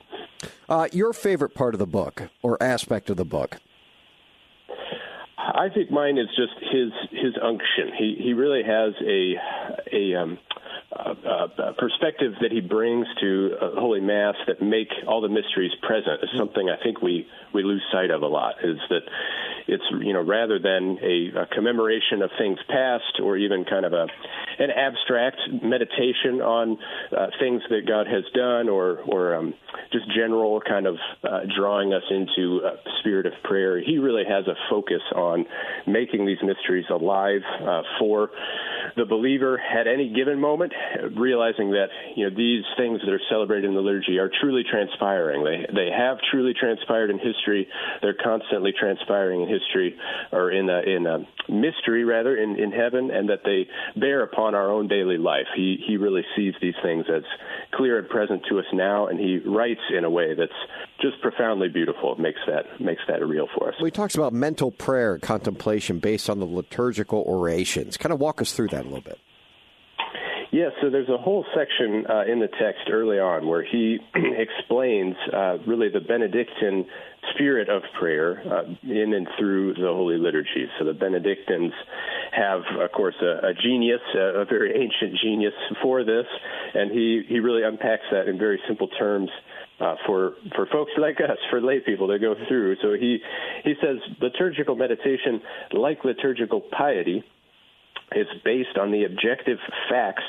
Uh, 0.68 0.88
your 0.92 1.14
favorite 1.14 1.54
part 1.56 1.74
of 1.74 1.80
the 1.80 1.88
book 1.88 2.24
or 2.42 2.62
aspect 2.62 3.10
of 3.10 3.16
the 3.16 3.26
book? 3.26 3.58
I 5.46 5.68
think 5.74 5.92
mine 5.92 6.18
is 6.18 6.28
just 6.36 6.54
his 6.72 6.92
his 7.12 7.34
unction. 7.42 7.92
He 7.98 8.16
he 8.20 8.34
really 8.34 8.64
has 8.64 8.94
a 9.06 9.36
a 9.92 10.16
um, 10.22 10.40
perspective 11.78 12.34
that 12.42 12.52
he 12.52 12.62
brings 12.62 13.08
to 13.20 13.56
Holy 13.78 14.00
Mass 14.00 14.36
that 14.48 14.62
make 14.62 14.90
all 15.08 15.22
the 15.22 15.30
mysteries 15.30 15.72
present 15.82 16.24
is 16.24 16.30
something 16.38 16.70
I 16.70 16.82
think 16.84 17.02
we 17.02 17.28
we 17.54 17.64
lose 17.64 17.84
sight 17.92 18.12
of 18.12 18.22
a 18.22 18.28
lot. 18.28 18.56
Is 18.64 18.78
that 18.90 19.02
it's 19.68 19.84
you 20.02 20.14
know 20.14 20.24
rather 20.24 20.60
than 20.60 20.98
a, 21.02 21.42
a 21.42 21.46
commemoration 21.48 22.22
of 22.22 22.30
things 22.38 22.60
past 22.70 23.20
or 23.22 23.38
even 23.38 23.66
kind 23.66 23.86
of 23.86 23.94
a 23.94 24.08
an 24.60 24.70
abstract 24.70 25.38
meditation 25.64 26.42
on 26.42 26.78
uh, 27.16 27.28
things 27.40 27.62
that 27.70 27.88
God 27.88 28.08
has 28.08 28.24
done 28.34 28.70
or 28.70 29.00
or 29.08 29.36
um, 29.36 29.54
just 29.92 30.06
general 30.16 30.62
kind 30.62 30.86
of 30.86 30.96
uh, 31.24 31.42
drawing 31.58 31.94
us 31.94 32.04
into 32.10 32.62
a 32.64 32.78
spirit 33.00 33.26
of 33.26 33.34
prayer. 33.44 33.82
He 33.82 33.98
really 33.98 34.24
has 34.28 34.48
a 34.48 34.56
focus 34.70 35.02
on 35.16 35.33
making 35.88 36.26
these 36.26 36.38
mysteries 36.44 36.86
alive 36.90 37.42
uh, 37.62 37.82
for 38.00 38.30
the 38.96 39.06
believer 39.06 39.60
at 39.60 39.88
any 39.88 40.14
given 40.14 40.40
moment, 40.40 40.74
realizing 41.16 41.72
that 41.72 41.88
you 42.16 42.30
know 42.30 42.36
these 42.36 42.64
things 42.78 43.00
that 43.06 43.12
are 43.12 43.22
celebrated 43.30 43.68
in 43.68 43.76
the 43.76 43.82
liturgy 43.82 44.18
are 44.20 44.30
truly 44.42 44.64
transpiring. 44.70 45.44
They 45.44 45.66
they 45.74 45.90
have 45.96 46.18
truly 46.32 46.54
transpired 46.54 47.10
in 47.10 47.20
history. 47.20 47.68
They're 48.02 48.18
constantly 48.22 48.74
transpiring 48.78 49.42
in 49.42 49.50
history, 49.50 49.96
or 50.32 50.52
in 50.52 50.70
a, 50.70 50.82
in 50.82 51.08
a 51.08 51.20
mystery 51.52 52.04
rather 52.04 52.36
in 52.38 52.58
in 52.58 52.72
heaven, 52.72 53.12
and 53.12 53.30
that 53.30 53.42
they 53.44 53.68
bear 54.00 54.24
upon 54.24 54.56
our 54.56 54.70
own 54.70 54.88
daily 54.88 55.18
life. 55.18 55.48
He 55.56 55.78
he 55.86 55.98
really 55.98 56.24
sees 56.36 56.54
these 56.62 56.76
things 56.84 57.06
as 57.14 57.24
clear 57.74 58.00
and 58.00 58.10
present 58.10 58.44
to 58.50 58.60
us 58.60 58.66
now, 58.74 59.08
and 59.08 59.20
he 59.20 59.40
writes 59.40 59.82
in 59.96 60.04
a 60.04 60.10
way 60.10 60.36
that's 60.36 60.52
just 61.04 61.22
profoundly 61.22 61.68
beautiful. 61.68 62.14
It 62.14 62.20
makes 62.20 62.40
that 62.48 62.80
makes 62.80 63.02
that 63.08 63.26
real 63.26 63.48
for 63.58 63.70
us. 63.70 63.76
Well, 63.78 63.86
he 63.86 63.92
talks 63.92 64.16
about 64.16 64.34
mental 64.34 64.72
prayer 64.72 65.14
and 65.14 65.22
contemplation 65.22 66.00
based 66.00 66.30
on 66.30 66.40
the 66.40 66.46
liturgical 66.46 67.22
orations. 67.28 67.98
Kind 67.98 68.14
of 68.14 68.20
walk 68.20 68.42
us 68.42 68.54
through 68.54 68.70
that 68.70 68.82
a 68.82 68.88
little 68.88 69.02
bit. 69.02 69.20
Yeah, 70.54 70.70
so 70.84 70.92
there's 70.92 71.10
a 71.10 71.18
whole 71.18 71.44
section 71.58 72.06
uh, 72.08 72.32
in 72.32 72.40
the 72.40 72.48
text 72.48 72.88
early 72.92 73.18
on 73.18 73.48
where 73.48 73.64
he 73.66 73.98
explains 74.16 75.16
uh, 75.34 75.58
really 75.66 75.90
the 75.90 76.00
Benedictine 76.00 76.86
spirit 77.34 77.70
of 77.70 77.82
prayer 78.00 78.40
uh, 78.46 78.62
in 78.84 79.16
and 79.16 79.28
through 79.40 79.74
the 79.74 79.88
Holy 79.88 80.18
Liturgy. 80.18 80.68
So 80.78 80.86
the 80.86 80.94
Benedictines 80.94 81.74
have, 82.34 82.62
of 82.80 82.92
course, 82.92 83.16
a, 83.24 83.48
a 83.48 83.54
genius, 83.64 84.02
a, 84.16 84.42
a, 84.42 84.46
very 84.46 84.72
ancient 84.76 85.20
genius 85.24 85.54
for 85.82 86.04
this, 86.04 86.26
and 86.76 86.92
he, 86.92 87.24
he 87.28 87.40
really 87.40 87.64
unpacks 87.64 88.06
that 88.12 88.28
in 88.28 88.38
very 88.38 88.62
simple 88.68 88.90
terms. 88.90 89.32
Uh, 89.80 89.96
for 90.06 90.34
for 90.56 90.68
folks 90.72 90.92
like 90.98 91.18
us, 91.20 91.38
for 91.50 91.60
lay 91.60 91.80
people 91.80 92.08
to 92.08 92.20
go 92.20 92.36
through, 92.48 92.76
so 92.82 92.94
he 92.94 93.18
he 93.64 93.74
says 93.82 93.98
liturgical 94.22 94.76
meditation, 94.76 95.42
like 95.72 96.06
liturgical 96.06 96.62
piety, 96.62 97.24
is 98.16 98.28
based 98.46 98.78
on 98.80 98.92
the 98.92 99.04
objective 99.06 99.58
facts 99.90 100.24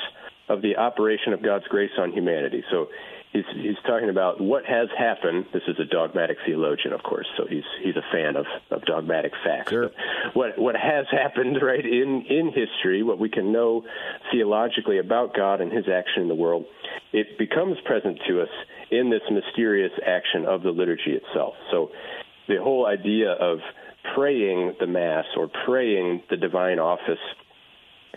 of 0.49 0.61
the 0.61 0.75
operation 0.75 1.31
of 1.31 1.43
God's 1.43 1.65
grace 1.67 1.91
on 1.99 2.11
humanity. 2.11 2.63
So 2.71 2.87
he's 3.35 3.61
he's 3.61 3.77
talking 3.85 4.09
about 4.09 4.39
what 4.39 4.65
has 4.65 4.87
happened. 4.97 5.45
This 5.53 5.63
is 5.67 5.75
a 5.79 5.85
dogmatic 5.85 6.37
theologian, 6.45 6.93
of 6.93 7.03
course, 7.03 7.27
so 7.37 7.45
he's 7.47 7.63
he's 7.83 7.95
a 7.95 8.05
fan 8.11 8.35
of, 8.35 8.45
of 8.71 8.83
dogmatic 8.85 9.33
facts. 9.43 9.69
Sure. 9.69 9.91
What 10.33 10.57
what 10.57 10.75
has 10.75 11.05
happened, 11.11 11.57
right, 11.61 11.85
in 11.85 12.25
in 12.29 12.47
history, 12.47 13.03
what 13.03 13.19
we 13.19 13.29
can 13.29 13.51
know 13.51 13.83
theologically 14.31 14.99
about 14.99 15.35
God 15.35 15.61
and 15.61 15.71
His 15.71 15.85
action 15.87 16.23
in 16.23 16.27
the 16.27 16.35
world, 16.35 16.65
it 17.13 17.37
becomes 17.37 17.77
present 17.85 18.19
to 18.27 18.41
us 18.41 18.49
in 18.91 19.09
this 19.09 19.21
mysterious 19.29 19.91
action 20.05 20.45
of 20.45 20.63
the 20.63 20.71
liturgy 20.71 21.11
itself. 21.11 21.55
So 21.71 21.91
the 22.47 22.57
whole 22.61 22.85
idea 22.87 23.31
of 23.31 23.59
praying 24.15 24.75
the 24.79 24.87
Mass 24.87 25.25
or 25.35 25.49
praying 25.65 26.23
the 26.29 26.37
divine 26.37 26.79
office 26.79 27.19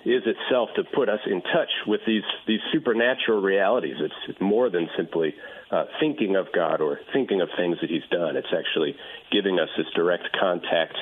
is 0.04 0.22
itself 0.26 0.70
to 0.76 0.84
put 0.94 1.08
us 1.08 1.20
in 1.26 1.42
touch 1.42 1.70
with 1.86 2.00
these 2.06 2.22
these 2.46 2.60
supernatural 2.72 3.40
realities. 3.40 3.96
It's 3.98 4.40
more 4.40 4.70
than 4.70 4.88
simply 4.96 5.34
uh, 5.70 5.84
thinking 6.00 6.36
of 6.36 6.46
God 6.54 6.80
or 6.80 7.00
thinking 7.12 7.40
of 7.40 7.48
things 7.56 7.78
that 7.80 7.90
He's 7.90 8.06
done. 8.10 8.36
It's 8.36 8.52
actually 8.56 8.96
giving 9.30 9.58
us 9.58 9.68
this 9.76 9.86
direct 9.94 10.36
contact 10.38 10.96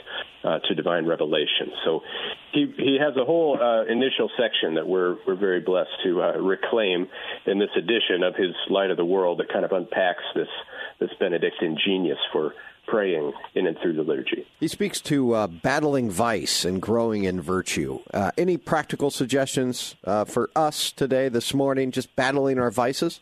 uh, 0.45 0.59
to 0.61 0.75
divine 0.75 1.07
revelation. 1.07 1.73
So 1.85 2.01
he 2.53 2.73
he 2.77 2.99
has 3.01 3.17
a 3.17 3.25
whole 3.25 3.59
uh, 3.61 3.85
initial 3.85 4.31
section 4.39 4.75
that 4.75 4.87
we're 4.87 5.17
we're 5.27 5.37
very 5.37 5.61
blessed 5.61 5.91
to 6.05 6.23
uh, 6.23 6.39
reclaim 6.39 7.09
in 7.47 7.59
this 7.59 7.71
edition 7.77 8.23
of 8.23 8.35
his 8.37 8.55
Light 8.71 8.91
of 8.91 8.97
the 8.97 9.05
World 9.05 9.39
that 9.39 9.53
kind 9.53 9.65
of 9.65 9.73
unpacks 9.73 10.25
this 10.35 10.49
this 11.01 11.11
Benedictine 11.19 11.77
genius 11.85 12.19
for 12.33 12.55
praying 12.87 13.33
in 13.55 13.67
and 13.67 13.77
through 13.83 13.95
the 13.95 14.03
liturgy. 14.03 14.47
He 14.61 14.69
speaks 14.69 15.01
to 15.03 15.35
uh, 15.35 15.47
battling 15.47 16.11
vice 16.11 16.65
and 16.65 16.81
growing 16.81 17.25
in 17.25 17.41
virtue. 17.41 18.01
Uh, 18.13 18.31
any 18.39 18.57
practical 18.57 19.11
suggestions 19.11 19.97
uh, 20.05 20.25
for 20.25 20.51
us 20.57 20.93
today, 20.93 21.29
this 21.29 21.53
morning, 21.53 21.91
just 21.91 22.15
battling 22.17 22.59
our 22.59 22.71
vices? 22.71 23.21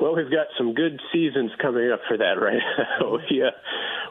Well, 0.00 0.14
we've 0.14 0.30
got 0.30 0.46
some 0.56 0.74
good 0.74 1.00
seasons 1.12 1.50
coming 1.60 1.90
up 1.90 2.00
for 2.08 2.16
that 2.16 2.40
right 2.40 2.62
now. 3.00 3.18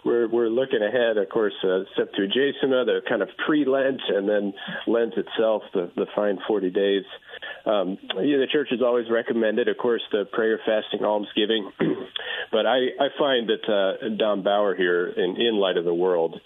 We're 0.06 0.28
we're 0.28 0.50
looking 0.50 0.82
ahead, 0.82 1.18
of 1.18 1.30
course, 1.30 1.54
uh, 1.64 1.84
Septuagesima, 1.98 2.86
the 2.86 3.02
kind 3.08 3.22
of 3.22 3.30
pre-Lent, 3.46 4.02
and 4.08 4.28
then 4.28 4.54
Lent 4.86 5.14
itself, 5.16 5.64
the 5.74 5.92
the 5.96 6.06
fine 6.16 6.40
40 6.48 6.70
days. 6.70 7.04
Um, 7.66 7.98
the 8.16 8.48
church 8.52 8.70
has 8.72 8.82
always 8.82 9.10
recommended, 9.12 9.68
of 9.68 9.78
course, 9.78 10.02
the 10.12 10.26
prayer, 10.32 10.60
fasting, 10.66 11.04
almsgiving. 11.04 11.70
but 12.52 12.66
I, 12.66 12.78
I 13.00 13.08
find 13.20 13.50
that 13.50 13.68
uh, 13.68 14.16
Dom 14.18 14.44
Bauer 14.44 14.76
here, 14.76 15.08
in, 15.08 15.36
in 15.40 15.56
Light 15.56 15.78
of 15.78 15.84
the 15.84 15.94
World, 15.94 16.40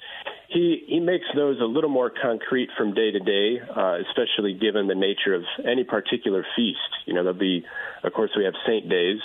he 0.49 0.83
he 0.87 0.99
makes 0.99 1.25
those 1.35 1.59
a 1.61 1.65
little 1.65 1.89
more 1.89 2.11
concrete 2.11 2.69
from 2.77 2.93
day 2.93 3.11
to 3.11 3.19
day, 3.19 3.59
uh, 3.59 3.97
especially 4.09 4.53
given 4.53 4.87
the 4.87 4.95
nature 4.95 5.35
of 5.35 5.43
any 5.65 5.83
particular 5.83 6.45
feast. 6.55 6.79
You 7.05 7.13
know, 7.13 7.23
there'll 7.23 7.39
be, 7.39 7.63
of 8.03 8.13
course, 8.13 8.31
we 8.35 8.45
have 8.45 8.53
saint 8.65 8.89
days, 8.89 9.19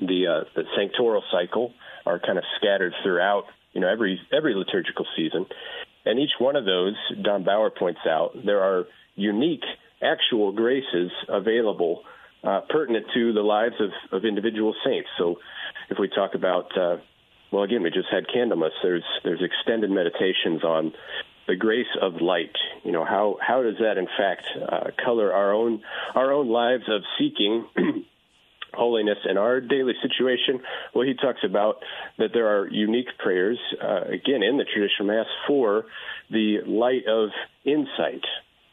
the 0.00 0.26
uh, 0.26 0.44
the 0.54 0.64
sanctoral 0.76 1.22
cycle 1.32 1.72
are 2.08 2.18
kind 2.18 2.38
of 2.38 2.44
scattered 2.56 2.94
throughout, 3.02 3.44
you 3.72 3.80
know, 3.80 3.88
every 3.88 4.20
every 4.32 4.54
liturgical 4.54 5.06
season, 5.16 5.46
and 6.04 6.18
each 6.18 6.32
one 6.38 6.56
of 6.56 6.64
those, 6.64 6.94
Dom 7.22 7.44
Bauer 7.44 7.70
points 7.70 8.00
out, 8.08 8.32
there 8.44 8.62
are 8.62 8.86
unique 9.14 9.64
actual 10.02 10.52
graces 10.52 11.10
available 11.28 12.02
uh, 12.42 12.60
pertinent 12.68 13.06
to 13.14 13.32
the 13.32 13.42
lives 13.42 13.74
of, 13.80 13.90
of 14.12 14.24
individual 14.24 14.74
saints. 14.84 15.08
So, 15.18 15.36
if 15.90 15.98
we 15.98 16.08
talk 16.08 16.34
about, 16.34 16.76
uh, 16.78 16.96
well, 17.50 17.64
again, 17.64 17.82
we 17.82 17.90
just 17.90 18.08
had 18.10 18.26
Candlemas. 18.28 18.70
There's 18.82 19.04
there's 19.24 19.42
extended 19.42 19.90
meditations 19.90 20.64
on 20.64 20.92
the 21.46 21.56
grace 21.56 21.86
of 22.00 22.20
light. 22.20 22.56
You 22.84 22.92
know, 22.92 23.04
how 23.04 23.38
how 23.40 23.62
does 23.62 23.76
that 23.80 23.98
in 23.98 24.06
fact 24.06 24.44
uh, 24.56 24.90
color 25.04 25.32
our 25.32 25.52
own 25.52 25.82
our 26.14 26.32
own 26.32 26.48
lives 26.48 26.84
of 26.88 27.02
seeking 27.18 27.66
holiness 28.74 29.18
in 29.28 29.36
our 29.36 29.60
daily 29.60 29.94
situation? 30.02 30.60
Well, 30.94 31.06
he 31.06 31.14
talks 31.14 31.40
about 31.44 31.82
that 32.18 32.32
there 32.32 32.48
are 32.48 32.68
unique 32.68 33.18
prayers, 33.18 33.58
uh, 33.82 34.02
again, 34.02 34.42
in 34.42 34.56
the 34.56 34.64
traditional 34.64 35.08
Mass 35.08 35.26
for 35.46 35.86
the 36.30 36.60
light 36.66 37.06
of 37.06 37.30
insight, 37.64 38.24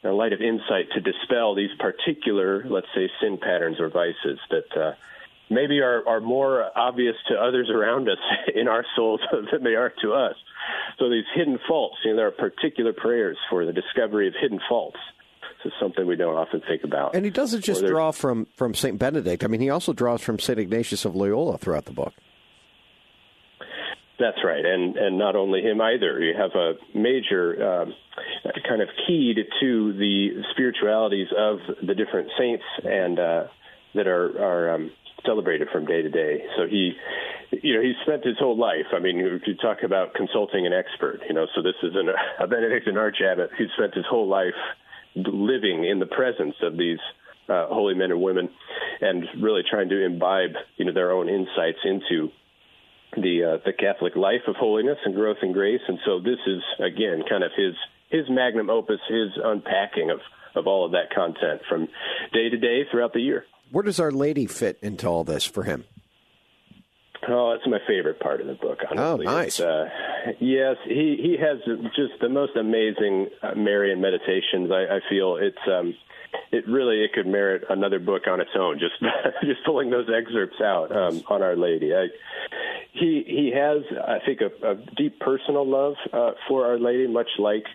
the 0.01 0.11
light 0.11 0.33
of 0.33 0.41
insight 0.41 0.91
to 0.93 1.01
dispel 1.01 1.55
these 1.55 1.73
particular, 1.79 2.63
let's 2.67 2.87
say, 2.95 3.09
sin 3.21 3.37
patterns 3.37 3.79
or 3.79 3.89
vices 3.89 4.39
that. 4.49 4.77
Uh, 4.77 4.93
maybe 5.47 5.79
are, 5.79 6.01
are 6.07 6.21
more 6.21 6.71
obvious 6.75 7.15
to 7.27 7.35
others 7.35 7.69
around 7.69 8.09
us 8.09 8.17
in 8.55 8.67
our 8.67 8.83
souls 8.95 9.21
than 9.51 9.63
they 9.63 9.75
are 9.75 9.93
to 10.01 10.11
us. 10.11 10.35
So 10.97 11.07
these 11.07 11.25
hidden 11.35 11.59
faults, 11.67 11.97
you 12.03 12.09
know, 12.09 12.17
there 12.17 12.27
are 12.27 12.31
particular 12.31 12.93
prayers 12.93 13.37
for 13.47 13.63
the 13.63 13.71
discovery 13.71 14.27
of 14.27 14.33
hidden 14.33 14.59
faults 14.67 14.97
is 15.65 15.73
something 15.79 16.05
we 16.05 16.15
don't 16.15 16.35
often 16.35 16.61
think 16.67 16.83
about. 16.83 17.15
And 17.15 17.25
he 17.25 17.31
doesn't 17.31 17.61
just 17.61 17.85
draw 17.85 18.11
from, 18.11 18.47
from 18.55 18.73
St. 18.73 18.97
Benedict. 18.97 19.43
I 19.43 19.47
mean, 19.47 19.61
he 19.61 19.69
also 19.69 19.93
draws 19.93 20.21
from 20.21 20.39
St. 20.39 20.59
Ignatius 20.59 21.05
of 21.05 21.15
Loyola 21.15 21.57
throughout 21.57 21.85
the 21.85 21.93
book. 21.93 22.13
That's 24.17 24.37
right, 24.45 24.63
and 24.63 24.95
and 24.95 25.17
not 25.17 25.35
only 25.35 25.61
him 25.61 25.81
either. 25.81 26.21
You 26.21 26.35
have 26.37 26.51
a 26.55 26.75
major 26.97 27.81
um, 27.81 27.93
kind 28.67 28.81
of 28.81 28.87
keyed 29.05 29.37
to 29.59 29.93
the 29.93 30.41
spiritualities 30.51 31.27
of 31.37 31.59
the 31.85 31.93
different 31.93 32.29
saints 32.39 32.63
and 32.85 33.19
uh, 33.19 33.43
that 33.93 34.07
are 34.07 34.41
are 34.41 34.75
um, 34.75 34.91
celebrated 35.25 35.67
from 35.71 35.85
day 35.85 36.01
to 36.01 36.09
day. 36.09 36.45
So 36.55 36.65
he, 36.65 36.93
you 37.61 37.75
know, 37.75 37.81
he 37.81 37.93
spent 38.03 38.23
his 38.23 38.37
whole 38.39 38.57
life. 38.57 38.87
I 38.95 38.99
mean, 38.99 39.19
if 39.19 39.47
you 39.47 39.55
talk 39.55 39.83
about 39.83 40.13
consulting 40.13 40.65
an 40.65 40.73
expert. 40.73 41.19
You 41.27 41.35
know, 41.35 41.47
so 41.53 41.61
this 41.61 41.75
is 41.83 41.93
an, 41.95 42.09
a 42.39 42.47
Benedictine 42.47 42.95
archabbot. 42.95 43.49
He 43.57 43.67
spent 43.75 43.93
his 43.93 44.05
whole 44.09 44.27
life 44.27 44.55
living 45.15 45.85
in 45.85 45.99
the 45.99 46.05
presence 46.05 46.55
of 46.61 46.77
these 46.77 46.99
uh, 47.47 47.67
holy 47.67 47.93
men 47.93 48.11
and 48.11 48.21
women, 48.21 48.49
and 49.01 49.23
really 49.41 49.61
trying 49.69 49.89
to 49.89 50.05
imbibe 50.05 50.51
you 50.77 50.85
know 50.85 50.93
their 50.93 51.11
own 51.11 51.29
insights 51.29 51.79
into 51.83 52.29
the 53.15 53.43
uh, 53.43 53.57
the 53.65 53.73
Catholic 53.73 54.15
life 54.15 54.41
of 54.47 54.55
holiness 54.55 54.97
and 55.05 55.15
growth 55.15 55.37
and 55.41 55.53
grace. 55.53 55.81
And 55.87 55.99
so 56.05 56.19
this 56.19 56.39
is 56.47 56.61
again 56.79 57.23
kind 57.29 57.43
of 57.43 57.51
his 57.55 57.75
his 58.09 58.29
magnum 58.29 58.69
opus, 58.69 58.99
his 59.07 59.29
unpacking 59.43 60.09
of 60.11 60.19
of 60.55 60.67
all 60.67 60.85
of 60.85 60.91
that 60.91 61.13
content 61.13 61.61
from 61.69 61.87
day 62.33 62.49
to 62.49 62.57
day 62.57 62.83
throughout 62.89 63.13
the 63.13 63.21
year. 63.21 63.45
Where 63.71 63.83
does 63.83 63.99
Our 63.99 64.11
Lady 64.11 64.45
fit 64.45 64.79
into 64.81 65.07
all 65.07 65.23
this 65.23 65.45
for 65.45 65.63
him? 65.63 65.85
Oh, 67.27 67.51
that's 67.51 67.67
my 67.67 67.79
favorite 67.87 68.19
part 68.19 68.41
of 68.41 68.47
the 68.47 68.53
book. 68.53 68.79
Honestly. 68.89 69.27
Oh, 69.27 69.31
nice. 69.31 69.59
Uh, 69.59 69.89
yes, 70.39 70.75
he 70.85 71.17
he 71.21 71.37
has 71.39 71.59
just 71.95 72.19
the 72.21 72.29
most 72.29 72.55
amazing 72.55 73.29
uh, 73.41 73.55
Marian 73.55 74.01
meditations. 74.01 74.71
I, 74.71 74.95
I 74.95 74.99
feel 75.09 75.37
it's 75.37 75.57
um, 75.67 75.95
it 76.51 76.67
really 76.67 77.03
it 77.03 77.13
could 77.13 77.27
merit 77.27 77.63
another 77.69 77.99
book 77.99 78.23
on 78.27 78.41
its 78.41 78.51
own. 78.57 78.79
Just 78.79 78.93
just 79.43 79.63
pulling 79.65 79.89
those 79.89 80.07
excerpts 80.09 80.61
out 80.61 80.95
um, 80.95 81.23
on 81.27 81.41
Our 81.41 81.55
Lady. 81.55 81.93
I, 81.93 82.07
he 82.93 83.23
he 83.25 83.53
has 83.55 83.83
I 84.07 84.19
think 84.25 84.41
a, 84.41 84.71
a 84.71 84.75
deep 84.95 85.19
personal 85.19 85.67
love 85.67 85.95
uh, 86.13 86.31
for 86.47 86.65
Our 86.65 86.79
Lady, 86.79 87.07
much 87.07 87.29
like. 87.39 87.65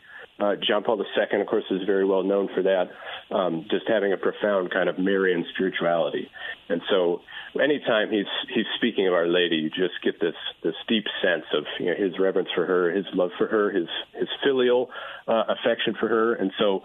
Uh, 0.40 0.54
John 0.66 0.82
Paul 0.82 0.98
II, 0.98 1.40
of 1.40 1.46
course, 1.46 1.64
is 1.70 1.82
very 1.84 2.04
well 2.04 2.22
known 2.22 2.48
for 2.54 2.62
that, 2.62 2.88
um, 3.34 3.66
just 3.70 3.84
having 3.86 4.12
a 4.12 4.16
profound 4.16 4.70
kind 4.70 4.88
of 4.88 4.98
Marian 4.98 5.44
spirituality. 5.54 6.30
And 6.68 6.80
so 6.88 7.20
anytime 7.60 8.10
he's 8.10 8.30
he's 8.54 8.66
speaking 8.76 9.06
of 9.06 9.12
Our 9.12 9.28
Lady, 9.28 9.56
you 9.56 9.68
just 9.68 10.02
get 10.02 10.20
this 10.20 10.34
this 10.62 10.74
deep 10.88 11.04
sense 11.22 11.44
of 11.52 11.64
you 11.78 11.86
know, 11.86 11.94
his 11.96 12.18
reverence 12.18 12.48
for 12.54 12.64
her, 12.64 12.90
his 12.90 13.04
love 13.12 13.30
for 13.36 13.48
her, 13.48 13.70
his 13.70 13.88
his 14.14 14.28
filial 14.42 14.90
uh, 15.28 15.44
affection 15.48 15.94
for 15.98 16.08
her, 16.08 16.34
and 16.34 16.52
so 16.58 16.82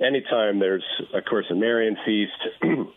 anytime 0.00 0.58
there's 0.58 0.84
of 1.14 1.24
course 1.24 1.46
a 1.50 1.54
Marian 1.54 1.96
feast. 2.04 2.62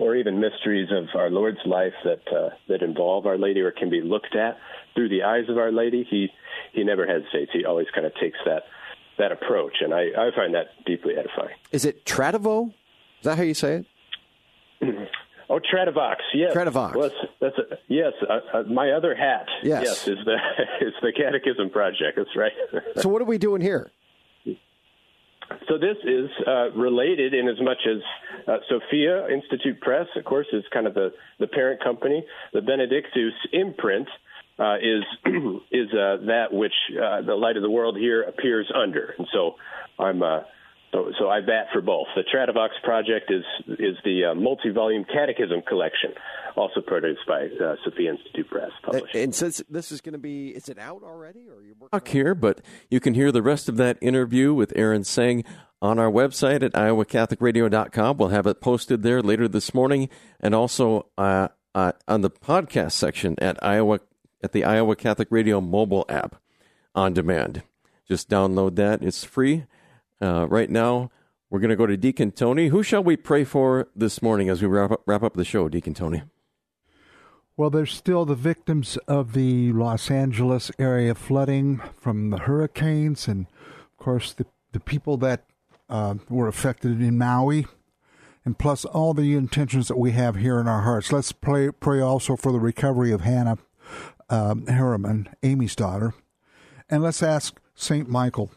or 0.00 0.16
even 0.16 0.40
mysteries 0.40 0.88
of 0.90 1.04
our 1.14 1.30
Lord's 1.30 1.64
life 1.64 1.92
that 2.02 2.26
uh, 2.26 2.50
that 2.68 2.82
involve 2.82 3.26
Our 3.26 3.38
Lady 3.38 3.60
or 3.60 3.70
can 3.70 3.90
be 3.90 4.00
looked 4.00 4.34
at 4.34 4.56
through 4.96 5.08
the 5.08 5.22
eyes 5.22 5.44
of 5.48 5.56
Our 5.56 5.70
Lady, 5.70 6.04
he 6.10 6.30
he 6.72 6.82
never 6.82 7.06
hesitates. 7.06 7.52
He 7.52 7.64
always 7.64 7.86
kind 7.94 8.04
of 8.04 8.12
takes 8.20 8.38
that 8.44 8.64
that 9.18 9.32
approach, 9.32 9.76
and 9.80 9.94
I, 9.94 10.06
I 10.16 10.30
find 10.34 10.54
that 10.54 10.66
deeply 10.86 11.14
edifying. 11.16 11.56
Is 11.72 11.84
it 11.84 12.04
Tradivo? 12.04 12.68
Is 12.68 12.74
that 13.24 13.36
how 13.36 13.42
you 13.42 13.54
say 13.54 13.84
it? 14.80 15.08
Oh, 15.50 15.60
Tradivox, 15.60 16.16
yes. 16.32 16.54
Tradivox. 16.54 16.94
Well, 16.94 17.10
that's, 17.38 17.58
a, 17.58 17.76
yes. 17.86 18.14
Uh, 18.26 18.60
uh, 18.60 18.62
my 18.62 18.92
other 18.92 19.14
hat, 19.14 19.46
yes. 19.62 19.82
yes, 19.84 20.08
is 20.08 20.18
the 20.24 20.36
is 20.80 20.94
the 21.02 21.12
Catechism 21.12 21.68
Project. 21.68 22.16
That's 22.16 22.34
right. 22.34 22.52
so, 22.96 23.10
what 23.10 23.20
are 23.20 23.26
we 23.26 23.36
doing 23.36 23.60
here? 23.60 23.90
so 25.68 25.78
this 25.78 25.96
is 26.04 26.30
uh, 26.46 26.70
related 26.72 27.34
in 27.34 27.48
as 27.48 27.60
much 27.60 27.78
as 27.86 28.00
uh, 28.48 28.56
Sophia 28.68 29.28
Institute 29.28 29.80
Press, 29.80 30.06
of 30.16 30.24
course, 30.24 30.46
is 30.52 30.64
kind 30.72 30.86
of 30.86 30.94
the, 30.94 31.12
the 31.38 31.46
parent 31.46 31.82
company. 31.82 32.24
The 32.52 32.60
Benedictus 32.60 33.34
imprint 33.52 34.08
uh, 34.58 34.76
is 34.76 35.04
is 35.72 35.88
uh, 35.92 36.24
that 36.26 36.46
which 36.52 36.74
uh, 36.92 37.22
the 37.22 37.34
light 37.34 37.56
of 37.56 37.62
the 37.62 37.70
world 37.70 37.96
here 37.96 38.22
appears 38.22 38.70
under, 38.74 39.14
and 39.18 39.26
so 39.32 39.54
I'm 39.98 40.22
uh, 40.22 40.40
so, 40.94 41.10
so 41.18 41.28
I 41.28 41.40
bat 41.40 41.66
for 41.72 41.80
both. 41.80 42.06
The 42.14 42.22
Tradivox 42.22 42.68
project 42.84 43.30
is 43.30 43.44
is 43.80 43.96
the 44.04 44.26
uh, 44.26 44.34
multi-volume 44.34 45.04
catechism 45.04 45.62
collection, 45.66 46.12
also 46.56 46.80
produced 46.80 47.22
by 47.26 47.48
uh, 47.60 47.74
Sophia 47.84 48.12
Institute 48.12 48.48
Press. 48.48 48.70
Published. 48.84 49.14
And 49.16 49.34
since 49.34 49.60
this 49.68 49.90
is 49.90 50.00
going 50.00 50.12
to 50.12 50.18
be, 50.18 50.50
is 50.50 50.68
it 50.68 50.78
out 50.78 51.02
already, 51.02 51.48
or 51.48 51.62
you 51.62 51.74
Talk 51.90 52.06
here, 52.06 52.34
but 52.34 52.60
you 52.90 53.00
can 53.00 53.14
hear 53.14 53.32
the 53.32 53.42
rest 53.42 53.68
of 53.68 53.76
that 53.78 53.98
interview 54.00 54.54
with 54.54 54.72
Aaron 54.76 55.02
Seng 55.02 55.44
on 55.82 55.98
our 55.98 56.10
website 56.10 56.62
at 56.62 56.72
iowacatholicradio.com. 56.72 58.16
We'll 58.16 58.28
have 58.28 58.46
it 58.46 58.60
posted 58.60 59.02
there 59.02 59.20
later 59.20 59.48
this 59.48 59.74
morning, 59.74 60.08
and 60.38 60.54
also 60.54 61.08
uh, 61.18 61.48
uh, 61.74 61.92
on 62.06 62.20
the 62.20 62.30
podcast 62.30 62.92
section 62.92 63.34
at 63.40 63.62
Iowa 63.64 63.98
at 64.44 64.52
the 64.52 64.62
Iowa 64.62 64.94
Catholic 64.94 65.28
Radio 65.30 65.58
mobile 65.62 66.04
app 66.06 66.36
on 66.94 67.14
demand. 67.14 67.62
Just 68.06 68.28
download 68.28 68.76
that; 68.76 69.02
it's 69.02 69.24
free. 69.24 69.64
Uh, 70.20 70.46
right 70.48 70.68
now, 70.68 71.10
we're 71.48 71.60
going 71.60 71.70
to 71.70 71.76
go 71.76 71.86
to 71.86 71.96
Deacon 71.96 72.30
Tony. 72.30 72.68
Who 72.68 72.82
shall 72.82 73.02
we 73.02 73.16
pray 73.16 73.44
for 73.44 73.88
this 73.96 74.20
morning 74.20 74.50
as 74.50 74.60
we 74.60 74.68
wrap 74.68 74.90
up, 74.90 75.02
wrap 75.06 75.22
up 75.22 75.34
the 75.34 75.46
show, 75.46 75.70
Deacon 75.70 75.94
Tony? 75.94 76.22
Well, 77.56 77.70
there's 77.70 77.94
still 77.94 78.26
the 78.26 78.34
victims 78.34 78.98
of 79.08 79.32
the 79.32 79.72
Los 79.72 80.10
Angeles 80.10 80.70
area 80.78 81.14
flooding 81.14 81.80
from 81.98 82.28
the 82.28 82.40
hurricanes, 82.40 83.26
and 83.26 83.46
of 83.66 83.96
course, 83.96 84.34
the, 84.34 84.44
the 84.72 84.80
people 84.80 85.16
that 85.18 85.44
uh, 85.88 86.16
were 86.28 86.48
affected 86.48 87.00
in 87.00 87.16
Maui, 87.16 87.66
and 88.44 88.58
plus 88.58 88.84
all 88.84 89.14
the 89.14 89.34
intentions 89.34 89.88
that 89.88 89.96
we 89.96 90.10
have 90.10 90.36
here 90.36 90.60
in 90.60 90.68
our 90.68 90.82
hearts. 90.82 91.12
Let's 91.12 91.32
pray, 91.32 91.70
pray 91.70 92.00
also 92.00 92.36
for 92.36 92.52
the 92.52 92.60
recovery 92.60 93.10
of 93.10 93.22
Hannah 93.22 93.56
um, 94.30 94.66
Harriman, 94.66 95.28
Amy's 95.42 95.76
daughter, 95.76 96.14
and 96.88 97.02
let's 97.02 97.22
ask 97.22 97.60
St. 97.74 98.08
Michael 98.08 98.50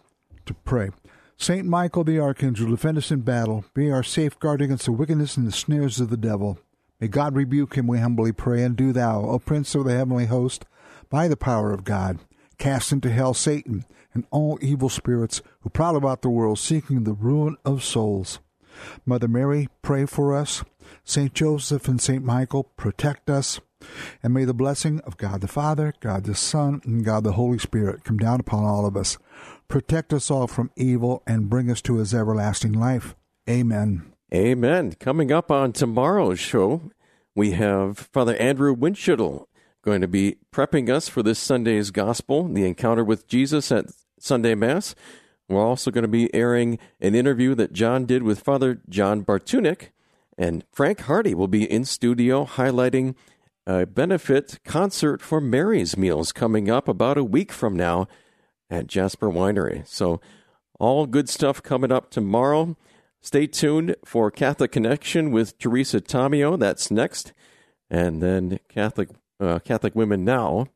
to 0.45 0.53
pray. 0.53 0.89
Saint 1.37 1.67
Michael 1.67 2.03
the 2.03 2.19
Archangel, 2.19 2.71
defend 2.71 2.97
us 2.97 3.11
in 3.11 3.21
battle. 3.21 3.63
Be 3.75 3.91
our 3.91 4.01
safeguard 4.01 4.61
against 4.61 4.85
the 4.85 4.91
wickedness 4.91 5.37
and 5.37 5.45
the 5.47 5.51
snares 5.51 5.99
of 5.99 6.09
the 6.09 6.17
devil. 6.17 6.57
May 6.99 7.07
God 7.07 7.35
rebuke 7.35 7.75
him, 7.75 7.85
we 7.85 7.99
humbly 7.99 8.31
pray, 8.31 8.63
and 8.63 8.75
do 8.75 8.91
thou, 8.91 9.21
O 9.21 9.37
Prince 9.37 9.75
of 9.75 9.85
the 9.85 9.95
heavenly 9.95 10.25
host, 10.25 10.65
by 11.11 11.27
the 11.27 11.37
power 11.37 11.71
of 11.71 11.83
God, 11.83 12.17
cast 12.57 12.91
into 12.91 13.11
hell 13.11 13.35
Satan 13.35 13.85
and 14.15 14.25
all 14.31 14.57
evil 14.61 14.89
spirits 14.89 15.43
who 15.59 15.69
prowl 15.69 15.95
about 15.95 16.23
the 16.23 16.29
world 16.29 16.57
seeking 16.57 17.03
the 17.03 17.13
ruin 17.13 17.55
of 17.63 17.83
souls. 17.83 18.39
Mother 19.05 19.27
Mary, 19.27 19.69
pray 19.81 20.05
for 20.05 20.35
us. 20.35 20.63
Saint 21.03 21.33
Joseph 21.33 21.87
and 21.87 22.01
Saint 22.01 22.23
Michael, 22.23 22.63
protect 22.63 23.29
us. 23.29 23.59
And 24.23 24.33
may 24.33 24.45
the 24.45 24.53
blessing 24.53 25.01
of 25.01 25.17
God 25.17 25.41
the 25.41 25.47
Father, 25.47 25.93
God 25.99 26.23
the 26.23 26.35
Son, 26.35 26.81
and 26.83 27.05
God 27.05 27.23
the 27.23 27.33
Holy 27.33 27.59
Spirit 27.59 28.03
come 28.03 28.17
down 28.17 28.39
upon 28.39 28.63
all 28.63 28.85
of 28.85 28.97
us 28.97 29.17
protect 29.67 30.13
us 30.13 30.31
all 30.31 30.47
from 30.47 30.71
evil, 30.75 31.23
and 31.27 31.49
bring 31.49 31.69
us 31.69 31.81
to 31.83 31.97
his 31.97 32.13
everlasting 32.13 32.73
life. 32.73 33.15
Amen. 33.49 34.13
Amen. 34.33 34.93
Coming 34.99 35.31
up 35.31 35.51
on 35.51 35.73
tomorrow's 35.73 36.39
show, 36.39 36.91
we 37.35 37.51
have 37.51 37.97
Father 37.97 38.35
Andrew 38.35 38.73
Winchittle 38.73 39.47
going 39.83 40.01
to 40.01 40.07
be 40.07 40.37
prepping 40.53 40.89
us 40.89 41.07
for 41.07 41.23
this 41.23 41.39
Sunday's 41.39 41.91
gospel, 41.91 42.47
the 42.47 42.65
encounter 42.65 43.03
with 43.03 43.27
Jesus 43.27 43.71
at 43.71 43.85
Sunday 44.19 44.53
Mass. 44.53 44.95
We're 45.49 45.65
also 45.65 45.91
going 45.91 46.03
to 46.03 46.09
be 46.09 46.33
airing 46.33 46.77
an 46.99 47.15
interview 47.15 47.55
that 47.55 47.73
John 47.73 48.05
did 48.05 48.23
with 48.23 48.41
Father 48.41 48.81
John 48.89 49.23
Bartunek, 49.23 49.89
and 50.37 50.65
Frank 50.71 51.01
Hardy 51.01 51.33
will 51.33 51.47
be 51.47 51.69
in 51.69 51.85
studio 51.85 52.45
highlighting 52.45 53.15
a 53.65 53.85
benefit 53.85 54.59
concert 54.63 55.21
for 55.21 55.39
Mary's 55.39 55.97
Meals 55.97 56.31
coming 56.31 56.69
up 56.69 56.87
about 56.87 57.17
a 57.17 57.23
week 57.23 57.51
from 57.51 57.75
now 57.75 58.07
at 58.69 58.87
Jasper 58.87 59.29
Winery. 59.29 59.87
So, 59.87 60.19
all 60.79 61.07
good 61.07 61.27
stuff 61.27 61.63
coming 61.63 61.91
up 61.91 62.11
tomorrow. 62.11 62.75
Stay 63.21 63.47
tuned 63.47 63.95
for 64.05 64.29
Catholic 64.29 64.71
Connection 64.71 65.31
with 65.31 65.57
Teresa 65.57 65.99
Tomeo. 65.99 66.59
That's 66.59 66.91
next, 66.91 67.33
and 67.89 68.21
then 68.21 68.59
Catholic 68.69 69.09
uh, 69.39 69.59
Catholic 69.59 69.95
Women 69.95 70.25
Now, 70.25 70.67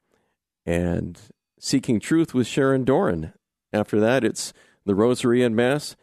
and 0.66 1.20
Seeking 1.60 2.00
Truth 2.00 2.34
with 2.34 2.48
Sharon 2.48 2.84
Doran. 2.84 3.34
After 3.74 4.00
that, 4.00 4.24
it's 4.24 4.54
the 4.86 4.96
Rosary 4.96 5.44
and 5.44 5.56
Mass. 5.56 5.96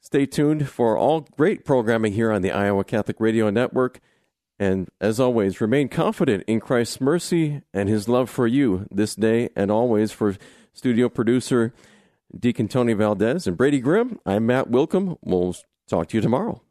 Stay 0.00 0.26
tuned 0.26 0.68
for 0.68 0.96
all 0.96 1.28
great 1.36 1.64
programming 1.64 2.12
here 2.12 2.32
on 2.32 2.42
the 2.42 2.52
Iowa 2.52 2.84
Catholic 2.84 3.20
Radio 3.20 3.50
Network. 3.50 4.00
And 4.58 4.88
as 5.00 5.20
always, 5.20 5.60
remain 5.60 5.88
confident 5.88 6.44
in 6.46 6.60
Christ's 6.60 7.00
mercy 7.00 7.62
and 7.72 7.88
his 7.88 8.08
love 8.08 8.28
for 8.30 8.46
you 8.46 8.86
this 8.90 9.14
day 9.14 9.50
and 9.54 9.70
always 9.70 10.10
for 10.12 10.36
studio 10.72 11.08
producer 11.08 11.72
Deacon 12.38 12.68
Tony 12.68 12.92
Valdez 12.92 13.46
and 13.46 13.56
Brady 13.56 13.80
Grimm. 13.80 14.18
I'm 14.26 14.46
Matt 14.46 14.70
Wilkham. 14.70 15.16
We'll 15.22 15.56
talk 15.88 16.08
to 16.08 16.16
you 16.16 16.20
tomorrow. 16.20 16.62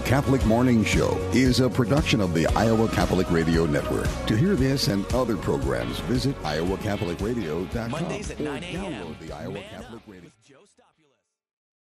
The 0.00 0.08
Catholic 0.08 0.44
Morning 0.46 0.82
Show 0.82 1.14
is 1.34 1.60
a 1.60 1.68
production 1.68 2.22
of 2.22 2.32
the 2.32 2.46
Iowa 2.56 2.88
Catholic 2.88 3.30
Radio 3.30 3.66
Network. 3.66 4.08
To 4.28 4.34
hear 4.34 4.54
this 4.54 4.88
and 4.88 5.04
other 5.12 5.36
programs, 5.36 6.00
visit 6.00 6.34
iowacatholicradio.com 6.42 7.90
Mondays 7.90 8.30
at 8.30 8.40
9 8.40 8.64
a.m. 8.64 8.92
download 8.92 9.18
the 9.20 9.32
Iowa 9.32 9.60
Catholic 9.70 10.00
Radio. 10.06 10.30